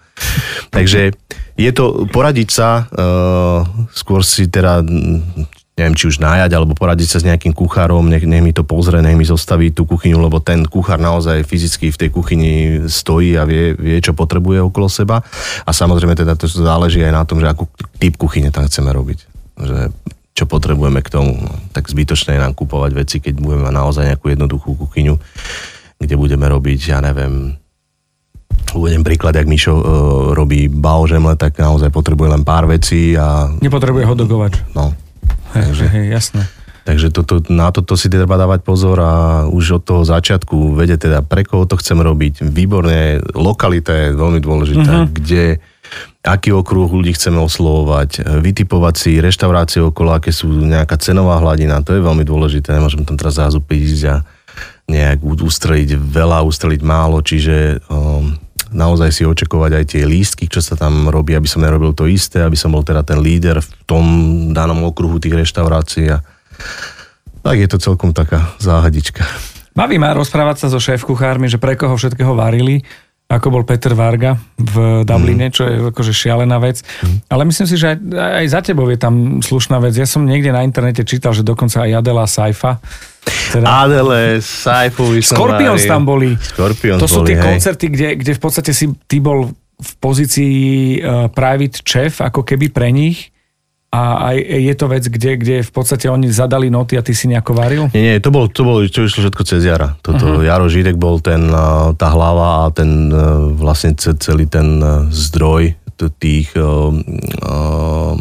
Takže 0.70 1.16
je 1.58 1.72
to 1.74 2.06
poradiť 2.12 2.50
sa, 2.52 2.86
uh, 2.92 3.64
skôr 3.94 4.22
si 4.22 4.50
teda 4.50 4.84
mm, 4.86 5.64
neviem, 5.74 5.98
či 5.98 6.06
už 6.06 6.22
nájať, 6.22 6.54
alebo 6.54 6.78
poradiť 6.78 7.10
sa 7.10 7.18
s 7.18 7.26
nejakým 7.26 7.50
kuchárom, 7.50 8.06
nech, 8.06 8.22
nech 8.30 8.46
mi 8.46 8.54
to 8.54 8.62
pozrie, 8.62 9.02
nech 9.02 9.18
mi 9.18 9.26
zostaví 9.26 9.74
tú 9.74 9.90
kuchyňu, 9.90 10.22
lebo 10.22 10.38
ten 10.38 10.70
kuchár 10.70 11.02
naozaj 11.02 11.42
fyzicky 11.50 11.90
v 11.90 11.98
tej 11.98 12.10
kuchyni 12.14 12.54
stojí 12.86 13.34
a 13.42 13.44
vie, 13.50 13.74
vie, 13.74 13.98
čo 13.98 14.14
potrebuje 14.14 14.62
okolo 14.70 14.86
seba. 14.86 15.26
A 15.66 15.72
samozrejme 15.74 16.14
teda 16.14 16.38
to 16.38 16.46
záleží 16.46 17.02
aj 17.02 17.14
na 17.14 17.24
tom, 17.26 17.42
že 17.42 17.50
akú 17.50 17.66
typ 17.98 18.22
kuchyne 18.22 18.54
tam 18.54 18.70
chceme 18.70 18.94
robiť. 18.94 19.20
Že 19.58 19.80
čo 20.34 20.50
potrebujeme 20.50 21.02
k 21.06 21.14
tomu. 21.14 21.38
No, 21.38 21.54
tak 21.72 21.86
zbytočné 21.90 22.38
je 22.38 22.44
nám 22.44 22.58
kupovať 22.58 22.92
veci, 22.98 23.22
keď 23.22 23.38
budeme 23.38 23.70
mať 23.70 23.76
naozaj 23.78 24.04
nejakú 24.14 24.34
jednoduchú 24.34 24.74
kuchyňu, 24.76 25.16
kde 26.02 26.16
budeme 26.18 26.50
robiť, 26.50 26.80
ja 26.90 27.00
neviem, 27.00 27.54
uvedem 28.74 29.06
príklad, 29.06 29.38
jak 29.38 29.46
Mišo 29.46 29.74
uh, 29.78 29.84
robí 30.34 30.66
baožemle, 30.66 31.38
tak 31.38 31.62
naozaj 31.62 31.94
potrebuje 31.94 32.34
len 32.34 32.44
pár 32.44 32.66
vecí 32.66 33.14
a 33.14 33.54
Nepotrebuje 33.62 34.06
hodogovač. 34.10 34.58
no, 34.74 34.98
Hej, 35.54 35.64
Takže- 35.70 35.92
hej, 35.94 36.08
jasné. 36.10 36.44
Takže 36.84 37.16
toto, 37.16 37.40
na 37.48 37.72
toto 37.72 37.96
si 37.96 38.12
treba 38.12 38.36
dávať 38.36 38.60
pozor 38.68 39.00
a 39.00 39.14
už 39.48 39.80
od 39.80 39.84
toho 39.88 40.04
začiatku 40.04 40.76
vedieť 40.76 41.08
teda, 41.08 41.20
pre 41.24 41.48
koho 41.48 41.64
to 41.64 41.80
chcem 41.80 41.96
robiť. 41.96 42.44
Výborne, 42.44 43.24
lokalita 43.32 43.96
je 43.96 44.08
veľmi 44.12 44.44
dôležitá, 44.44 45.08
mm-hmm. 45.08 45.16
kde, 45.16 45.64
aký 46.24 46.56
okruh 46.56 46.88
ľudí 46.88 47.12
chceme 47.12 47.36
oslovovať, 47.44 48.24
vytipovať 48.40 48.96
si 48.96 49.12
reštaurácie 49.20 49.84
okolo, 49.84 50.16
aké 50.16 50.32
sú 50.32 50.48
nejaká 50.48 50.96
cenová 50.96 51.44
hladina, 51.44 51.84
to 51.84 52.00
je 52.00 52.02
veľmi 52.02 52.24
dôležité, 52.24 52.72
nemôžeme 52.72 53.04
tam 53.04 53.20
teraz 53.20 53.36
zrazu 53.36 53.60
prísť 53.60 54.02
a 54.08 54.16
nejak 54.88 55.20
ustreliť 55.24 56.00
veľa, 56.00 56.48
ustreliť 56.48 56.82
málo, 56.84 57.20
čiže 57.20 57.84
um, 57.92 58.36
naozaj 58.72 59.12
si 59.12 59.24
očakovať 59.28 59.72
aj 59.80 59.86
tie 59.96 60.04
lístky, 60.08 60.48
čo 60.48 60.64
sa 60.64 60.80
tam 60.80 61.12
robí, 61.12 61.36
aby 61.36 61.48
som 61.48 61.60
nerobil 61.60 61.92
to 61.92 62.08
isté, 62.08 62.40
aby 62.40 62.56
som 62.56 62.72
bol 62.72 62.88
teda 62.88 63.04
ten 63.04 63.20
líder 63.20 63.60
v 63.60 63.70
tom 63.84 64.06
danom 64.56 64.80
okruhu 64.88 65.20
tých 65.20 65.44
reštaurácií 65.44 66.08
a 66.08 66.24
tak 67.44 67.60
je 67.60 67.68
to 67.68 67.78
celkom 67.84 68.16
taká 68.16 68.56
záhadička. 68.64 69.28
Baví 69.74 69.98
ma 69.98 70.14
rozprávať 70.14 70.64
sa 70.64 70.68
so 70.70 70.80
šéf-kuchármi, 70.80 71.50
že 71.50 71.58
pre 71.60 71.74
koho 71.74 71.98
všetkého 71.98 72.38
varili, 72.38 72.86
ako 73.28 73.48
bol 73.50 73.64
Peter 73.66 73.98
Varga 73.98 74.38
v 74.60 75.02
Dubline, 75.02 75.50
mm. 75.50 75.54
čo 75.54 75.64
je 75.66 75.76
akože 75.90 76.14
šialená 76.14 76.62
vec. 76.62 76.86
Mm. 77.02 77.18
Ale 77.34 77.42
myslím 77.50 77.68
si, 77.68 77.76
že 77.82 77.98
aj, 77.98 77.98
aj 78.14 78.46
za 78.52 78.62
tebou 78.62 78.86
je 78.94 79.00
tam 79.02 79.42
slušná 79.42 79.82
vec. 79.82 79.98
Ja 79.98 80.06
som 80.06 80.22
niekde 80.24 80.54
na 80.54 80.62
internete 80.62 81.02
čítal, 81.02 81.34
že 81.34 81.42
dokonca 81.42 81.82
aj 81.82 82.04
Adela 82.04 82.30
Saifa. 82.30 82.78
Teda... 83.50 83.90
Adele, 83.90 84.38
Saifovi 84.44 85.26
Scorpions 85.26 85.82
tam 85.90 86.06
boli. 86.06 86.38
Scorpions 86.38 87.02
to 87.02 87.10
sú 87.10 87.26
boli, 87.26 87.34
tie 87.34 87.38
hej. 87.42 87.46
koncerty, 87.50 87.86
kde, 87.90 88.08
kde 88.22 88.32
v 88.38 88.42
podstate 88.42 88.72
si 88.76 88.94
ty 89.10 89.18
bol 89.18 89.50
v 89.74 89.92
pozícii 89.98 90.56
uh, 91.02 91.28
private 91.34 91.82
chef, 91.82 92.22
ako 92.22 92.46
keby 92.46 92.70
pre 92.70 92.94
nich 92.94 93.33
a 93.94 94.34
aj 94.34 94.38
je 94.42 94.74
to 94.74 94.86
vec, 94.90 95.04
kde, 95.06 95.32
kde 95.38 95.56
v 95.62 95.72
podstate 95.72 96.10
oni 96.10 96.26
zadali 96.34 96.74
noty 96.74 96.98
a 96.98 97.06
ty 97.06 97.14
si 97.14 97.30
nejako 97.30 97.54
varil? 97.54 97.84
Nie, 97.94 98.02
nie, 98.02 98.16
to 98.18 98.34
bol, 98.34 98.50
to 98.50 98.66
bol, 98.66 98.82
čo 98.90 99.06
išlo 99.06 99.30
všetko 99.30 99.44
cez 99.46 99.62
Jara. 99.62 99.94
Toto, 100.02 100.42
uh-huh. 100.42 100.46
Jaro 100.50 100.66
Židek 100.66 100.98
bol 100.98 101.22
ten, 101.22 101.46
tá 101.94 102.08
hlava 102.10 102.66
a 102.66 102.74
ten 102.74 103.14
vlastne 103.54 103.94
celý 103.94 104.50
ten 104.50 104.82
zdroj 105.14 105.78
tých 106.20 106.52
uh, 106.58 106.92
uh, 106.92 108.16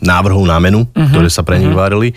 návrhov 0.00 0.44
na 0.48 0.56
menu, 0.60 0.84
uh-huh. 0.84 1.08
ktoré 1.12 1.28
sa 1.28 1.44
pre 1.44 1.60
nich 1.60 1.68
uh-huh. 1.68 1.84
varili. 1.84 2.16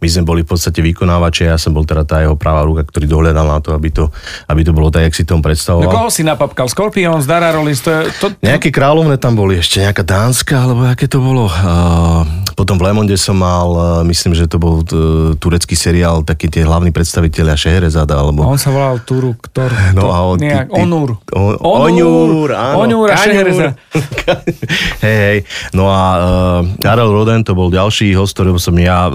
My 0.00 0.08
sme 0.08 0.22
boli 0.28 0.40
v 0.44 0.48
podstate 0.52 0.84
vykonávači 0.84 1.46
ja 1.46 1.56
som 1.56 1.72
bol 1.72 1.86
teda 1.86 2.02
tá 2.02 2.20
jeho 2.20 2.34
pravá 2.34 2.66
ruka, 2.66 2.82
ktorý 2.82 3.06
dohľadal 3.06 3.46
na 3.46 3.58
to, 3.62 3.72
aby 3.72 3.88
to, 3.94 4.10
aby 4.50 4.60
to 4.66 4.72
bolo 4.74 4.90
tak, 4.90 5.08
jak 5.08 5.14
si 5.14 5.24
tom 5.24 5.40
predstavoval. 5.40 5.88
No 5.88 5.94
koho 5.94 6.10
si 6.10 6.26
napapkal? 6.26 6.66
Scorpions, 6.66 7.24
Dara 7.24 7.54
Rollins, 7.54 7.80
to 7.80 7.90
je... 7.94 8.00
To, 8.20 8.26
to... 8.34 8.42
Nejaké 8.42 8.74
kráľovné 8.74 9.16
tam 9.16 9.38
boli, 9.38 9.56
ešte 9.62 9.80
nejaká 9.80 10.02
dánska, 10.02 10.66
alebo 10.66 10.84
aké 10.90 11.06
to 11.06 11.22
bolo. 11.22 11.46
Uh, 11.46 12.26
potom 12.58 12.76
v 12.76 12.90
Lemonde 12.90 13.14
som 13.14 13.38
mal, 13.38 14.02
myslím, 14.04 14.34
že 14.34 14.50
to 14.50 14.58
bol 14.58 14.82
uh, 14.82 15.36
turecký 15.38 15.78
seriál, 15.78 16.26
takí 16.26 16.50
tie 16.50 16.66
hlavní 16.66 16.90
predstavitelia 16.90 17.54
Šeherezada, 17.54 18.18
alebo... 18.18 18.42
On 18.42 18.58
sa 18.58 18.74
volal 18.74 18.98
Turuk, 19.06 19.46
Ktor, 19.46 19.70
no, 19.94 20.10
a 20.10 20.18
on, 20.26 20.36
nejak, 20.42 20.66
ty, 20.68 20.74
ty, 20.74 20.80
Onur. 20.82 21.10
On, 21.30 21.54
Onur, 21.62 22.50
áno. 22.50 22.76
Onur 22.82 23.08
a 23.14 23.16
hej, 25.04 25.18
hej. 25.18 25.38
No 25.72 25.88
a 25.90 26.02
uh, 26.16 26.62
Karel 27.06 27.22
Roden, 27.22 27.46
to 27.46 27.54
bol 27.54 27.70
ďalší 27.70 28.18
host, 28.18 28.34
ktorého 28.34 28.58
som 28.58 28.74
ja 28.82 29.06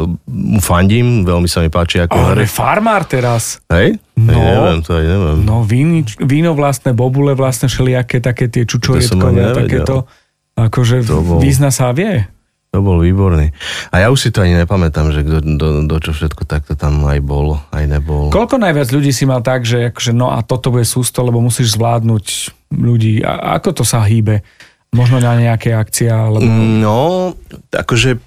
fandím, 0.63 1.27
veľmi 1.27 1.43
sa 1.43 1.59
mi 1.59 1.67
páči 1.67 1.99
ako 1.99 2.15
Ale 2.15 2.47
farmár 2.47 3.03
teraz. 3.03 3.59
Hej? 3.67 3.99
No, 4.15 4.31
ja 4.31 4.47
neviem, 4.63 4.79
to 4.79 4.95
aj 4.95 5.05
neviem. 5.11 5.37
No, 5.43 5.67
vín, 5.67 6.07
víno 6.23 6.55
vlastné, 6.55 6.95
bobule 6.95 7.35
vlastné, 7.35 7.67
všelijaké 7.67 8.23
také 8.23 8.47
tie 8.47 8.63
čučorietkové 8.63 9.43
takéto. 9.51 10.07
Akože 10.55 11.03
To 11.03 11.19
bol- 11.19 11.43
význa 11.43 11.67
sa 11.67 11.91
vie. 11.91 12.31
To 12.71 12.79
bol 12.79 13.03
výborný. 13.03 13.51
A 13.91 13.99
ja 13.99 14.07
už 14.07 14.23
si 14.23 14.29
to 14.31 14.39
ani 14.39 14.55
nepamätám, 14.55 15.11
že 15.11 15.27
kto, 15.27 15.43
do, 15.59 15.67
do 15.83 15.97
čo 15.99 16.15
všetko 16.15 16.47
takto 16.47 16.79
tam 16.79 17.03
aj 17.03 17.19
bol, 17.19 17.59
aj 17.75 17.91
nebol. 17.91 18.31
Koľko 18.31 18.55
najviac 18.55 18.87
ľudí 18.87 19.11
si 19.11 19.27
mal 19.27 19.43
tak, 19.43 19.67
že 19.67 19.91
akože, 19.91 20.15
no 20.15 20.31
a 20.31 20.39
toto 20.39 20.71
bude 20.71 20.87
sústo, 20.87 21.19
lebo 21.27 21.43
musíš 21.43 21.75
zvládnuť 21.75 22.25
ľudí. 22.71 23.19
A 23.27 23.59
ako 23.59 23.75
to 23.75 23.83
sa 23.83 23.99
hýbe? 24.07 24.47
Možno 24.91 25.23
na 25.23 25.39
nejaké 25.39 25.71
akcie, 25.71 26.11
alebo... 26.11 26.43
No, 26.43 27.31
akože 27.71 28.19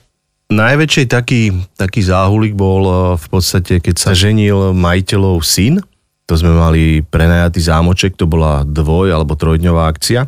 najväčší 0.48 1.08
taký, 1.12 1.52
taký 1.76 2.00
záhulik 2.00 2.56
bol 2.56 2.82
eh, 2.84 2.98
v 3.20 3.26
podstate, 3.28 3.84
keď 3.84 3.96
sa 4.00 4.12
ženil 4.16 4.72
majiteľov 4.72 5.44
syn. 5.44 5.84
To 6.24 6.32
sme 6.40 6.56
mali 6.56 7.04
prenajatý 7.04 7.60
zámoček, 7.60 8.16
to 8.16 8.24
bola 8.24 8.64
dvoj- 8.64 9.12
alebo 9.12 9.36
trojdňová 9.36 9.92
akcia 9.92 10.24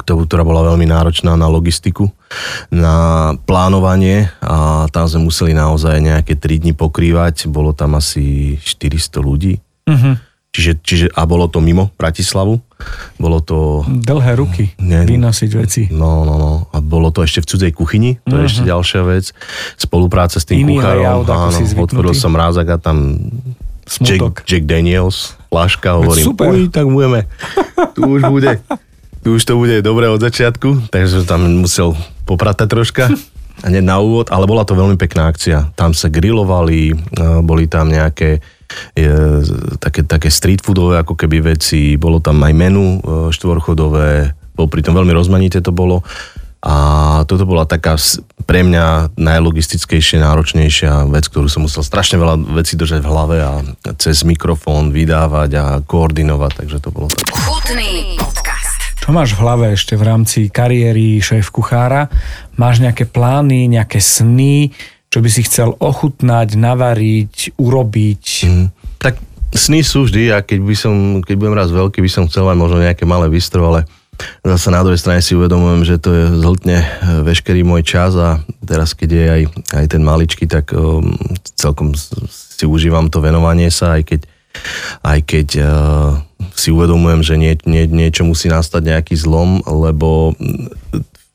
ktorú- 0.00 0.24
ktorá 0.24 0.42
bola 0.44 0.72
veľmi 0.72 0.88
náročná 0.88 1.36
na 1.36 1.46
logistiku, 1.48 2.08
na 2.72 3.34
plánovanie 3.44 4.32
a 4.40 4.88
tam 4.88 5.04
sme 5.04 5.28
museli 5.28 5.52
naozaj 5.52 6.00
nejaké 6.00 6.36
3 6.38 6.62
dni 6.64 6.72
pokrývať. 6.72 7.50
Bolo 7.50 7.76
tam 7.76 7.98
asi 7.98 8.56
400 8.64 9.20
ľudí. 9.20 9.60
Uh-huh. 9.84 10.16
Čiže, 10.50 10.72
čiže, 10.82 11.06
a 11.14 11.22
bolo 11.30 11.46
to 11.46 11.62
mimo 11.62 11.94
Bratislavu. 11.94 12.58
Bolo 13.22 13.38
to 13.38 13.86
Dlhé 13.86 14.34
ruky 14.34 14.74
Nie. 14.82 15.06
vynosiť 15.06 15.50
veci. 15.54 15.82
No, 15.94 16.26
no, 16.26 16.34
no. 16.34 16.52
A 16.74 16.82
bolo 16.82 17.14
to 17.14 17.22
ešte 17.22 17.44
v 17.44 17.46
cudzej 17.54 17.72
kuchyni, 17.76 18.18
to 18.26 18.34
je 18.40 18.50
ešte 18.50 18.62
ďalšia 18.66 19.00
vec. 19.06 19.30
Spolupráca 19.78 20.42
s 20.42 20.44
tým 20.48 20.66
Iný 20.66 20.82
kuchárom. 20.82 21.22
zvyknutý. 21.54 21.78
otvoril 21.86 22.14
som 22.18 22.34
rázak 22.34 22.66
a 22.66 22.76
tam 22.82 23.20
Smutok. 23.86 24.42
Jack, 24.42 24.46
Jack 24.46 24.64
Daniels, 24.70 25.34
flaška, 25.50 25.98
hovorím, 25.98 26.24
super. 26.30 26.46
uj, 26.50 26.70
tak 26.70 26.86
budeme. 26.86 27.26
Tu 27.94 28.00
už 28.06 28.22
bude. 28.30 28.62
Tu 29.20 29.28
už 29.34 29.42
to 29.42 29.54
bude 29.58 29.82
dobre 29.82 30.06
od 30.06 30.22
začiatku, 30.22 30.90
takže 30.94 31.22
som 31.22 31.26
tam 31.26 31.62
musel 31.62 31.98
popratať 32.26 32.66
troška. 32.70 33.04
A 33.60 33.68
na 33.68 34.00
úvod, 34.00 34.32
ale 34.32 34.48
bola 34.48 34.64
to 34.64 34.72
veľmi 34.72 34.96
pekná 34.96 35.28
akcia. 35.28 35.74
Tam 35.76 35.92
sa 35.92 36.08
grilovali, 36.08 36.90
eh, 36.90 37.38
boli 37.44 37.68
tam 37.68 37.92
nejaké 37.92 38.40
je, 38.94 39.12
také, 39.78 40.06
také 40.06 40.28
street 40.28 40.62
foodové 40.62 41.00
ako 41.00 41.14
keby 41.14 41.56
veci, 41.56 41.98
bolo 42.00 42.22
tam 42.22 42.42
aj 42.42 42.52
menu 42.54 42.98
e, 42.98 43.32
štvorchodové, 43.34 44.36
bol 44.54 44.66
pritom 44.68 44.92
veľmi 44.92 45.14
rozmanité 45.14 45.64
to 45.64 45.72
bolo 45.72 46.04
a 46.60 46.76
toto 47.24 47.48
bola 47.48 47.64
taká 47.64 47.96
pre 48.44 48.60
mňa 48.60 49.16
najlogistickejšia, 49.16 50.20
náročnejšia 50.20 51.08
vec, 51.08 51.24
ktorú 51.32 51.48
som 51.48 51.64
musel 51.64 51.80
strašne 51.80 52.20
veľa 52.20 52.36
vecí 52.52 52.76
držať 52.76 53.00
v 53.00 53.08
hlave 53.08 53.36
a 53.40 53.64
cez 53.96 54.20
mikrofón 54.28 54.92
vydávať 54.92 55.50
a 55.56 55.64
koordinovať, 55.80 56.52
takže 56.60 56.76
to 56.84 56.92
bolo 56.92 57.08
tak. 57.08 57.32
Chutný 57.32 58.20
podcast. 58.20 58.76
Čo 59.00 59.08
máš 59.16 59.32
v 59.32 59.40
hlave 59.40 59.66
ešte 59.72 59.96
v 59.96 60.04
rámci 60.04 60.40
kariéry 60.52 61.24
šéf 61.24 61.48
kuchára? 61.48 62.12
Máš 62.60 62.84
nejaké 62.84 63.08
plány, 63.08 63.64
nejaké 63.64 63.96
sny, 63.96 64.68
čo 65.10 65.18
by 65.18 65.28
si 65.28 65.42
chcel 65.42 65.74
ochutnať, 65.74 66.54
navariť, 66.54 67.58
urobiť? 67.58 68.24
Mm. 68.46 68.66
Tak 69.02 69.18
sny 69.50 69.82
sú 69.82 70.06
vždy 70.06 70.30
a 70.30 70.38
keď, 70.46 70.58
by 70.62 70.74
som, 70.78 70.94
keď 71.26 71.34
budem 71.34 71.58
raz 71.58 71.74
veľký, 71.74 71.98
by 71.98 72.10
som 72.10 72.24
chcel 72.30 72.46
aj 72.46 72.54
možno 72.54 72.78
nejaké 72.78 73.02
malé 73.02 73.26
bistro, 73.26 73.66
ale 73.66 73.90
zase 74.46 74.70
na 74.70 74.86
druhej 74.86 75.02
strane 75.02 75.18
si 75.18 75.34
uvedomujem, 75.34 75.82
že 75.82 75.96
to 75.98 76.10
je 76.14 76.24
zhltne 76.38 76.78
e, 76.78 76.86
veškerý 77.26 77.66
môj 77.66 77.82
čas 77.82 78.14
a 78.14 78.38
teraz 78.62 78.94
keď 78.94 79.08
je 79.10 79.24
aj, 79.26 79.42
aj 79.82 79.86
ten 79.90 80.02
maličký, 80.04 80.46
tak 80.46 80.70
um, 80.76 81.16
celkom 81.58 81.96
si 81.98 82.64
užívam 82.68 83.10
to 83.10 83.18
venovanie 83.18 83.72
sa, 83.72 83.98
aj 83.98 84.14
keď, 84.14 84.20
aj 85.02 85.18
keď 85.24 85.48
uh, 85.58 85.70
si 86.52 86.68
uvedomujem, 86.70 87.20
že 87.24 87.34
nie, 87.40 87.56
nie, 87.64 87.88
niečo 87.88 88.22
musí 88.22 88.52
nastať 88.52 88.82
nejaký 88.84 89.14
zlom, 89.16 89.64
lebo 89.64 90.36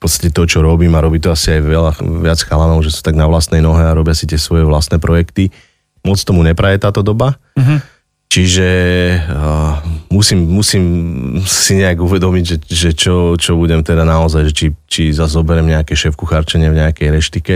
podstate 0.06 0.30
to, 0.30 0.46
čo 0.46 0.62
robím 0.62 0.94
a 0.94 1.04
robí 1.04 1.18
to 1.18 1.34
asi 1.34 1.58
aj 1.58 1.62
veľa, 1.66 1.92
viac 2.22 2.40
chalanov, 2.46 2.86
že 2.86 2.94
sú 2.94 3.02
tak 3.02 3.18
na 3.18 3.26
vlastnej 3.26 3.60
nohe 3.60 3.82
a 3.82 3.98
robia 3.98 4.14
si 4.14 4.30
tie 4.30 4.38
svoje 4.38 4.62
vlastné 4.62 5.02
projekty. 5.02 5.50
Moc 6.06 6.22
tomu 6.22 6.46
nepraje 6.46 6.78
táto 6.78 7.02
doba. 7.02 7.42
Mhm. 7.58 7.98
Čiže 8.26 8.70
uh, 9.32 9.80
musím, 10.12 10.44
musím 10.44 10.84
si 11.48 11.80
nejak 11.80 12.04
uvedomiť, 12.04 12.44
že, 12.44 12.58
že 12.68 12.90
čo, 12.92 13.40
čo 13.40 13.56
budem 13.56 13.80
teda 13.80 14.04
naozaj, 14.04 14.52
že 14.52 14.54
či, 14.54 14.66
či 14.92 15.02
zase 15.16 15.40
zoberiem 15.40 15.72
nejaké 15.72 15.96
šéf 15.96 16.20
kuchárčenie 16.20 16.68
v 16.68 16.84
nejakej 16.84 17.08
reštike. 17.16 17.56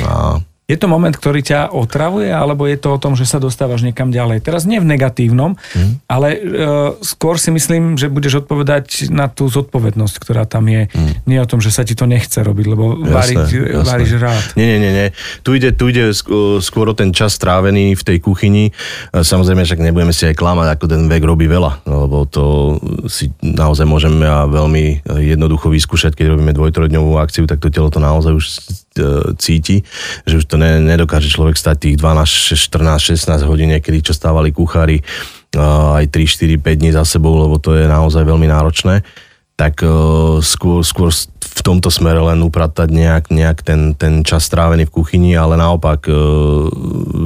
A 0.00 0.40
Je 0.68 0.76
to 0.76 0.84
moment, 0.84 1.10
ktorý 1.10 1.40
ťa 1.40 1.72
otravuje, 1.72 2.28
alebo 2.28 2.62
je 2.62 2.76
to 2.76 2.92
o 2.92 3.00
tom, 3.00 3.16
že 3.16 3.24
sa 3.24 3.40
dostávaš 3.40 3.80
niekam 3.80 4.12
ďalej? 4.12 4.44
Teraz 4.44 4.62
nie 4.62 4.76
v 4.76 4.84
negatívnom, 4.86 5.56
Mhm. 5.56 6.04
ale 6.04 6.28
e, 6.30 6.38
skôr 7.00 7.34
si 7.34 7.48
myslím, 7.48 7.96
že 7.96 8.06
budeš 8.06 8.44
odpovedať 8.44 9.08
na 9.08 9.26
tú 9.26 9.48
zodpovednosť, 9.48 10.14
ktorá 10.14 10.44
tam 10.44 10.68
je. 10.68 10.92
Nie 11.24 11.40
o 11.40 11.48
tom, 11.48 11.58
že 11.58 11.72
sa 11.72 11.82
ti 11.82 11.92
to 11.92 12.04
nechce 12.04 12.36
robiť, 12.36 12.66
lebo 12.68 13.00
variť, 13.00 13.48
jasné. 13.48 13.80
varíš 13.80 14.12
rád. 14.14 14.44
Nie, 14.54 14.66
nie, 14.68 14.78
nie, 14.78 14.92
nie. 14.92 15.08
Tu 15.40 15.56
ide, 15.56 15.72
tu 15.72 15.88
ide 15.88 16.12
sk- 16.12 16.28
skôr 16.60 16.84
o 16.84 16.94
ten 16.94 17.10
čas 17.10 17.32
strávený 17.32 17.96
v 17.96 18.04
tej 18.04 18.18
kuchyni. 18.18 18.68
Samozrejme, 19.10 19.64
však 19.64 19.80
nebudeme 19.80 20.12
si 20.12 20.28
aj 20.28 20.36
klamať, 20.36 20.76
ako 20.76 20.84
ten 20.84 21.08
vek 21.08 21.24
robí 21.24 21.48
veľa, 21.48 21.80
lebo 21.82 22.28
to 22.28 22.44
si 23.06 23.32
naozaj 23.40 23.84
môžeme 23.84 24.20
veľmi 24.46 25.00
jednoducho 25.16 25.72
vyskúšať, 25.72 26.12
keď 26.12 26.36
robíme 26.36 26.52
dvojtrojdňovú 26.52 27.16
akciu, 27.16 27.48
tak 27.48 27.56
to 27.56 27.72
telo 27.72 27.88
to 27.88 27.98
naozaj 27.98 28.36
už 28.36 28.44
cíti, 29.38 29.84
že 30.26 30.42
už 30.42 30.44
to 30.48 30.56
ne, 30.56 30.82
nedokáže 30.82 31.30
človek 31.30 31.54
stať 31.54 31.76
tých 31.88 31.96
12, 32.00 32.58
14, 32.58 33.14
16 33.14 33.48
hodín, 33.48 33.70
niekedy 33.70 34.02
čo 34.02 34.12
stávali 34.16 34.50
kuchári 34.50 35.00
e, 35.00 35.04
aj 36.02 36.10
3, 36.10 36.58
4, 36.58 36.58
5 36.58 36.80
dní 36.80 36.90
za 36.94 37.04
sebou, 37.06 37.38
lebo 37.38 37.62
to 37.62 37.76
je 37.78 37.86
naozaj 37.86 38.24
veľmi 38.24 38.48
náročné. 38.50 39.06
Tak 39.58 39.82
uh, 39.82 40.38
skôr, 40.38 40.86
skôr 40.86 41.10
v 41.58 41.60
tomto 41.66 41.90
smere 41.90 42.22
len 42.22 42.38
upratať 42.46 42.94
nejak, 42.94 43.34
nejak 43.34 43.66
ten, 43.66 43.90
ten 43.98 44.22
čas 44.22 44.46
strávený 44.46 44.86
v 44.86 44.94
kuchyni, 44.94 45.34
ale 45.34 45.58
naopak 45.58 46.06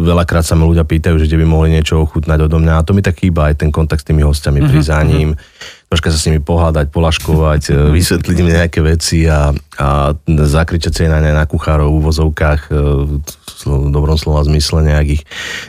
veľakrát 0.08 0.40
sa 0.40 0.56
ma 0.56 0.64
ľudia 0.64 0.88
pýtajú, 0.88 1.20
že 1.20 1.28
kde 1.28 1.44
by 1.44 1.46
mohli 1.46 1.76
niečo 1.76 2.00
ochutnať 2.00 2.48
odo 2.48 2.56
mňa. 2.56 2.80
A 2.80 2.86
to 2.88 2.96
mi 2.96 3.04
tak 3.04 3.20
chýba 3.20 3.52
aj 3.52 3.60
ten 3.60 3.68
kontakt 3.68 4.00
s 4.00 4.08
tými 4.08 4.24
hostiami, 4.24 4.64
pri 4.64 4.80
za 4.80 5.04
ním, 5.04 5.36
troška 5.92 6.08
sa 6.08 6.16
s 6.16 6.24
nimi 6.24 6.40
pohádať, 6.40 6.88
polaškovať, 6.88 7.62
e, 7.68 7.92
vysvetliť 7.92 8.36
im 8.40 8.48
nejaké 8.48 8.80
veci 8.80 9.28
a, 9.28 9.52
a 9.76 10.16
zakričať 10.24 10.92
si 10.96 11.04
na 11.04 11.20
na 11.20 11.44
kuchárov 11.44 11.92
v 11.92 12.00
uvozovkách 12.00 12.72
e, 12.72 12.80
v 13.68 13.88
dobrom 13.92 14.16
slova 14.16 14.40
zmysle 14.48 14.88
nejak 14.88 15.20
ich, 15.20 15.22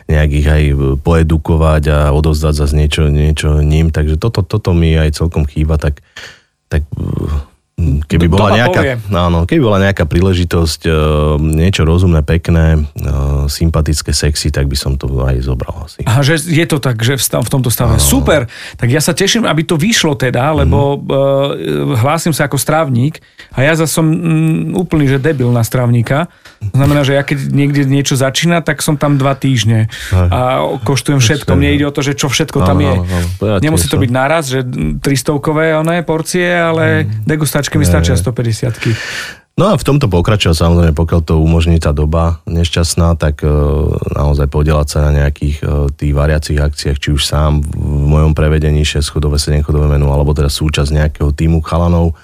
nejak 0.08 0.32
ich 0.32 0.48
aj 0.48 0.64
poedukovať 1.04 1.84
a 1.92 1.98
odovzdať 2.16 2.56
zase 2.56 2.74
niečo, 2.80 3.12
niečo 3.12 3.60
ním. 3.60 3.92
Takže 3.92 4.16
toto, 4.16 4.48
toto 4.48 4.72
mi 4.72 4.96
aj 4.96 5.20
celkom 5.20 5.44
chýba, 5.44 5.76
tak, 5.76 6.00
tak 6.72 6.88
Keby 7.82 8.30
bola, 8.30 8.54
nejaká, 8.54 9.02
áno, 9.10 9.50
keby 9.50 9.62
bola 9.66 9.82
nejaká 9.82 10.06
príležitosť, 10.06 10.82
uh, 10.86 10.94
niečo 11.42 11.82
rozumné, 11.82 12.22
pekné, 12.22 12.86
uh, 12.86 13.50
sympatické, 13.50 14.14
sexy, 14.14 14.54
tak 14.54 14.70
by 14.70 14.78
som 14.78 14.94
to 14.94 15.10
aj 15.26 15.42
zobral 15.42 15.90
asi. 15.90 16.06
Aha, 16.06 16.22
že 16.22 16.38
je 16.38 16.66
to 16.70 16.78
tak, 16.78 17.02
že 17.02 17.18
v, 17.18 17.24
stav, 17.26 17.42
v 17.42 17.50
tomto 17.50 17.74
stave. 17.74 17.98
Áno. 17.98 18.06
Super, 18.06 18.46
tak 18.78 18.94
ja 18.94 19.02
sa 19.02 19.18
teším, 19.18 19.50
aby 19.50 19.66
to 19.66 19.74
vyšlo 19.74 20.14
teda, 20.14 20.54
lebo 20.54 21.02
mm-hmm. 21.02 21.98
uh, 21.98 21.98
hlásim 21.98 22.30
sa 22.30 22.46
ako 22.46 22.62
strávnik 22.62 23.26
a 23.58 23.66
ja 23.66 23.74
zase 23.74 23.90
som 23.90 24.06
um, 24.06 24.78
úplný, 24.78 25.10
že 25.10 25.18
debil 25.18 25.50
na 25.50 25.66
strávnika. 25.66 26.30
To 26.62 26.78
znamená, 26.78 27.02
že 27.02 27.18
ja 27.18 27.26
keď 27.26 27.50
niekde 27.50 27.90
niečo 27.90 28.14
začína, 28.14 28.62
tak 28.62 28.86
som 28.86 29.02
tam 29.02 29.18
dva 29.18 29.34
týždne 29.34 29.90
a 30.14 30.64
koštujem 30.86 31.20
všetko. 31.20 31.58
Mne 31.58 31.76
ide 31.76 31.86
o 31.90 31.92
to, 31.92 32.06
že 32.06 32.14
čo 32.16 32.30
všetko 32.30 32.64
tam 32.64 32.80
je. 32.80 32.96
Nemusí 33.66 33.90
to 33.90 34.00
byť 34.00 34.12
naraz, 34.14 34.48
že 34.48 34.64
300-kové 34.64 35.76
oné 35.76 36.06
porcie, 36.08 36.48
ale 36.48 37.04
mm. 37.04 37.28
Degustačky 37.64 37.80
mi 37.80 37.86
stačia 37.88 38.20
150 38.20 39.54
No 39.54 39.70
a 39.70 39.78
v 39.78 39.86
tomto 39.86 40.10
pokračuje 40.10 40.58
samozrejme, 40.58 40.98
pokiaľ 40.98 41.22
to 41.22 41.38
umožní 41.38 41.78
tá 41.78 41.94
doba 41.94 42.42
nešťastná, 42.50 43.14
tak 43.22 43.46
e, 43.46 43.54
naozaj 44.18 44.50
podielať 44.50 44.88
sa 44.90 45.00
na 45.06 45.12
nejakých 45.14 45.62
e, 45.62 45.94
tých 45.94 46.10
variacich 46.18 46.58
akciách, 46.58 46.98
či 46.98 47.14
už 47.14 47.22
sám 47.22 47.62
v 47.62 48.06
mojom 48.10 48.34
prevedení 48.34 48.82
6 48.82 49.06
chodové, 49.14 49.38
7 49.38 49.62
chodové 49.62 49.86
menu, 49.94 50.10
alebo 50.10 50.34
teda 50.34 50.50
súčasť 50.50 50.90
nejakého 50.90 51.30
týmu 51.38 51.62
chalanov, 51.62 52.18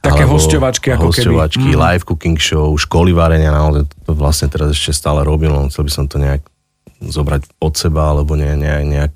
Také 0.00 0.24
hostovačky 0.24 0.96
ako 0.96 1.12
hostovačky, 1.12 1.68
keby. 1.68 1.76
live 1.76 2.08
cooking 2.08 2.40
show, 2.40 2.72
školy 2.72 3.12
varenia, 3.12 3.52
naozaj 3.52 3.84
to 4.08 4.16
vlastne 4.16 4.48
teraz 4.48 4.72
ešte 4.72 4.96
stále 4.96 5.20
robím, 5.20 5.52
len 5.52 5.68
chcel 5.68 5.84
by 5.84 5.92
som 5.92 6.08
to 6.08 6.16
nejak 6.16 6.40
zobrať 7.04 7.44
od 7.60 7.76
seba, 7.76 8.16
alebo 8.16 8.32
nie, 8.32 8.48
nejak, 8.56 8.84
nejak 8.88 9.12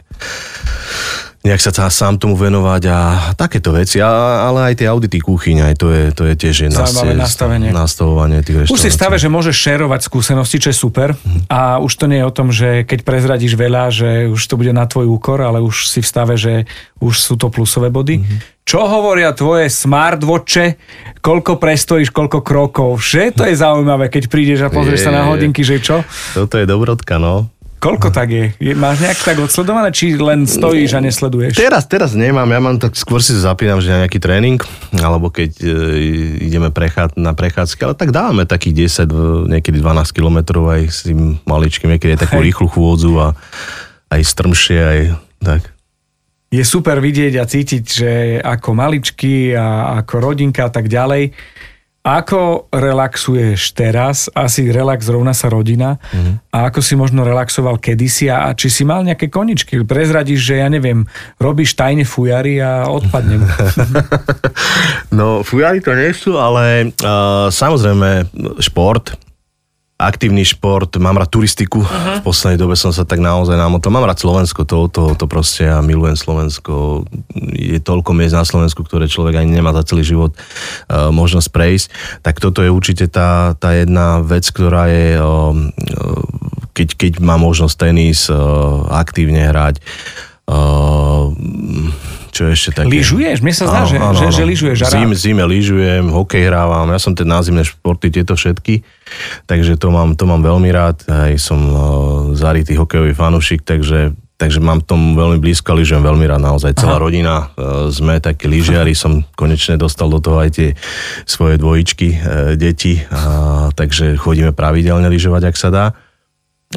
nejak 1.49 1.65
sa 1.65 1.89
sám 1.89 2.21
tomu 2.21 2.37
venovať 2.37 2.83
a 2.93 2.99
takéto 3.33 3.73
veci, 3.73 4.05
a, 4.05 4.45
ale 4.45 4.73
aj 4.73 4.85
tie 4.85 4.87
audity 4.93 5.19
kuchyň, 5.25 5.73
aj 5.73 5.75
to 5.81 5.89
je, 5.89 6.05
to 6.13 6.23
je 6.29 6.35
tiež 6.37 6.69
Zaujímavé 6.69 7.17
nastavenie. 7.17 7.73
nastavovanie 7.73 8.45
tých 8.45 8.69
Už 8.69 8.77
si 8.77 8.93
stave, 8.93 9.17
že 9.17 9.33
môžeš 9.33 9.57
šerovať 9.57 10.01
skúsenosti, 10.05 10.61
čo 10.61 10.69
je 10.69 10.77
super 10.77 11.17
mm. 11.17 11.49
a 11.49 11.81
už 11.81 11.93
to 11.97 12.05
nie 12.05 12.21
je 12.21 12.29
o 12.29 12.33
tom, 12.35 12.53
že 12.53 12.85
keď 12.85 13.01
prezradíš 13.09 13.57
veľa, 13.57 13.89
že 13.89 14.11
už 14.29 14.41
to 14.45 14.61
bude 14.61 14.77
na 14.77 14.85
tvoj 14.85 15.09
úkor, 15.09 15.41
ale 15.41 15.65
už 15.65 15.89
si 15.89 16.05
v 16.05 16.07
stave, 16.07 16.37
že 16.37 16.69
už 17.01 17.15
sú 17.17 17.35
to 17.41 17.49
plusové 17.49 17.89
body. 17.89 18.21
Mm-hmm. 18.21 18.59
Čo 18.69 18.85
hovoria 18.85 19.33
tvoje 19.33 19.73
smartwatche, 19.73 20.77
koľko 21.25 21.57
prestojíš, 21.57 22.13
koľko 22.13 22.45
krokov, 22.45 23.01
že 23.01 23.33
to 23.33 23.49
je 23.49 23.57
zaujímavé, 23.57 24.13
keď 24.13 24.29
prídeš 24.29 24.61
a 24.61 24.69
pozrieš 24.69 25.01
je, 25.01 25.07
sa 25.09 25.13
na 25.17 25.25
hodinky, 25.25 25.65
že 25.65 25.81
čo? 25.81 26.05
Toto 26.37 26.61
je 26.61 26.69
dobrotka, 26.69 27.17
no. 27.17 27.49
Koľko 27.79 28.11
tak 28.11 28.29
je? 28.35 28.45
je? 28.59 28.75
Máš 28.75 28.99
nejak 28.99 29.23
tak 29.23 29.39
odsledované, 29.39 29.95
či 29.95 30.19
len 30.19 30.51
stojíš 30.51 30.99
a 30.99 31.01
nesleduješ? 31.01 31.55
Teraz, 31.55 31.87
teraz 31.87 32.11
nemám, 32.19 32.51
ja 32.51 32.59
mám 32.59 32.77
tak 32.83 32.99
skôr 32.99 33.23
si 33.23 33.39
zapínam, 33.39 33.79
že 33.79 33.95
nejaký 33.95 34.19
tréning, 34.19 34.59
alebo 34.99 35.31
keď 35.31 35.63
e, 35.63 35.71
ideme 36.43 36.75
prechád, 36.75 37.15
na 37.15 37.39
prechádzky, 37.39 37.81
ale 37.87 37.95
tak 37.95 38.11
dávame 38.11 38.51
takých 38.51 38.91
10, 39.07 39.55
niekedy 39.55 39.79
12 39.79 40.11
kilometrov 40.11 40.67
aj 40.75 40.83
s 40.91 40.99
tým 41.07 41.39
maličkým, 41.47 41.95
niekedy 41.95 42.19
aj 42.19 42.27
takú 42.27 42.43
rýchlu 42.43 42.67
chôdzu 42.67 43.15
a 43.23 43.29
aj 44.11 44.21
strmšie, 44.27 44.81
aj 44.83 45.01
tak. 45.39 45.63
Je 46.49 46.65
super 46.65 46.99
vidieť 46.99 47.35
a 47.39 47.45
cítiť, 47.45 47.85
že 47.85 48.11
ako 48.41 48.73
maličky 48.75 49.53
a 49.53 50.01
ako 50.03 50.15
rodinka 50.19 50.67
a 50.67 50.73
tak 50.73 50.91
ďalej, 50.91 51.31
ako 52.07 52.71
relaxuješ 52.73 53.77
teraz? 53.77 54.33
Asi 54.33 54.71
relax 54.73 55.05
rovná 55.11 55.37
sa 55.37 55.53
rodina. 55.53 56.01
Mm-hmm. 56.01 56.35
A 56.55 56.59
ako 56.73 56.81
si 56.81 56.95
možno 56.97 57.27
relaxoval 57.27 57.77
kedysi 57.77 58.33
a 58.33 58.49
či 58.57 58.73
si 58.73 58.83
mal 58.89 59.05
nejaké 59.05 59.29
koničky? 59.29 59.85
Prezradíš, 59.85 60.41
že 60.41 60.65
ja 60.65 60.69
neviem, 60.73 61.05
robíš 61.37 61.77
tajne 61.77 62.09
fujary 62.09 62.65
a 62.65 62.89
odpadnem. 62.89 63.45
no, 65.19 65.45
fujary 65.45 65.85
to 65.85 65.93
nie 65.93 66.11
sú, 66.17 66.41
ale 66.41 66.95
uh, 67.05 67.53
samozrejme 67.53 68.31
šport, 68.63 69.13
aktívny 69.99 70.47
šport, 70.47 70.95
mám 71.03 71.19
rád 71.19 71.35
turistiku. 71.35 71.83
Uh-huh. 71.83 72.23
V 72.23 72.31
poslednej 72.31 72.55
dobe 72.55 72.79
som 72.79 72.95
sa 72.95 73.03
tak 73.03 73.19
naozaj 73.19 73.59
namotal. 73.59 73.91
Mám 73.91 74.07
rád 74.07 74.23
Slovensko, 74.23 74.63
to, 74.63 74.87
to, 74.87 75.19
to 75.19 75.27
proste 75.27 75.67
ja 75.67 75.83
milujem 75.83 76.15
Slovensko. 76.15 77.03
Je 77.51 77.83
toľko 77.83 78.15
miest 78.15 78.39
na 78.39 78.47
Slovensku, 78.47 78.87
ktoré 78.87 79.11
človek 79.11 79.43
ani 79.43 79.59
nemá 79.59 79.75
za 79.75 79.83
celý 79.83 80.07
život 80.07 80.39
uh, 80.39 81.11
možnosť 81.11 81.49
prejsť. 81.51 81.87
Tak 82.23 82.39
toto 82.39 82.63
je 82.63 82.71
určite 82.71 83.11
tá, 83.11 83.59
tá 83.59 83.75
jedna 83.75 84.23
vec, 84.23 84.47
ktorá 84.47 84.87
je, 84.87 85.19
uh, 85.19 85.53
keď, 86.79 86.89
keď 86.95 87.13
má 87.19 87.35
možnosť 87.35 87.75
tenis 87.75 88.31
uh, 88.31 88.87
aktívne 88.95 89.51
hrať. 89.51 89.83
Uh, 90.47 91.35
čo 92.39 92.47
ešte 92.47 92.71
také? 92.71 92.87
Lyžuješ? 92.87 93.43
Mne 93.43 93.55
sa 93.55 93.65
zdá, 93.67 93.83
že, 93.83 93.99
áno, 93.99 94.15
že, 94.15 94.31
že 94.31 94.47
lyžuješ. 94.47 94.87
Zim, 94.87 95.11
zime 95.19 95.43
lyžujem, 95.43 96.07
hokej 96.07 96.47
hrávam, 96.47 96.87
ja 96.95 97.03
som 97.03 97.11
ten 97.19 97.27
názimné 97.27 97.67
športy, 97.67 98.15
tieto 98.15 98.39
všetky, 98.39 98.87
takže 99.51 99.75
to 99.75 99.91
mám, 99.91 100.15
to 100.15 100.23
mám 100.23 100.39
veľmi 100.47 100.71
rád. 100.71 101.03
Aj 101.11 101.35
som 101.35 101.59
uh, 101.59 101.79
zarytý 102.39 102.79
hokejový 102.79 103.19
fanúšik, 103.19 103.67
takže 103.67 104.15
Takže 104.39 104.63
mám 104.63 104.87
tom 104.87 105.19
veľmi 105.19 105.43
blízko, 105.43 105.75
lyžujem 105.75 105.99
veľmi 105.99 106.23
rád, 106.31 106.39
naozaj 106.39 106.79
celá 106.79 106.95
Aha. 106.95 107.03
rodina. 107.03 107.51
Uh, 107.59 107.91
sme 107.91 108.23
takí 108.23 108.47
lyžiari, 108.47 108.95
som 108.95 109.27
konečne 109.35 109.75
dostal 109.75 110.07
do 110.07 110.23
toho 110.23 110.39
aj 110.39 110.55
tie 110.55 110.69
svoje 111.27 111.59
dvojičky, 111.59 112.09
uh, 112.15 112.21
deti, 112.55 113.03
uh, 113.03 113.75
takže 113.75 114.15
chodíme 114.15 114.55
pravidelne 114.55 115.11
lyžovať, 115.11 115.43
ak 115.43 115.57
sa 115.59 115.69
dá. 115.75 115.87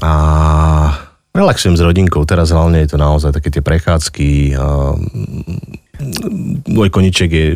A 0.02 0.12
Relaxujem 1.32 1.80
s 1.80 1.82
rodinkou, 1.82 2.28
teraz 2.28 2.52
hlavne 2.52 2.84
je 2.84 2.92
to 2.92 2.98
naozaj 3.00 3.32
také 3.32 3.48
tie 3.48 3.64
prechádzky. 3.64 4.60
A... 4.60 5.00
Môj 6.68 6.90
koniček 6.92 7.30
je 7.32 7.48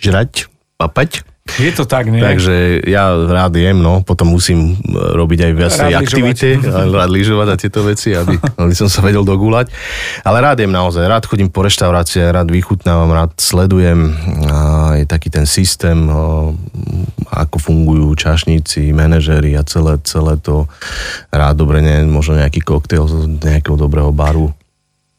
žrať, 0.00 0.48
papať. 0.80 1.28
Je 1.48 1.72
to 1.72 1.88
tak, 1.88 2.06
nie? 2.12 2.20
Takže 2.20 2.84
ja 2.84 3.10
rád 3.16 3.56
jem, 3.56 3.80
no, 3.80 4.04
potom 4.04 4.36
musím 4.36 4.76
robiť 4.92 5.50
aj 5.50 5.52
viacej 5.56 5.92
aktivity, 5.96 6.48
rád 7.00 7.10
lyžovať 7.10 7.48
a 7.48 7.56
tieto 7.56 7.80
veci, 7.82 8.12
aby, 8.14 8.36
aby 8.62 8.74
som 8.76 8.86
sa 8.86 9.00
vedel 9.00 9.24
dogúľať. 9.24 9.72
Ale 10.22 10.44
rád 10.44 10.60
jem 10.62 10.70
naozaj, 10.70 11.08
rád 11.08 11.24
chodím 11.26 11.48
po 11.48 11.64
reštauráciách, 11.64 12.30
rád 12.30 12.48
vychutnávam, 12.52 13.10
rád 13.10 13.34
sledujem 13.40 14.14
aj 14.92 15.08
taký 15.08 15.32
ten 15.32 15.48
systém, 15.48 16.06
ako 17.32 17.56
fungujú 17.56 18.14
čašníci, 18.14 18.92
manažery 18.94 19.56
a 19.56 19.64
celé, 19.64 19.96
celé 20.04 20.36
to 20.38 20.68
rád 21.32 21.56
dobre, 21.56 21.80
nie, 21.82 22.04
možno 22.06 22.38
nejaký 22.38 22.62
koktejl 22.62 23.08
z 23.08 23.14
nejakého 23.40 23.74
dobrého 23.80 24.12
baru. 24.14 24.52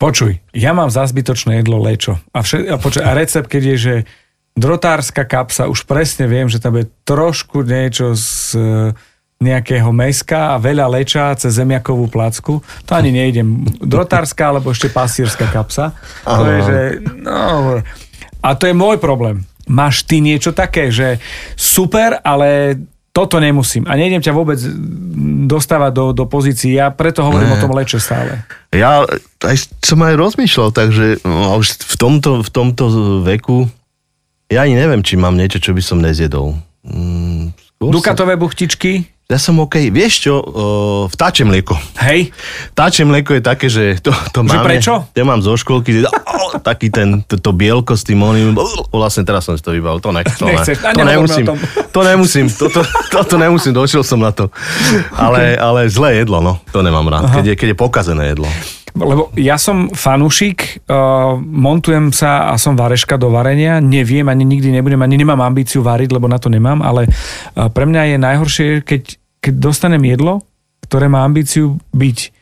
Počuj, 0.02 0.42
ja 0.58 0.74
mám 0.74 0.90
za 0.90 1.06
zbytočné 1.06 1.62
jedlo 1.62 1.78
lečo. 1.78 2.18
A, 2.34 2.42
všet, 2.42 2.74
a, 2.74 2.82
počuj, 2.82 3.06
a 3.06 3.14
recept, 3.14 3.46
keď 3.46 3.64
je, 3.74 3.78
že 3.78 3.96
drotárska 4.56 5.24
kapsa, 5.24 5.72
už 5.72 5.88
presne 5.88 6.28
viem, 6.28 6.48
že 6.52 6.60
tam 6.60 6.76
je 6.76 6.86
trošku 7.08 7.64
niečo 7.64 8.12
z 8.16 8.56
e, 8.56 8.62
nejakého 9.42 9.90
meska 9.90 10.54
a 10.54 10.62
veľa 10.62 10.86
leča 10.92 11.34
cez 11.34 11.58
zemiakovú 11.58 12.12
placku. 12.12 12.62
To 12.86 12.92
ani 12.94 13.10
nejdem. 13.10 13.66
Drotárska 13.82 14.54
alebo 14.54 14.70
ešte 14.70 14.94
pasírska 14.94 15.50
kapsa. 15.50 15.98
To 16.28 16.46
je, 16.46 16.60
že, 16.62 16.80
no, 17.26 17.82
a 18.42 18.50
to 18.54 18.70
je 18.70 18.76
môj 18.78 19.02
problém. 19.02 19.42
Máš 19.66 20.06
ty 20.06 20.22
niečo 20.22 20.54
také, 20.54 20.94
že 20.94 21.18
super, 21.58 22.22
ale 22.22 22.78
toto 23.12 23.44
nemusím. 23.44 23.84
A 23.90 24.00
nejdem 24.00 24.24
ťa 24.24 24.32
vôbec 24.32 24.62
dostávať 25.48 25.92
do, 25.92 26.06
do 26.16 26.26
pozícií. 26.30 26.80
Ja 26.80 26.94
preto 26.96 27.28
hovorím 27.28 27.52
ne. 27.52 27.56
o 27.58 27.62
tom 27.62 27.76
leče 27.76 28.00
stále. 28.00 28.46
Ja 28.72 29.04
aj 29.44 29.56
som 29.84 30.00
aj 30.06 30.16
rozmýšľal, 30.16 30.70
takže 30.72 31.20
no, 31.28 31.60
už 31.60 31.82
v 31.82 31.96
tomto, 32.00 32.40
v 32.40 32.50
tomto 32.50 32.84
veku 33.26 33.68
ja 34.52 34.68
ani 34.68 34.76
neviem, 34.76 35.00
či 35.00 35.16
mám 35.16 35.40
niečo, 35.40 35.64
čo 35.64 35.72
by 35.72 35.80
som 35.80 36.04
nezjedol. 36.04 36.60
Mm, 36.84 37.56
Dukatové 37.80 38.36
buchtičky? 38.36 39.08
Ja 39.32 39.40
som 39.40 39.64
OK. 39.64 39.80
Vieš 39.96 40.28
čo, 40.28 40.34
uh, 40.44 41.08
vtáče 41.08 41.48
mlieko. 41.48 41.72
Hej. 42.04 42.36
Vtáče 42.76 43.08
mlieko 43.08 43.40
je 43.40 43.42
také, 43.42 43.72
že 43.72 43.96
to, 44.04 44.12
to 44.36 44.44
že 44.44 44.60
máme. 44.60 44.68
prečo? 44.68 45.08
Ja 45.16 45.24
mám 45.24 45.40
zo 45.40 45.56
školky, 45.56 46.04
oh, 46.04 46.60
taký 46.60 46.92
ten, 46.92 47.24
to, 47.24 47.40
to 47.40 47.56
bielko 47.56 47.96
s 47.96 48.04
tým 48.04 48.20
oným, 48.20 48.60
oh, 48.60 48.84
vlastne 48.92 49.24
teraz 49.24 49.48
som 49.48 49.56
si 49.56 49.64
to 49.64 49.72
vybavil, 49.72 50.04
to, 50.04 50.12
ne, 50.12 50.28
to, 50.28 50.52
Nechceš, 50.52 50.84
ne, 50.84 50.92
to 50.92 51.04
nemusím, 51.08 51.46
to 51.96 52.02
nemusím, 52.04 52.46
to, 52.52 52.66
to, 52.68 52.82
to, 52.84 53.18
to 53.24 53.36
nemusím, 53.40 53.72
došiel 53.72 54.04
som 54.04 54.20
na 54.20 54.36
to. 54.36 54.52
Ale, 55.16 55.56
ale 55.56 55.88
zlé 55.88 56.20
jedlo, 56.20 56.44
no, 56.44 56.60
to 56.76 56.84
nemám 56.84 57.08
rád, 57.08 57.32
keď 57.32 57.46
je, 57.48 57.56
keď 57.56 57.68
je 57.72 57.78
pokazené 57.80 58.24
jedlo. 58.36 58.52
Lebo 58.92 59.32
ja 59.40 59.56
som 59.56 59.88
fanúšik, 59.88 60.84
uh, 60.88 61.40
montujem 61.40 62.12
sa 62.12 62.52
a 62.52 62.60
som 62.60 62.76
vareška 62.76 63.16
do 63.16 63.32
varenia, 63.32 63.80
neviem, 63.80 64.28
ani 64.28 64.44
nikdy 64.44 64.72
nebudem, 64.76 65.00
ani 65.00 65.16
nemám 65.22 65.40
ambíciu 65.40 65.80
variť, 65.80 66.12
lebo 66.12 66.28
na 66.28 66.42
to 66.42 66.52
nemám, 66.52 66.84
ale 66.84 67.08
uh, 67.08 67.72
pre 67.72 67.88
mňa 67.88 68.16
je 68.16 68.18
najhoršie, 68.20 68.68
keď, 68.84 69.16
keď 69.40 69.54
dostanem 69.58 70.04
jedlo, 70.04 70.44
ktoré 70.84 71.08
má 71.08 71.24
ambíciu 71.24 71.80
byť 71.96 72.41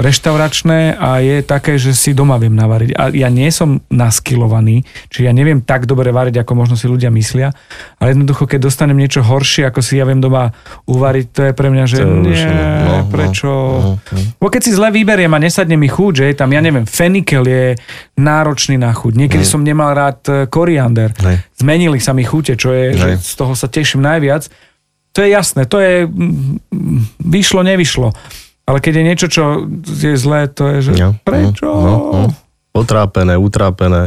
reštauračné 0.00 0.96
a 0.96 1.20
je 1.20 1.44
také, 1.44 1.76
že 1.76 1.92
si 1.92 2.16
doma 2.16 2.40
viem 2.40 2.56
navariť. 2.56 2.96
A 2.96 3.12
ja 3.12 3.28
nie 3.28 3.52
som 3.52 3.84
naskilovaný, 3.92 4.88
čiže 5.12 5.28
ja 5.28 5.36
neviem 5.36 5.60
tak 5.60 5.84
dobre 5.84 6.08
variť, 6.16 6.40
ako 6.40 6.52
možno 6.56 6.80
si 6.80 6.88
ľudia 6.88 7.12
myslia, 7.12 7.52
ale 8.00 8.16
jednoducho, 8.16 8.48
keď 8.48 8.56
dostanem 8.56 8.96
niečo 8.96 9.20
horšie, 9.20 9.68
ako 9.68 9.84
si 9.84 10.00
ja 10.00 10.08
viem 10.08 10.16
doma 10.16 10.56
uvariť, 10.88 11.26
to 11.28 11.40
je 11.44 11.52
pre 11.52 11.68
mňa, 11.68 11.84
že 11.84 11.98
To 12.00 12.08
nie, 12.24 12.40
no, 12.40 13.04
no, 13.04 13.12
prečo? 13.12 13.50
no, 13.52 13.90
no. 14.00 14.20
Bo 14.40 14.48
keď 14.48 14.62
si 14.64 14.72
zle 14.72 14.88
vyberiem 14.88 15.32
a 15.36 15.38
nesadne 15.38 15.76
mi 15.76 15.92
chuť, 15.92 16.12
že 16.16 16.24
je 16.32 16.34
tam, 16.40 16.48
ja 16.56 16.64
neviem, 16.64 16.88
fenikel 16.88 17.44
je 17.44 17.76
náročný 18.16 18.80
na 18.80 18.96
chuť. 18.96 19.12
Niekedy 19.12 19.44
som 19.44 19.60
nemal 19.60 19.92
rád 19.92 20.20
e, 20.24 20.32
koriander. 20.48 21.12
Hej. 21.20 21.44
Zmenili 21.60 22.00
sa 22.00 22.16
mi 22.16 22.24
chute, 22.24 22.56
čo 22.56 22.72
je, 22.72 22.96
že 22.96 23.08
Hej. 23.12 23.28
z 23.28 23.32
toho 23.36 23.52
sa 23.52 23.68
teším 23.68 24.00
najviac. 24.00 24.48
To 25.12 25.20
je 25.20 25.28
jasné, 25.36 25.68
to 25.68 25.82
je 25.82 26.08
mm, 26.08 26.64
mm, 26.72 27.00
vyšlo, 27.28 27.60
nevyšlo. 27.60 28.08
Ale 28.70 28.78
keď 28.78 29.02
je 29.02 29.04
niečo, 29.04 29.26
čo 29.26 29.66
je 29.82 30.14
zlé, 30.14 30.46
to 30.46 30.70
je, 30.70 30.76
že 30.86 30.92
No, 30.94 31.18
prečo? 31.26 31.66
No, 31.66 31.94
no. 32.14 32.30
Otrápené, 32.70 33.34
utrápené 33.34 34.06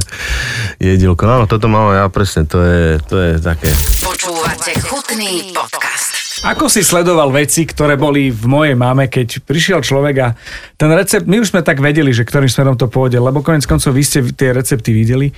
jedielko. 0.80 1.28
No, 1.28 1.32
áno, 1.44 1.46
toto 1.52 1.68
mám 1.68 1.92
ja 1.92 2.08
presne, 2.08 2.48
to 2.48 2.64
je, 2.64 2.96
to 3.04 3.16
je 3.20 3.32
také... 3.44 3.68
Počúvate 4.00 4.72
chutný 4.88 5.52
podcast. 5.52 6.13
Ako 6.44 6.68
si 6.68 6.84
sledoval 6.84 7.32
veci, 7.32 7.64
ktoré 7.64 7.96
boli 7.96 8.28
v 8.28 8.46
mojej 8.52 8.76
mame, 8.76 9.08
keď 9.08 9.48
prišiel 9.48 9.80
človek 9.80 10.16
a 10.20 10.28
ten 10.76 10.92
recept, 10.92 11.24
my 11.24 11.40
už 11.40 11.56
sme 11.56 11.64
tak 11.64 11.80
vedeli, 11.80 12.12
že 12.12 12.28
ktorým 12.28 12.52
smerom 12.52 12.76
to 12.76 12.92
pôjde, 12.92 13.16
lebo 13.16 13.40
konec 13.40 13.64
koncov 13.64 13.96
vy 13.96 14.04
ste 14.04 14.20
tie 14.36 14.52
recepty 14.52 14.92
videli 14.92 15.32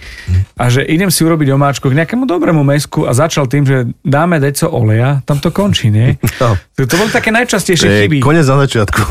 a 0.58 0.66
že 0.66 0.82
idem 0.82 1.14
si 1.14 1.22
urobiť 1.22 1.54
omáčku 1.54 1.94
k 1.94 1.98
nejakému 2.02 2.26
dobrému 2.26 2.66
mesku 2.66 3.06
a 3.06 3.14
začal 3.14 3.46
tým, 3.46 3.70
že 3.70 3.86
dáme 4.02 4.42
deco 4.42 4.66
oleja, 4.66 5.22
tam 5.30 5.38
to 5.38 5.54
končí, 5.54 5.94
nie? 5.94 6.18
No. 6.36 6.52
To, 6.76 6.84
to 6.84 7.00
boli 7.00 7.14
také 7.16 7.32
To 7.32 7.38
najčastejšie 7.40 7.88
je 7.88 8.02
chyby. 8.06 8.18
konec 8.20 8.44
na 8.44 8.68
začiatku. 8.68 9.02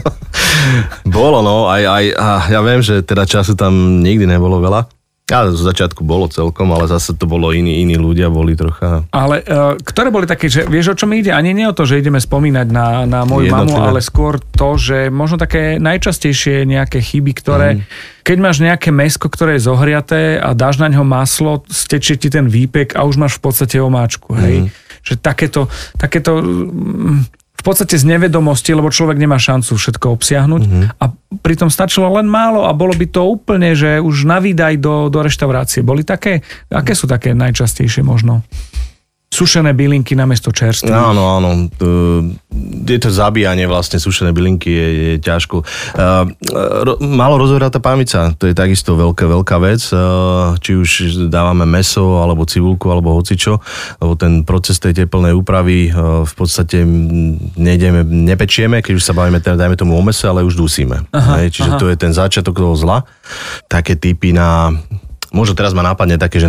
bolo, 1.18 1.44
no, 1.44 1.68
aj, 1.68 1.82
aj, 1.84 2.04
a 2.16 2.28
ja 2.48 2.60
viem, 2.64 2.80
že 2.80 3.04
teda 3.04 3.28
času 3.28 3.52
tam 3.58 4.00
nikdy 4.00 4.24
nebolo 4.24 4.62
veľa. 4.62 4.93
A 5.32 5.48
z 5.48 5.56
začiatku 5.56 6.04
bolo 6.04 6.28
celkom, 6.28 6.68
ale 6.76 6.84
zase 6.84 7.16
to 7.16 7.24
bolo 7.24 7.48
iní, 7.48 7.80
iní 7.80 7.96
ľudia, 7.96 8.28
boli 8.28 8.52
trocha... 8.52 9.08
Ale 9.08 9.40
uh, 9.40 9.72
ktoré 9.80 10.12
boli 10.12 10.28
také, 10.28 10.52
že 10.52 10.68
vieš 10.68 10.92
o 10.92 10.98
čom 11.00 11.16
ide? 11.16 11.32
Ani 11.32 11.56
nie 11.56 11.64
o 11.64 11.72
to, 11.72 11.88
že 11.88 11.96
ideme 11.96 12.20
spomínať 12.20 12.68
na, 12.68 13.08
na 13.08 13.24
moju 13.24 13.48
mamu, 13.48 13.72
Jednotlivé. 13.72 13.88
ale 13.88 14.00
skôr 14.04 14.36
to, 14.36 14.76
že 14.76 15.08
možno 15.08 15.40
také 15.40 15.80
najčastejšie 15.80 16.68
nejaké 16.68 17.00
chyby, 17.00 17.32
ktoré, 17.40 17.68
mm. 17.72 17.80
keď 18.20 18.36
máš 18.36 18.60
nejaké 18.60 18.92
mesko, 18.92 19.32
ktoré 19.32 19.56
je 19.56 19.64
zohriaté 19.64 20.36
a 20.36 20.52
dáš 20.52 20.76
na 20.76 20.92
ňo 20.92 21.08
maslo, 21.08 21.64
stečie 21.72 22.20
ti 22.20 22.28
ten 22.28 22.44
výpek 22.44 22.92
a 22.92 23.08
už 23.08 23.16
máš 23.16 23.40
v 23.40 23.48
podstate 23.48 23.80
omáčku, 23.80 24.36
hej? 24.36 24.68
Že 25.08 25.24
takéto, 25.24 25.72
takéto 25.96 26.36
mm, 26.36 27.43
podstate 27.64 27.96
z 27.96 28.04
nevedomosti, 28.04 28.76
lebo 28.76 28.92
človek 28.92 29.16
nemá 29.16 29.40
šancu 29.40 29.80
všetko 29.80 30.06
obsiahnuť 30.12 30.62
a 31.00 31.04
pritom 31.40 31.72
stačilo 31.72 32.12
len 32.12 32.28
málo 32.28 32.68
a 32.68 32.76
bolo 32.76 32.92
by 32.92 33.06
to 33.08 33.24
úplne, 33.24 33.72
že 33.72 33.98
už 34.04 34.28
navídaj 34.28 34.76
do, 34.78 35.08
do 35.08 35.24
reštaurácie. 35.24 35.80
Boli 35.80 36.04
také, 36.04 36.44
aké 36.68 36.92
sú 36.92 37.08
také 37.08 37.32
najčastejšie 37.32 38.04
možno? 38.04 38.44
Sušené 39.34 39.74
bylinky 39.74 40.14
namiesto 40.14 40.54
čerstvých. 40.54 40.94
Áno, 40.94 41.42
áno. 41.42 41.66
Je 42.86 42.98
to 43.02 43.10
zabíjanie 43.10 43.66
vlastne, 43.66 43.98
sušené 43.98 44.30
bylinky 44.30 44.70
je, 44.70 44.88
je 44.94 45.14
ťažko. 45.18 45.66
Ro, 46.54 47.02
málo 47.02 47.42
rozhoratá 47.42 47.82
pamica, 47.82 48.30
to 48.38 48.46
je 48.46 48.54
takisto 48.54 48.94
veľká, 48.94 49.26
veľká 49.26 49.56
vec. 49.58 49.82
Uh, 49.90 50.54
či 50.62 50.78
už 50.78 50.90
dávame 51.26 51.66
meso, 51.66 52.22
alebo 52.22 52.46
cibulku, 52.46 52.86
alebo 52.94 53.18
hocičo, 53.18 53.58
lebo 53.98 54.14
ten 54.14 54.46
proces 54.46 54.78
tej 54.78 55.02
teplnej 55.02 55.34
úpravy 55.34 55.90
uh, 55.90 56.22
v 56.22 56.32
podstate 56.38 56.86
nejdeme, 57.58 58.06
nepečieme, 58.06 58.86
keď 58.86 58.92
už 58.94 59.02
sa 59.02 59.16
bavíme, 59.18 59.42
teda 59.42 59.58
dajme 59.58 59.74
tomu 59.74 59.98
o 59.98 60.02
mese, 60.04 60.30
ale 60.30 60.46
už 60.46 60.54
dusíme. 60.54 61.02
Aha, 61.10 61.50
čiže 61.50 61.74
aha. 61.74 61.80
to 61.82 61.90
je 61.90 61.96
ten 61.98 62.14
začiatok 62.14 62.54
toho 62.54 62.78
zla. 62.78 63.02
Také 63.66 63.98
typy 63.98 64.30
na 64.30 64.70
Možno 65.34 65.58
teraz 65.58 65.74
ma 65.74 65.82
napadne 65.82 66.14
také, 66.14 66.38
že 66.38 66.46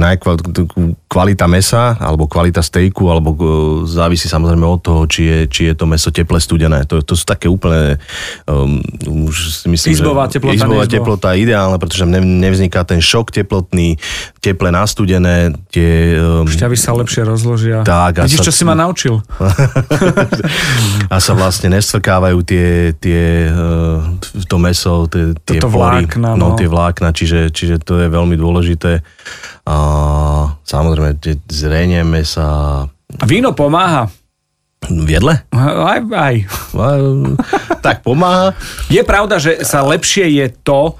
kvalita 1.09 1.49
mesa, 1.49 1.97
alebo 1.97 2.29
kvalita 2.29 2.61
stejku, 2.61 3.09
alebo 3.09 3.29
e, 3.33 3.41
závisí 3.89 4.29
samozrejme 4.29 4.61
od 4.61 4.81
toho, 4.85 5.01
či 5.09 5.21
je, 5.25 5.39
či 5.49 5.61
je 5.71 5.73
to 5.73 5.89
meso 5.89 6.13
teple 6.13 6.37
studené. 6.37 6.85
To, 6.85 7.01
to 7.01 7.17
sú 7.17 7.25
také 7.25 7.49
úplne, 7.49 7.97
um, 8.45 8.77
už 9.25 9.65
si 9.65 9.67
myslím, 9.71 9.97
Izbová 9.97 10.29
že 10.29 10.37
teplota, 10.37 10.53
izbová 10.53 10.85
neizbová. 10.85 10.95
teplota 11.01 11.27
je 11.33 11.37
ideálna, 11.49 11.77
pretože 11.81 12.05
ne, 12.05 12.21
nevzniká 12.21 12.85
ten 12.85 13.01
šok 13.01 13.33
teplotný, 13.33 13.97
teple 14.43 14.69
nastudené, 14.69 15.55
tie... 15.73 16.19
Um, 16.21 16.45
Šťavy 16.45 16.77
sa 16.77 16.93
lepšie 16.93 17.25
rozložia. 17.25 17.81
Tak, 17.81 18.21
a 18.21 18.29
Vidíš, 18.29 18.43
sa- 18.43 18.47
čo 18.51 18.53
si 18.53 18.63
ma 18.67 18.77
naučil? 18.85 19.23
a 21.09 21.15
sa 21.17 21.33
vlastne 21.33 21.73
nestvrkávajú 21.73 22.37
tie, 22.45 22.93
tie 22.99 23.49
uh, 23.49 24.03
to 24.45 24.57
meso, 24.59 25.07
tie, 25.07 25.31
tie 25.47 25.63
Toto 25.63 25.71
pory, 25.71 26.03
vlákna, 26.03 26.35
no. 26.35 26.53
no. 26.53 26.57
tie 26.59 26.67
vlákna, 26.67 27.15
čiže, 27.15 27.55
čiže 27.55 27.79
to 27.79 28.03
je 28.03 28.11
veľmi 28.11 28.35
dôležité. 28.35 28.74
A 29.63 29.75
samozrejme, 30.61 31.17
tie 31.17 31.35
zrenie 31.47 32.01
mesa 32.01 32.47
A 33.15 33.25
víno 33.25 33.51
pomáha. 33.51 34.11
v 34.85 35.09
jedle? 35.09 35.41
Aj, 35.49 35.97
aj. 35.99 36.35
Tak 37.81 38.01
pomáha. 38.01 38.53
Je 38.87 39.01
pravda, 39.01 39.37
že 39.37 39.61
sa 39.61 39.81
lepšie 39.81 40.29
je 40.29 40.47
to, 40.61 40.93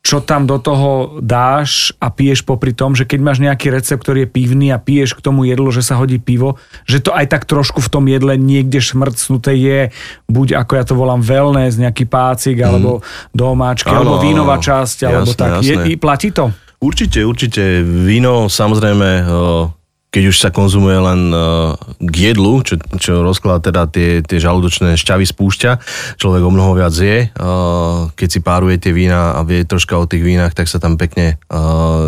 čo 0.00 0.24
tam 0.24 0.48
do 0.48 0.56
toho 0.56 1.20
dáš 1.20 1.92
a 2.00 2.08
piješ 2.08 2.40
popri 2.40 2.72
tom, 2.72 2.96
že 2.96 3.04
keď 3.04 3.20
máš 3.20 3.36
nejaký 3.38 3.68
recept, 3.68 4.00
ktorý 4.00 4.24
je 4.24 4.32
pivný 4.32 4.72
a 4.72 4.80
piješ 4.80 5.12
k 5.12 5.20
tomu 5.20 5.44
jedlo, 5.44 5.68
že 5.68 5.84
sa 5.84 6.00
hodí 6.00 6.16
pivo, 6.16 6.56
že 6.88 7.04
to 7.04 7.12
aj 7.12 7.28
tak 7.28 7.44
trošku 7.44 7.84
v 7.84 7.92
tom 7.92 8.04
jedle 8.08 8.32
niekde 8.32 8.80
šmrcnuté 8.80 9.52
je, 9.60 9.80
buď 10.24 10.56
ako 10.56 10.72
ja 10.72 10.84
to 10.88 10.96
volám 10.96 11.20
wellness, 11.20 11.76
nejaký 11.76 12.08
pácik, 12.08 12.64
alebo 12.64 13.04
domáčky, 13.32 13.92
Mhm. 13.92 13.96
Áno, 13.96 14.00
alebo 14.00 14.24
vínová 14.24 14.56
časť, 14.56 14.98
alebo 15.04 15.28
Jasné, 15.28 15.36
tak. 15.36 15.50
Je, 15.60 15.96
platí 16.00 16.32
to? 16.32 16.48
Určite, 16.80 17.28
určite. 17.28 17.84
Víno 17.84 18.48
samozrejme, 18.48 19.08
eh, 19.20 19.62
keď 20.10 20.22
už 20.32 20.36
sa 20.40 20.48
konzumuje 20.48 20.96
len 20.96 21.28
eh, 21.28 21.76
k 22.08 22.32
jedlu, 22.32 22.64
čo, 22.64 22.80
čo 22.96 23.20
rozkladá 23.20 23.68
teda 23.68 23.84
tie, 23.84 24.24
tie 24.24 24.40
žalúdočné 24.40 24.96
šťavy 24.96 25.28
spúšťa, 25.28 25.70
človek 26.16 26.40
o 26.40 26.48
mnoho 26.48 26.72
viac 26.80 26.96
je. 26.96 27.28
Eh, 27.28 27.98
Keď 28.16 28.28
si 28.32 28.40
páruje 28.40 28.80
tie 28.80 28.96
vína 28.96 29.36
a 29.36 29.44
vie 29.44 29.68
troška 29.68 30.00
o 30.00 30.08
tých 30.08 30.24
vínach, 30.24 30.56
tak 30.56 30.72
sa 30.72 30.80
tam 30.80 30.96
pekne 30.96 31.36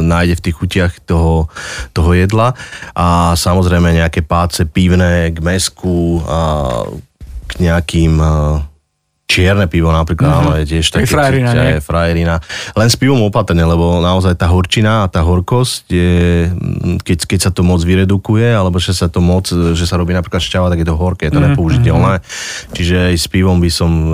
nájde 0.03 0.41
v 0.41 0.45
tých 0.49 0.57
chutiach 0.57 0.93
toho, 1.05 1.53
toho 1.93 2.11
jedla. 2.16 2.57
A 2.97 3.37
samozrejme 3.37 3.93
nejaké 3.93 4.25
páce 4.25 4.64
pivné 4.64 5.37
k 5.37 5.39
mesku 5.45 6.25
a 6.25 6.41
k 7.45 7.53
nejakým 7.61 8.16
čierne 9.33 9.64
pivo 9.68 9.89
napríklad, 9.89 10.28
mm-hmm. 10.28 10.49
áno, 10.49 10.61
je 10.61 10.64
tiež 10.68 10.85
je 10.85 10.93
také, 10.93 11.09
frajerina, 11.09 11.51
je 11.53 11.76
nie? 11.76 11.80
frajerina. 11.80 12.37
Len 12.76 12.89
s 12.89 12.97
pivom 13.01 13.24
opatrne, 13.24 13.64
lebo 13.64 14.01
naozaj 14.01 14.37
tá 14.37 14.49
horčina 14.49 15.05
a 15.05 15.11
tá 15.12 15.24
horkosť 15.24 15.89
je, 15.89 16.12
mm, 16.49 17.01
keď, 17.01 17.18
keď 17.28 17.39
sa 17.49 17.51
to 17.53 17.64
moc 17.64 17.80
vyredukuje, 17.80 18.49
alebo 18.53 18.76
že 18.76 18.93
sa 18.93 19.09
to 19.09 19.20
moc, 19.20 19.49
že 19.49 19.85
sa 19.85 19.97
robí 19.97 20.12
napríklad 20.12 20.41
šťava, 20.41 20.68
tak 20.68 20.85
je 20.85 20.89
to 20.89 20.97
horké, 20.97 21.28
je 21.28 21.35
to 21.37 21.43
Mhm, 21.43 21.55
nepoužiteľné. 21.55 22.14
Čiže 22.72 22.97
aj 23.12 23.16
s 23.18 23.26
pivom 23.28 23.59
by 23.59 23.70
som 23.70 23.91
e, 23.91 24.09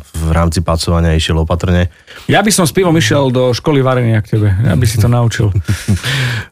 v 0.00 0.30
rámci 0.32 0.64
pacovania 0.64 1.14
išiel 1.14 1.40
opatrne. 1.40 1.92
Ja 2.26 2.44
by 2.44 2.50
som 2.52 2.64
s 2.68 2.72
pivom 2.74 2.92
išiel 2.96 3.32
do 3.32 3.54
školy 3.54 3.80
varenia 3.80 4.20
k 4.20 4.36
tebe, 4.36 4.48
aby 4.52 4.84
si 4.84 5.00
to 5.00 5.08
naučil. 5.08 5.52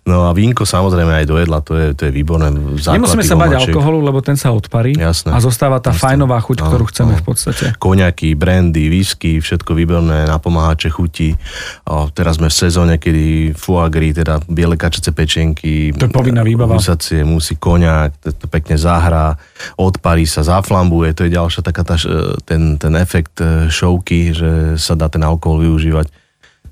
No 0.08 0.24
a 0.24 0.32
vínko 0.32 0.64
samozrejme 0.64 1.20
aj 1.20 1.26
do 1.28 1.36
jedla, 1.36 1.58
to 1.60 1.76
je, 1.76 1.86
to 1.92 2.02
je 2.08 2.12
výborné. 2.12 2.48
Nemusíme 2.48 3.20
sa 3.20 3.36
bať 3.36 3.68
alkoholu, 3.68 4.00
lebo 4.00 4.24
ten 4.24 4.40
sa 4.40 4.56
odparí 4.56 4.96
Jasné. 4.96 5.34
a 5.34 5.38
zostáva 5.38 5.78
tá 5.84 5.92
fajnová 5.92 6.40
chuť, 6.40 6.64
ktorú 6.64 6.84
Áno, 6.88 6.90
chceme 6.90 7.12
áno. 7.14 7.20
v 7.20 7.24
podstate. 7.28 7.64
Koňaky, 7.76 8.32
brandy, 8.32 8.88
whisky, 8.88 9.38
všetko 9.42 9.76
výborné, 9.76 10.24
napomáhače 10.24 10.88
chutí. 10.88 11.36
O, 11.84 12.08
teraz 12.08 12.40
sme 12.40 12.48
v 12.48 12.56
sezóne, 12.56 12.94
kedy 12.96 13.52
gras, 13.52 14.14
teda 14.16 14.34
biele 14.48 14.76
kačace 14.80 15.12
pečenky. 15.12 15.92
To 15.96 16.08
je 16.08 16.12
povinná 16.12 16.40
výbava. 16.40 16.76
Husacie, 16.76 17.22
musí 17.22 17.60
koňak, 17.60 18.16
to, 18.22 18.32
to 18.32 18.46
pekne 18.48 18.80
zahrá, 18.80 19.36
odparí 19.76 20.24
sa, 20.24 20.46
zaflambuje, 20.46 21.14
to 21.14 21.26
je 21.26 21.34
ďalšia 21.34 21.62
taká 21.62 21.82
tá, 21.82 21.96
ten, 22.44 22.76
ten 22.76 22.94
efekt 22.96 23.38
e, 23.42 23.68
šovky, 23.68 24.32
že 24.32 24.50
sa 24.78 24.94
dá 24.94 25.10
ten 25.10 25.22
alkohol 25.22 25.66
využívať. 25.66 26.28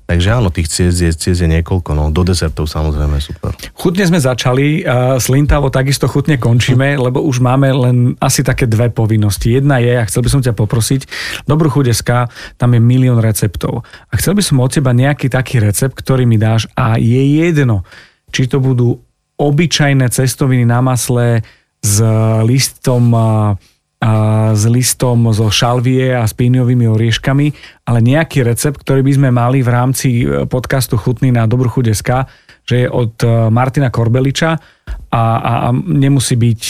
Takže 0.07 0.39
áno, 0.39 0.47
tých 0.47 0.71
ciest 0.71 1.03
je, 1.03 1.11
ciest 1.11 1.43
je 1.43 1.51
niekoľko, 1.51 1.91
no 1.91 2.07
do 2.15 2.23
desertov 2.23 2.71
samozrejme 2.71 3.19
super. 3.19 3.51
Chutne 3.75 4.07
sme 4.07 4.23
začali, 4.23 4.87
a 4.87 5.19
slintavo 5.19 5.67
takisto 5.67 6.07
chutne 6.07 6.39
končíme, 6.39 6.95
lebo 6.95 7.19
už 7.27 7.43
máme 7.43 7.67
len 7.75 7.97
asi 8.23 8.39
také 8.39 8.71
dve 8.71 8.87
povinnosti. 8.87 9.59
Jedna 9.59 9.83
je, 9.83 9.99
a 9.99 10.07
chcel 10.07 10.23
by 10.23 10.29
som 10.31 10.39
ťa 10.39 10.55
poprosiť, 10.55 11.01
Dobrú 11.43 11.67
chuť 11.67 11.91
SK, 11.91 12.09
tam 12.55 12.71
je 12.71 12.79
milión 12.79 13.19
receptov. 13.19 13.83
A 14.07 14.13
chcel 14.15 14.39
by 14.39 14.43
som 14.47 14.63
od 14.63 14.71
teba 14.71 14.95
nejaký 14.95 15.27
taký 15.27 15.59
recept, 15.59 15.99
ktorý 15.99 16.23
mi 16.23 16.39
dáš 16.39 16.71
a 16.79 16.95
je 16.95 17.43
jedno, 17.43 17.83
či 18.31 18.47
to 18.47 18.63
budú 18.63 19.03
obyčajné 19.35 20.07
cestoviny 20.07 20.63
na 20.63 20.79
masle 20.79 21.43
s 21.81 22.01
listom 22.43 23.03
a, 23.13 23.55
s 24.53 24.63
listom 24.69 25.33
zo 25.33 25.49
šalvie 25.49 26.13
a 26.13 26.21
s 26.21 26.33
píniovými 26.37 26.85
orieškami, 26.85 27.47
ale 27.89 27.99
nejaký 28.05 28.45
recept, 28.45 28.77
ktorý 28.85 29.01
by 29.01 29.13
sme 29.17 29.29
mali 29.33 29.65
v 29.65 29.69
rámci 29.73 30.07
e, 30.21 30.45
podcastu 30.45 31.01
Chutný 31.01 31.33
na 31.33 31.49
Dobrú 31.49 31.65
chuť 31.65 31.85
SK, 31.97 32.09
že 32.61 32.85
je 32.85 32.87
od 32.87 33.17
e, 33.25 33.49
Martina 33.49 33.89
Korbeliča 33.89 34.53
a, 35.09 35.23
a, 35.33 35.51
a 35.65 35.67
nemusí 35.73 36.37
byť 36.37 36.61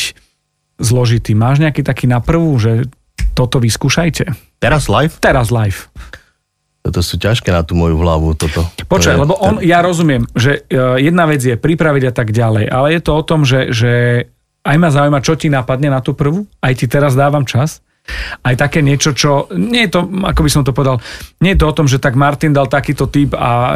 zložitý. 0.79 1.35
Máš 1.35 1.59
nejaký 1.59 1.83
taký 1.83 2.07
na 2.07 2.23
prvú, 2.23 2.55
že 2.55 2.87
toto 3.35 3.59
vyskúšajte? 3.59 4.31
Teraz 4.63 4.87
live? 4.87 5.13
Teraz 5.19 5.51
live. 5.51 5.89
Toto 6.79 7.03
sú 7.03 7.19
ťažké 7.19 7.51
na 7.51 7.67
tú 7.67 7.75
moju 7.75 7.99
hlavu, 7.99 8.31
toto. 8.39 8.63
Počkaj, 8.87 9.13
To 9.13 9.19
je- 9.19 9.23
lebo 9.27 9.35
on, 9.35 9.59
ja 9.59 9.83
rozumiem, 9.83 10.23
že 10.31 10.63
e, 10.71 11.03
jedna 11.03 11.27
vec 11.27 11.43
je 11.43 11.59
pripraviť 11.59 12.03
a 12.07 12.13
tak 12.15 12.31
ďalej, 12.31 12.71
ale 12.71 12.95
je 12.95 13.01
to 13.03 13.11
o 13.11 13.23
tom, 13.27 13.43
že, 13.43 13.75
že 13.75 13.91
aj 14.67 14.77
ma 14.77 14.89
zaujíma, 14.91 15.23
čo 15.23 15.39
ti 15.39 15.47
napadne 15.47 15.87
na 15.87 16.03
tú 16.03 16.11
prvú, 16.11 16.43
aj 16.59 16.73
ti 16.83 16.85
teraz 16.91 17.15
dávam 17.15 17.47
čas. 17.47 17.79
Aj 18.39 18.55
také 18.55 18.79
niečo, 18.79 19.11
čo, 19.11 19.51
nie 19.51 19.87
je 19.87 19.99
to, 19.99 20.07
ako 20.07 20.41
by 20.47 20.49
som 20.51 20.63
to 20.63 20.71
povedal, 20.71 21.03
nie 21.43 21.55
je 21.55 21.59
to 21.59 21.67
o 21.67 21.75
tom, 21.75 21.91
že 21.91 21.99
tak 21.99 22.15
Martin 22.15 22.55
dal 22.55 22.71
takýto 22.71 23.11
typ 23.11 23.35
a 23.35 23.51
e, 23.51 23.71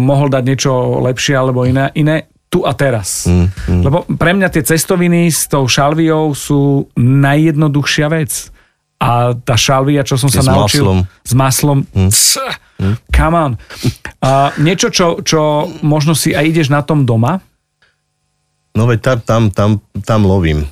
mohol 0.00 0.32
dať 0.32 0.40
niečo 0.40 0.72
lepšie 1.04 1.36
alebo 1.36 1.68
iné, 1.68 1.92
iné 1.92 2.32
tu 2.48 2.64
a 2.64 2.72
teraz. 2.72 3.28
Mm, 3.28 3.52
mm. 3.52 3.82
Lebo 3.84 3.98
pre 4.16 4.32
mňa 4.32 4.48
tie 4.48 4.64
cestoviny 4.64 5.28
s 5.28 5.52
tou 5.52 5.68
šalviou 5.68 6.32
sú 6.32 6.88
najjednoduchšia 6.96 8.08
vec. 8.08 8.48
A 8.98 9.30
tá 9.36 9.54
šalvia, 9.54 10.02
čo 10.02 10.18
som 10.18 10.26
sa 10.26 10.42
s 10.42 10.48
naučil... 10.48 10.82
maslom. 10.82 10.98
S 11.22 11.32
maslom. 11.36 11.78
Mm. 11.92 12.10
Come 13.14 13.36
on. 13.36 13.52
A 14.24 14.50
niečo, 14.58 14.90
čo, 14.90 15.22
čo 15.22 15.70
možno 15.86 16.18
si 16.18 16.34
aj 16.34 16.44
ideš 16.50 16.68
na 16.72 16.82
tom 16.82 17.06
doma, 17.06 17.38
No 18.78 18.86
veď 18.86 18.98
tam, 19.02 19.18
tam, 19.26 19.42
tam, 19.50 19.70
tam 20.06 20.20
lovím. 20.22 20.62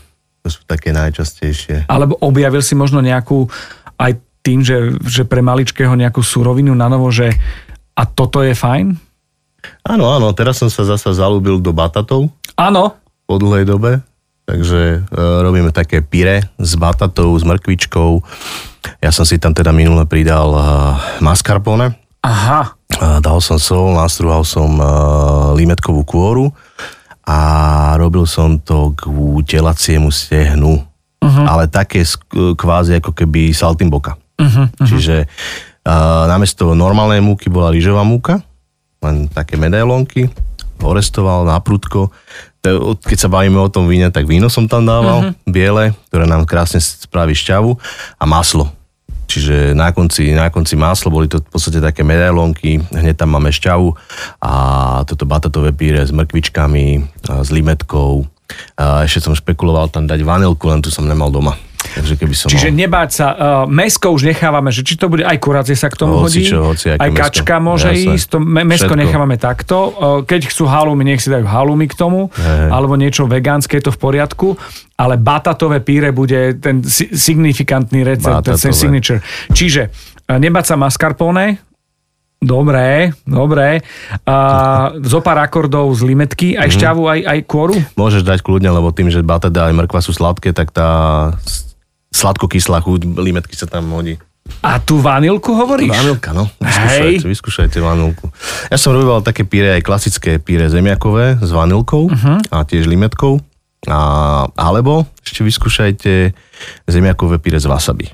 To 0.47 0.49
sú 0.55 0.63
také 0.63 0.95
najčastejšie. 0.95 1.91
alebo 1.91 2.15
objavil 2.23 2.63
si 2.63 2.79
možno 2.79 3.03
nejakú 3.03 3.51
aj 3.99 4.15
tým, 4.47 4.63
že, 4.63 4.95
že 5.03 5.27
pre 5.27 5.43
maličkého 5.43 5.91
nejakú 5.99 6.23
surovinu 6.23 6.71
na 6.71 6.87
novo, 6.87 7.11
že 7.11 7.35
a 7.99 8.07
toto 8.07 8.47
je 8.47 8.55
fajn? 8.55 8.95
Áno, 9.83 10.07
áno, 10.07 10.31
teraz 10.31 10.63
som 10.63 10.71
sa 10.71 10.87
zasa 10.87 11.11
zalúbil 11.11 11.59
do 11.59 11.75
batatov 11.75 12.31
Áno. 12.55 12.95
po 13.27 13.43
dlhej 13.43 13.67
dobe. 13.67 13.99
Takže 14.47 15.03
e, 15.03 15.19
robíme 15.43 15.75
také 15.75 15.99
pire 16.07 16.47
s 16.63 16.79
batatou, 16.79 17.35
s 17.35 17.43
mrkvičkou. 17.43 18.23
Ja 19.03 19.11
som 19.11 19.27
si 19.27 19.43
tam 19.43 19.51
teda 19.51 19.75
minule 19.75 20.07
pridal 20.07 20.55
e, 20.55 20.63
mascarpone. 21.19 21.99
Aha. 22.23 22.79
E, 22.87 23.19
dal 23.19 23.43
som 23.43 23.59
sol, 23.59 23.99
nastruhal 23.99 24.47
som 24.47 24.79
e, 24.79 24.87
limetkovú 25.59 26.07
kôru 26.07 26.55
a 27.27 27.39
robil 27.99 28.23
som 28.25 28.63
to 28.63 28.95
k 28.95 29.11
telaciemu 29.43 30.15
stehnu. 30.15 30.79
Uh-huh. 31.17 31.45
Ale 31.49 31.67
také 31.67 32.07
kvázi 32.31 33.03
ako 33.03 33.11
keby 33.11 33.51
saltimboka. 33.51 34.15
Uh-huh, 34.39 34.71
uh-huh. 34.71 34.87
Čiže 34.87 35.27
uh, 35.27 36.25
namiesto 36.31 36.71
normálnej 36.79 37.19
múky 37.19 37.51
bola 37.51 37.75
lyžová 37.75 38.07
múka, 38.07 38.39
len 39.03 39.27
také 39.27 39.59
medailonky, 39.59 40.31
orestoval 40.79 41.43
na 41.49 41.59
prudko. 41.59 42.15
Keď 43.03 43.19
sa 43.19 43.33
bavíme 43.33 43.59
o 43.59 43.73
tom 43.73 43.91
víne, 43.91 44.13
tak 44.15 44.29
víno 44.29 44.47
som 44.47 44.71
tam 44.71 44.87
dával, 44.87 45.33
uh-huh. 45.33 45.51
biele, 45.51 45.99
ktoré 46.13 46.31
nám 46.31 46.47
krásne 46.47 46.79
spraví 46.79 47.35
šťavu 47.35 47.75
a 48.23 48.25
maslo. 48.29 48.71
Čiže 49.27 49.75
na 49.75 49.91
konci, 49.91 50.33
na 50.33 50.49
konci 50.49 50.79
maslo, 50.79 51.11
boli 51.11 51.27
to 51.27 51.43
v 51.43 51.51
podstate 51.51 51.83
také 51.83 52.07
medailonky, 52.07 52.79
hneď 52.95 53.19
tam 53.19 53.35
máme 53.35 53.51
šťavu 53.51 53.93
a 54.39 54.53
toto 55.03 55.27
batatové 55.27 55.75
píre 55.75 56.07
s 56.07 56.15
mrkvičkami, 56.15 56.87
s 57.27 57.49
limetkou. 57.51 58.23
A 58.79 59.03
ešte 59.03 59.27
som 59.27 59.35
špekuloval 59.35 59.91
tam 59.91 60.07
dať 60.07 60.23
vanilku, 60.23 60.71
len 60.71 60.79
tu 60.79 60.95
som 60.95 61.03
nemal 61.03 61.35
doma. 61.35 61.59
Takže 61.89 62.15
keby 62.17 62.35
som 62.35 62.47
Čiže 62.47 62.69
mal... 62.69 62.79
nebáť 62.79 63.11
sa, 63.11 63.27
uh, 63.29 63.39
mesko 63.65 64.09
už 64.09 64.27
nechávame, 64.27 64.69
že 64.69 64.81
či 64.81 64.95
to 64.95 65.07
bude, 65.07 65.21
aj 65.21 65.37
kuracie 65.37 65.73
sa 65.73 65.87
k 65.87 65.97
tomu 65.97 66.19
hodí, 66.19 66.43
Hocičo, 66.43 66.59
hociaké 66.67 66.97
aj 66.97 67.09
mäsko. 67.09 67.21
kačka 67.23 67.55
môže 67.57 67.89
Jasné. 67.89 68.13
ísť, 68.13 68.27
to 68.27 68.39
me, 68.39 68.63
mesko 68.63 68.87
Všetko. 68.89 68.99
nechávame 68.99 69.37
takto, 69.37 69.77
uh, 69.77 69.91
keď 70.21 70.41
chcú 70.47 70.65
halúmy, 70.65 71.03
nech 71.05 71.19
si 71.19 71.29
dajú 71.29 71.45
halúmy 71.45 71.87
k 71.87 71.95
tomu, 71.95 72.29
Hej. 72.33 72.69
alebo 72.69 72.95
niečo 72.95 73.25
vegánske, 73.25 73.75
je 73.75 73.85
to 73.85 73.93
v 73.93 74.01
poriadku, 74.01 74.49
ale 74.95 75.15
batatové 75.15 75.79
píre 75.79 76.11
bude 76.11 76.57
ten 76.57 76.81
si- 76.83 77.09
signifikantný 77.09 78.03
recept, 78.03 78.43
ten 78.43 78.55
Batatové. 78.55 78.73
signature. 78.73 79.19
Čiže 79.49 79.83
uh, 80.25 80.37
nebáť 80.37 80.65
sa 80.65 80.75
mascarpone, 80.75 81.63
Dobre, 82.37 83.17
dobre. 83.25 83.81
A 84.23 84.37
zo 85.03 85.19
pár 85.19 85.41
akordov 85.41 85.89
z 85.91 86.05
limetky, 86.05 86.49
Mhm. 86.53 86.59
aj 86.59 86.69
šťavu, 86.71 87.03
aj, 87.07 87.21
aj 87.25 87.39
kôru? 87.43 87.75
Môžeš 87.95 88.23
dať 88.23 88.39
kľudne, 88.41 88.69
lebo 88.69 88.93
tým, 88.93 89.09
že 89.09 89.25
batada 89.25 89.67
aj 89.67 89.75
mrkva 89.75 89.99
sú 89.99 90.13
sladké, 90.13 90.53
tak 90.53 90.69
tá 90.69 91.33
sladko-kyslá 92.17 92.81
chuť 92.81 93.21
limetky 93.21 93.53
sa 93.53 93.69
tam 93.69 93.93
hodí. 93.93 94.17
A 94.63 94.79
tú 94.79 95.03
vanilku 95.03 95.53
hovoríš? 95.53 95.91
Vanilka, 95.91 96.31
no. 96.31 96.47
Hej. 96.63 97.21
Vyskúšajte, 97.21 97.27
vyskúšajte 97.29 97.79
vanilku. 97.83 98.31
Ja 98.71 98.79
som 98.79 98.95
robil 98.95 99.19
také 99.27 99.43
píre, 99.43 99.75
aj 99.75 99.83
klasické 99.83 100.39
píre 100.39 100.71
zemiakové 100.71 101.39
s 101.43 101.51
vanilkou 101.51 102.07
uh-huh. 102.09 102.39
a 102.55 102.63
tiež 102.63 102.87
limetkou. 102.87 103.43
A, 103.87 103.99
alebo 104.59 105.07
ešte 105.23 105.47
vyskúšajte 105.47 106.35
zemiakové 106.91 107.39
píre 107.39 107.59
z 107.59 107.67
wasabi. 107.71 108.11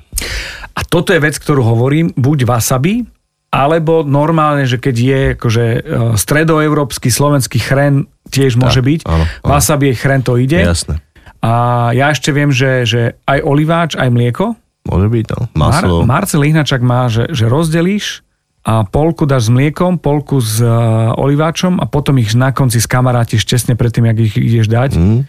A 0.73 0.81
toto 0.85 1.13
je 1.13 1.21
vec, 1.21 1.37
ktorú 1.37 1.65
hovorím, 1.65 2.13
buď 2.13 2.45
wasabi, 2.45 3.05
alebo 3.53 4.01
normálne, 4.01 4.65
že 4.65 4.81
keď 4.81 4.95
je 4.97 5.21
akože 5.37 5.65
e, 5.65 5.79
stredoeurópsky, 6.17 7.13
slovenský 7.13 7.61
chren 7.61 8.09
tiež 8.33 8.57
môže 8.57 8.81
byť. 8.81 9.05
áno, 9.05 9.25
áno. 9.25 9.25
Wasabi 9.45 9.93
je 9.93 9.95
chren, 10.01 10.25
to 10.25 10.41
ide. 10.41 10.57
Jasné. 10.57 10.97
A 11.43 11.91
ja 11.91 12.07
ešte 12.15 12.31
viem, 12.31 12.55
že, 12.55 12.87
že 12.87 13.01
aj 13.27 13.43
oliváč, 13.43 13.91
aj 13.99 14.07
mlieko. 14.07 14.55
Môže 14.87 15.07
byť, 15.11 15.25
no. 15.35 15.39
Mar- 15.51 15.83
Maslo. 15.83 16.07
Marcel 16.07 16.43
Ihnačak 16.47 16.79
má, 16.79 17.11
že, 17.11 17.27
že 17.35 17.51
rozdelíš 17.51 18.23
a 18.63 18.87
polku 18.87 19.27
dáš 19.27 19.51
s 19.51 19.51
mliekom, 19.51 19.99
polku 19.99 20.39
s 20.39 20.63
uh, 20.63 21.11
oliváčom 21.19 21.83
a 21.83 21.85
potom 21.87 22.15
ich 22.15 22.31
na 22.31 22.55
konci 22.55 22.79
skamarátiš 22.79 23.43
tesne 23.43 23.75
predtým, 23.75 24.07
jak 24.07 24.17
ich 24.23 24.35
ideš 24.39 24.71
dať. 24.71 24.95
Mm. 24.95 25.27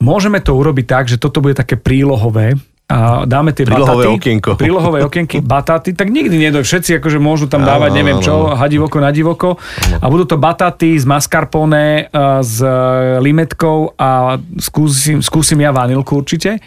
Môžeme 0.00 0.40
to 0.40 0.56
urobiť 0.56 0.86
tak, 0.88 1.04
že 1.12 1.20
toto 1.20 1.44
bude 1.44 1.52
také 1.52 1.76
prílohové 1.76 2.56
a 2.90 3.22
dáme 3.22 3.54
tie 3.54 3.62
Prílohové 3.62 4.10
bataty, 4.10 4.18
okienko. 4.18 4.50
prílohové 4.58 4.98
okienky, 5.06 5.38
bataty, 5.38 5.94
tak 5.94 6.10
nikdy 6.10 6.50
nedoj. 6.50 6.66
Všetci 6.66 6.98
akože 6.98 7.22
môžu 7.22 7.46
tam 7.46 7.62
Áno, 7.62 7.70
dávať 7.78 7.90
neviem 7.94 8.18
áno, 8.18 8.26
čo, 8.26 8.34
áno. 8.50 8.58
hadivoko 8.58 8.98
na 8.98 9.14
divoko 9.14 9.62
a 9.94 10.06
budú 10.10 10.26
to 10.26 10.34
bataty 10.34 10.98
z 10.98 11.06
mascarpone, 11.06 12.10
a 12.10 12.42
s 12.42 12.58
e, 12.58 12.68
limetkou 13.22 13.94
a 13.94 14.42
skúsim, 14.58 15.22
skúsim 15.22 15.62
ja 15.62 15.70
vanilku 15.70 16.18
určite. 16.18 16.58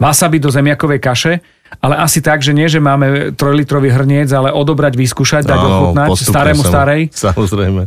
Wasabi 0.00 0.40
do 0.40 0.48
zemiakovej 0.48 0.96
kaše, 0.96 1.32
ale 1.78 1.94
asi 1.96 2.18
tak, 2.18 2.42
že 2.42 2.50
nie, 2.50 2.66
že 2.66 2.82
máme 2.82 3.30
trojlitrový 3.32 3.94
hrniec, 3.94 4.26
ale 4.34 4.50
odobrať, 4.50 4.98
vyskúšať, 4.98 5.46
dať 5.46 5.60
ochutnať 5.60 6.08
postupne 6.10 6.34
starému 6.34 6.62
starej. 6.66 7.00
Samozrejme. 7.14 7.82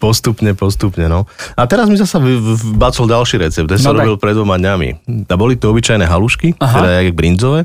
Postupne, 0.00 0.50
postupne, 0.56 1.04
no. 1.04 1.28
A 1.52 1.68
teraz 1.68 1.92
mi 1.92 2.00
zasa 2.00 2.16
vbacol 2.16 3.04
ďalší 3.04 3.36
recept. 3.44 3.68
Ten 3.68 3.76
No 3.76 3.84
som 3.84 3.94
daj. 3.94 4.08
robil 4.08 4.16
pred 4.16 4.32
dvoma 4.32 4.56
dňami. 4.56 4.88
A 5.28 5.34
boli 5.36 5.60
to 5.60 5.68
obyčajné 5.68 6.08
halušky, 6.08 6.56
Aha. 6.56 6.72
teda 6.80 6.88
jak 7.04 7.12
brinzové, 7.12 7.60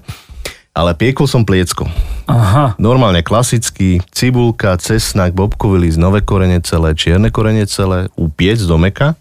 ale 0.71 0.91
piekol 0.91 1.25
som 1.25 1.47
pliecko. 1.47 1.87
Aha, 2.27 2.75
Normálne 2.75 3.23
klasický, 3.23 3.99
cibulka, 4.11 4.75
cesnak, 4.75 5.31
bobkový 5.31 5.83
list, 5.83 5.99
nové 5.99 6.23
korene 6.23 6.59
celé, 6.63 6.95
čierne 6.95 7.27
korene 7.27 7.63
celé, 7.67 8.07
upiec 8.15 8.59
do 8.63 8.75
meka, 8.75 9.15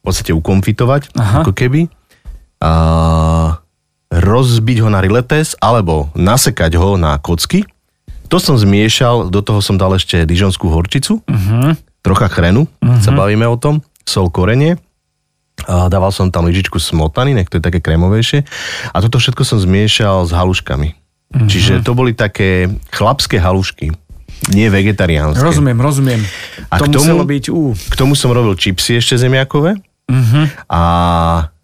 v 0.00 0.02
podstate 0.04 0.32
ukonfitovať, 0.32 1.12
Aha. 1.12 1.44
ako 1.44 1.52
keby. 1.52 1.92
A 2.58 2.72
rozbiť 4.08 4.78
ho 4.84 4.88
na 4.88 5.04
riletes, 5.04 5.52
alebo 5.60 6.08
nasekať 6.16 6.80
ho 6.80 6.96
na 6.96 7.20
kocky. 7.20 7.68
To 8.28 8.36
som 8.40 8.56
zmiešal, 8.60 9.32
do 9.32 9.40
toho 9.40 9.60
som 9.64 9.80
dal 9.80 9.96
ešte 9.96 10.24
dižonskú 10.28 10.68
horčicu, 10.68 11.24
uh-huh. 11.24 11.72
trocha 12.04 12.28
chrenu, 12.28 12.68
uh-huh. 12.80 13.00
sa 13.00 13.12
bavíme 13.12 13.48
o 13.48 13.56
tom, 13.56 13.80
sol 14.04 14.28
korenie, 14.28 14.76
a 15.66 15.90
dával 15.90 16.14
som 16.14 16.30
tam 16.30 16.46
lyžičku 16.46 16.78
smotany, 16.78 17.34
nech 17.34 17.50
to 17.50 17.58
je 17.58 17.66
také 17.66 17.82
krémovejšie. 17.82 18.46
A 18.94 18.96
toto 19.02 19.18
všetko 19.18 19.42
som 19.42 19.58
zmiešal 19.58 20.28
s 20.28 20.30
haluškami. 20.30 20.88
Uh-huh. 20.94 21.48
Čiže 21.50 21.82
to 21.82 21.92
boli 21.98 22.14
také 22.14 22.70
chlapské 22.94 23.42
halušky, 23.42 23.92
nie 24.54 24.70
vegetariánske. 24.70 25.42
rozumiem, 25.42 25.76
rozumiem. 25.76 26.20
A 26.70 26.78
to 26.78 26.86
k 26.86 26.94
tomu- 26.94 27.04
muselo 27.04 27.24
byť, 27.26 27.44
ú, 27.50 27.74
K 27.74 27.94
tomu 27.98 28.14
som 28.14 28.30
robil 28.30 28.54
čipsy 28.54 29.02
ešte 29.02 29.18
zemiakové 29.18 29.76
Mhm. 30.08 30.64
a 30.72 30.82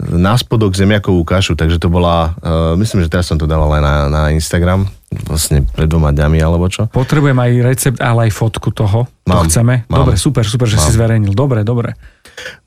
na 0.05 0.37
spodok 0.37 0.77
zemiakovú 0.77 1.25
kašu, 1.25 1.57
takže 1.57 1.81
to 1.81 1.89
bola, 1.89 2.37
uh, 2.39 2.77
myslím, 2.77 3.01
že 3.01 3.09
teraz 3.09 3.25
som 3.25 3.41
to 3.41 3.49
dával 3.49 3.73
aj 3.73 3.81
na, 3.81 3.95
na 4.07 4.23
Instagram, 4.31 4.85
vlastne 5.25 5.65
pred 5.65 5.89
dvoma 5.89 6.13
dňami 6.13 6.39
alebo 6.39 6.69
čo. 6.69 6.85
Potrebujem 6.87 7.35
aj 7.35 7.51
recept, 7.65 7.99
ale 7.99 8.29
aj 8.29 8.37
fotku 8.37 8.69
toho. 8.69 9.09
to 9.25 9.33
Mám, 9.33 9.49
chceme. 9.49 9.89
mám. 9.89 10.05
Dobre, 10.05 10.21
super, 10.21 10.45
super, 10.45 10.69
že 10.69 10.77
si 10.77 10.93
zverejnil. 10.93 11.33
Dobre, 11.33 11.65
dobre. 11.65 11.97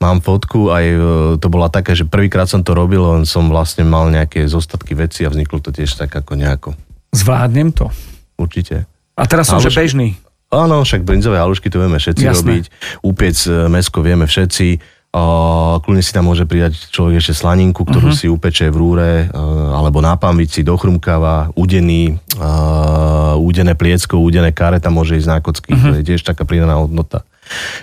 Mám 0.02 0.26
fotku, 0.26 0.74
aj 0.74 0.86
e, 0.88 0.98
to 1.38 1.48
bola 1.48 1.70
taká, 1.70 1.94
že 1.94 2.10
prvýkrát 2.10 2.50
som 2.50 2.66
to 2.66 2.74
robil, 2.74 3.04
len 3.14 3.28
som 3.28 3.46
vlastne 3.46 3.84
mal 3.84 4.10
nejaké 4.10 4.48
zostatky 4.48 4.98
veci 4.98 5.28
a 5.28 5.30
vzniklo 5.30 5.62
to 5.62 5.70
tiež 5.70 5.94
tak 5.94 6.10
ako 6.10 6.34
nejako. 6.34 6.70
Zvládnem 7.14 7.70
to. 7.70 7.92
Určite. 8.34 8.90
A 9.14 9.30
teraz 9.30 9.46
som, 9.46 9.60
že 9.60 9.70
Halušky. 9.70 9.82
bežný. 9.84 10.08
Áno, 10.48 10.80
však 10.80 11.04
brinzové 11.04 11.36
halušky 11.38 11.68
to 11.68 11.78
vieme 11.78 12.00
všetci 12.00 12.24
Jasné. 12.24 12.40
robiť. 12.40 12.66
Úpiec 13.04 13.38
e, 13.46 13.68
mesko 13.68 14.00
vieme 14.00 14.24
všetci. 14.24 14.97
Uh, 15.08 15.80
kľudne 15.82 16.04
si 16.04 16.12
tam 16.14 16.30
môže 16.30 16.44
pridať 16.46 16.92
človek 16.94 17.24
ešte 17.24 17.34
slaninku, 17.34 17.88
ktorú 17.88 18.12
uh-huh. 18.12 18.20
si 18.20 18.30
upeče 18.30 18.70
v 18.70 18.76
rúre, 18.78 19.12
uh, 19.26 19.74
alebo 19.74 20.04
na 20.04 20.14
pambici, 20.20 20.62
dochrumkáva, 20.62 21.50
udený, 21.58 22.20
uh, 22.38 23.40
udené 23.40 23.74
pliecko, 23.74 24.20
udené 24.20 24.52
kare, 24.54 24.78
tam 24.84 25.00
môže 25.00 25.18
ísť 25.18 25.30
na 25.32 25.40
kocky. 25.40 25.74
Uh-huh. 25.74 25.96
To 25.96 25.98
je 25.98 26.04
tiež 26.06 26.22
taká 26.22 26.44
pridaná 26.44 26.78
hodnota. 26.78 27.24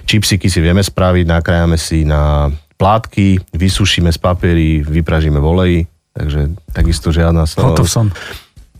Čipsiky 0.04 0.52
si 0.52 0.60
vieme 0.60 0.84
spraviť, 0.84 1.24
nakrájame 1.24 1.80
si 1.80 2.04
na 2.04 2.52
plátky, 2.76 3.56
vysušíme 3.56 4.12
z 4.12 4.18
papiery, 4.20 4.68
vypražíme 4.84 5.40
v 5.40 5.46
oleji, 5.48 5.80
takže 6.12 6.52
takisto 6.76 7.08
žiadna. 7.08 7.48
Hotov 7.48 7.88
som. 7.88 8.12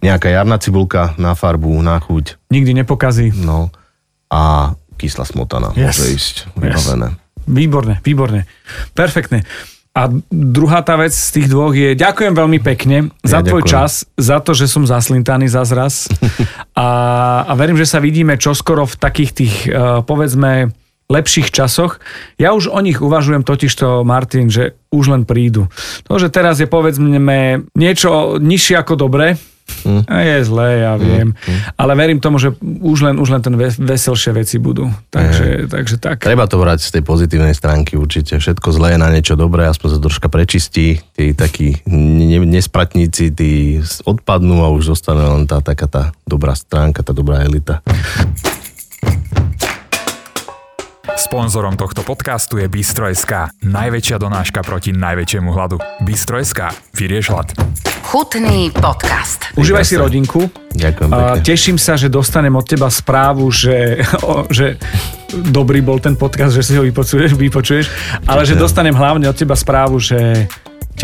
nejaká 0.04 0.28
jarná 0.28 0.60
cibulka 0.60 1.16
na 1.16 1.32
farbu, 1.32 1.72
na 1.80 1.96
chuť, 1.96 2.36
Nikdy 2.52 2.84
nepokazí. 2.84 3.32
no 3.32 3.72
a 4.28 4.74
kyslá 5.00 5.24
smotana 5.24 5.72
Yes. 5.72 5.96
môže 5.96 6.12
ísť 6.12 6.36
vybavené. 6.60 7.16
Výborné, 7.44 8.00
výborné. 8.04 8.48
Perfektne. 8.96 9.44
A 9.94 10.10
druhá 10.26 10.82
tá 10.82 10.98
vec 10.98 11.14
z 11.14 11.38
tých 11.38 11.46
dvoch 11.46 11.70
je, 11.70 11.94
ďakujem 11.94 12.34
veľmi 12.34 12.58
pekne 12.58 13.14
za 13.22 13.38
Ja 13.38 13.46
tvoj 13.46 13.62
ďakujem. 13.62 13.74
čas, 13.78 14.02
za 14.18 14.42
to, 14.42 14.50
že 14.50 14.66
som 14.66 14.82
zaslintaný 14.82 15.46
za 15.46 15.62
zraz. 15.62 16.10
a, 16.74 16.88
a 17.46 17.52
verím, 17.54 17.78
že 17.78 17.86
sa 17.86 18.02
vidíme 18.02 18.34
čoskoro 18.34 18.90
v 18.90 18.96
takých 18.98 19.30
tých, 19.30 19.54
uh, 19.70 20.02
povedzme, 20.02 20.74
lepších 21.06 21.54
časoch. 21.54 22.02
Ja 22.42 22.56
už 22.58 22.74
o 22.74 22.80
nich 22.82 22.98
uvažujem 22.98 23.46
totižto, 23.46 24.02
Martin, 24.02 24.50
že 24.50 24.74
už 24.90 25.14
len 25.14 25.22
prídu. 25.22 25.70
To, 26.10 26.18
že 26.18 26.32
teraz 26.32 26.58
je 26.58 26.66
povedzme 26.66 27.22
niečo 27.78 28.40
nižšie 28.42 28.74
ako 28.82 28.98
dobre, 28.98 29.38
Hm. 29.84 30.04
a 30.08 30.16
je 30.20 30.36
zlé, 30.44 30.68
ja 30.84 30.92
viem. 30.96 31.32
Ale 31.76 31.92
verím 31.96 32.20
tomu, 32.20 32.36
že 32.40 32.52
už 32.60 33.04
len, 33.04 33.16
už 33.20 33.28
len 33.32 33.40
ten 33.44 33.52
ve- 33.56 33.72
veselšie 33.72 34.32
veci 34.32 34.56
budú. 34.60 34.88
Takže, 35.08 35.68
takže 35.68 35.96
tak. 36.00 36.20
Treba 36.24 36.44
to 36.48 36.60
brať 36.60 36.84
z 36.84 36.90
tej 37.00 37.02
pozitívnej 37.04 37.52
stránky 37.56 37.96
určite. 37.96 38.36
Všetko 38.36 38.68
zlé 38.72 38.96
je 38.96 38.98
na 39.00 39.08
niečo 39.12 39.36
dobré, 39.36 39.68
aspoň 39.68 39.88
sa 39.96 39.98
troška 40.00 40.28
prečistí. 40.28 41.00
Tí 41.16 41.32
takí 41.32 41.80
ne- 41.88 42.44
nespratníci, 42.48 43.32
tí 43.32 43.80
odpadnú 44.04 44.64
a 44.64 44.72
už 44.72 44.96
zostane 44.96 45.24
len 45.24 45.44
tá 45.48 45.60
taká 45.64 45.88
tá 45.88 46.02
dobrá 46.28 46.52
stránka, 46.56 47.04
tá 47.04 47.12
dobrá 47.16 47.44
elita. 47.44 47.80
Sponzorom 51.14 51.78
tohto 51.78 52.02
podcastu 52.02 52.58
je 52.58 52.66
Bistro.sk, 52.66 53.54
najväčšia 53.62 54.18
donáška 54.18 54.66
proti 54.66 54.90
najväčšiemu 54.90 55.46
hladu. 55.54 55.78
Bistro.sk, 56.02 56.74
vyrieš 56.90 57.30
hlad. 57.30 57.54
Chutný 58.02 58.74
podcast. 58.74 59.46
Užívaj 59.54 59.86
si 59.86 59.94
rodinku. 59.94 60.50
Ďakujem 60.74 61.08
A 61.14 61.38
pekne. 61.38 61.46
teším 61.46 61.78
sa, 61.78 61.94
že 61.94 62.10
dostanem 62.10 62.50
od 62.58 62.66
teba 62.66 62.90
správu, 62.90 63.46
že, 63.54 64.02
o, 64.26 64.42
že 64.50 64.74
dobrý 65.30 65.86
bol 65.86 66.02
ten 66.02 66.18
podcast, 66.18 66.58
že 66.58 66.66
si 66.66 66.74
ho 66.74 66.82
vypočuješ, 66.82 67.38
vypočuješ 67.38 67.86
ale 68.26 68.42
že 68.42 68.58
dostanem 68.58 68.94
hlavne 68.94 69.30
od 69.30 69.38
teba 69.38 69.54
správu, 69.54 70.02
že 70.02 70.50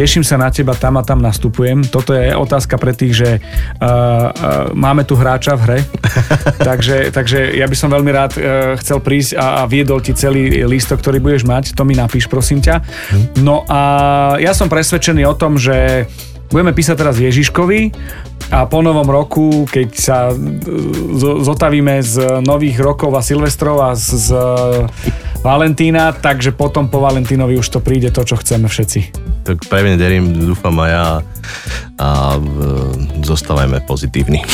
teším 0.00 0.24
sa 0.24 0.40
na 0.40 0.48
teba, 0.48 0.72
tam 0.72 0.96
a 0.96 1.04
tam 1.04 1.20
nastupujem. 1.20 1.84
Toto 1.84 2.16
je 2.16 2.32
otázka 2.32 2.80
pre 2.80 2.96
tých, 2.96 3.12
že 3.20 3.30
uh, 3.36 3.44
uh, 3.84 4.72
máme 4.72 5.04
tu 5.04 5.12
hráča 5.12 5.60
v 5.60 5.62
hre, 5.68 5.78
takže, 6.68 7.12
takže 7.12 7.52
ja 7.52 7.68
by 7.68 7.76
som 7.76 7.92
veľmi 7.92 8.08
rád 8.08 8.32
uh, 8.40 8.80
chcel 8.80 9.04
prísť 9.04 9.36
a, 9.36 9.60
a 9.60 9.62
viedol 9.68 10.00
ti 10.00 10.16
celý 10.16 10.64
lístok, 10.64 11.04
ktorý 11.04 11.20
budeš 11.20 11.44
mať, 11.44 11.76
to 11.76 11.84
mi 11.84 11.92
napíš, 11.92 12.32
prosím 12.32 12.64
ťa. 12.64 12.80
No 13.44 13.68
a 13.68 13.80
ja 14.40 14.56
som 14.56 14.72
presvedčený 14.72 15.28
o 15.28 15.36
tom, 15.36 15.60
že 15.60 16.08
budeme 16.48 16.72
písať 16.72 16.96
teraz 16.96 17.20
Ježiškovi 17.20 17.92
a 18.50 18.66
po 18.66 18.80
novom 18.80 19.06
roku, 19.06 19.68
keď 19.70 19.88
sa 19.94 20.18
e, 20.32 20.34
zo- 21.14 21.38
zotavíme 21.46 22.02
z 22.02 22.42
nových 22.42 22.82
rokov 22.82 23.14
a 23.14 23.22
Silvestrov 23.22 23.78
a 23.78 23.94
z, 23.94 24.06
z 24.18 24.28
Valentína, 25.40 26.12
takže 26.12 26.52
potom 26.52 26.92
po 26.92 27.00
Valentínovi 27.00 27.56
už 27.56 27.68
to 27.72 27.80
príde 27.80 28.12
to, 28.12 28.20
čo 28.28 28.36
chceme 28.36 28.68
všetci. 28.68 29.00
Tak 29.48 29.72
pevne 29.72 29.96
derím, 29.96 30.36
dúfam 30.36 30.76
aj 30.84 30.90
ja 30.92 31.06
a 31.96 32.36
e, 32.36 33.24
zostávajme 33.24 33.80
pozitívni. 33.88 34.44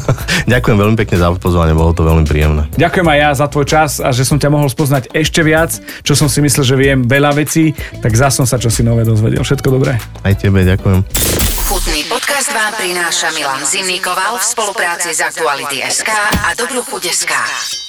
Ďakujem 0.52 0.78
veľmi 0.78 0.96
pekne 1.02 1.18
za 1.18 1.34
pozvanie, 1.34 1.74
bolo 1.74 1.90
to 1.90 2.06
veľmi 2.06 2.22
príjemné. 2.22 2.70
Ďakujem 2.78 3.06
aj 3.10 3.18
ja 3.18 3.30
za 3.34 3.46
tvoj 3.50 3.66
čas 3.66 3.90
a 3.98 4.14
že 4.14 4.22
som 4.22 4.38
ťa 4.38 4.54
mohol 4.54 4.70
spoznať 4.70 5.10
ešte 5.10 5.42
viac, 5.42 5.74
čo 6.06 6.14
som 6.14 6.30
si 6.30 6.38
myslel, 6.38 6.62
že 6.62 6.76
viem 6.78 7.02
veľa 7.02 7.34
vecí, 7.34 7.74
tak 7.98 8.14
zase 8.14 8.38
som 8.38 8.46
sa 8.46 8.62
čosi 8.62 8.86
nové 8.86 9.02
dozvedel. 9.02 9.42
Všetko 9.42 9.66
dobré. 9.74 9.98
Aj 10.22 10.34
tebe 10.38 10.62
ďakujem. 10.62 11.02
Chutný 11.66 12.06
podcast 12.06 12.54
vám 12.54 12.70
prináša 12.78 13.34
Milan 13.34 13.66
Zimnikoval 13.66 14.38
v 14.38 14.44
spolupráci 14.46 15.10
s 15.10 15.26
Aktuality.sk 15.26 16.10
a 16.46 16.54
Dobrú 16.54 16.86
chuť.sk. 16.86 17.85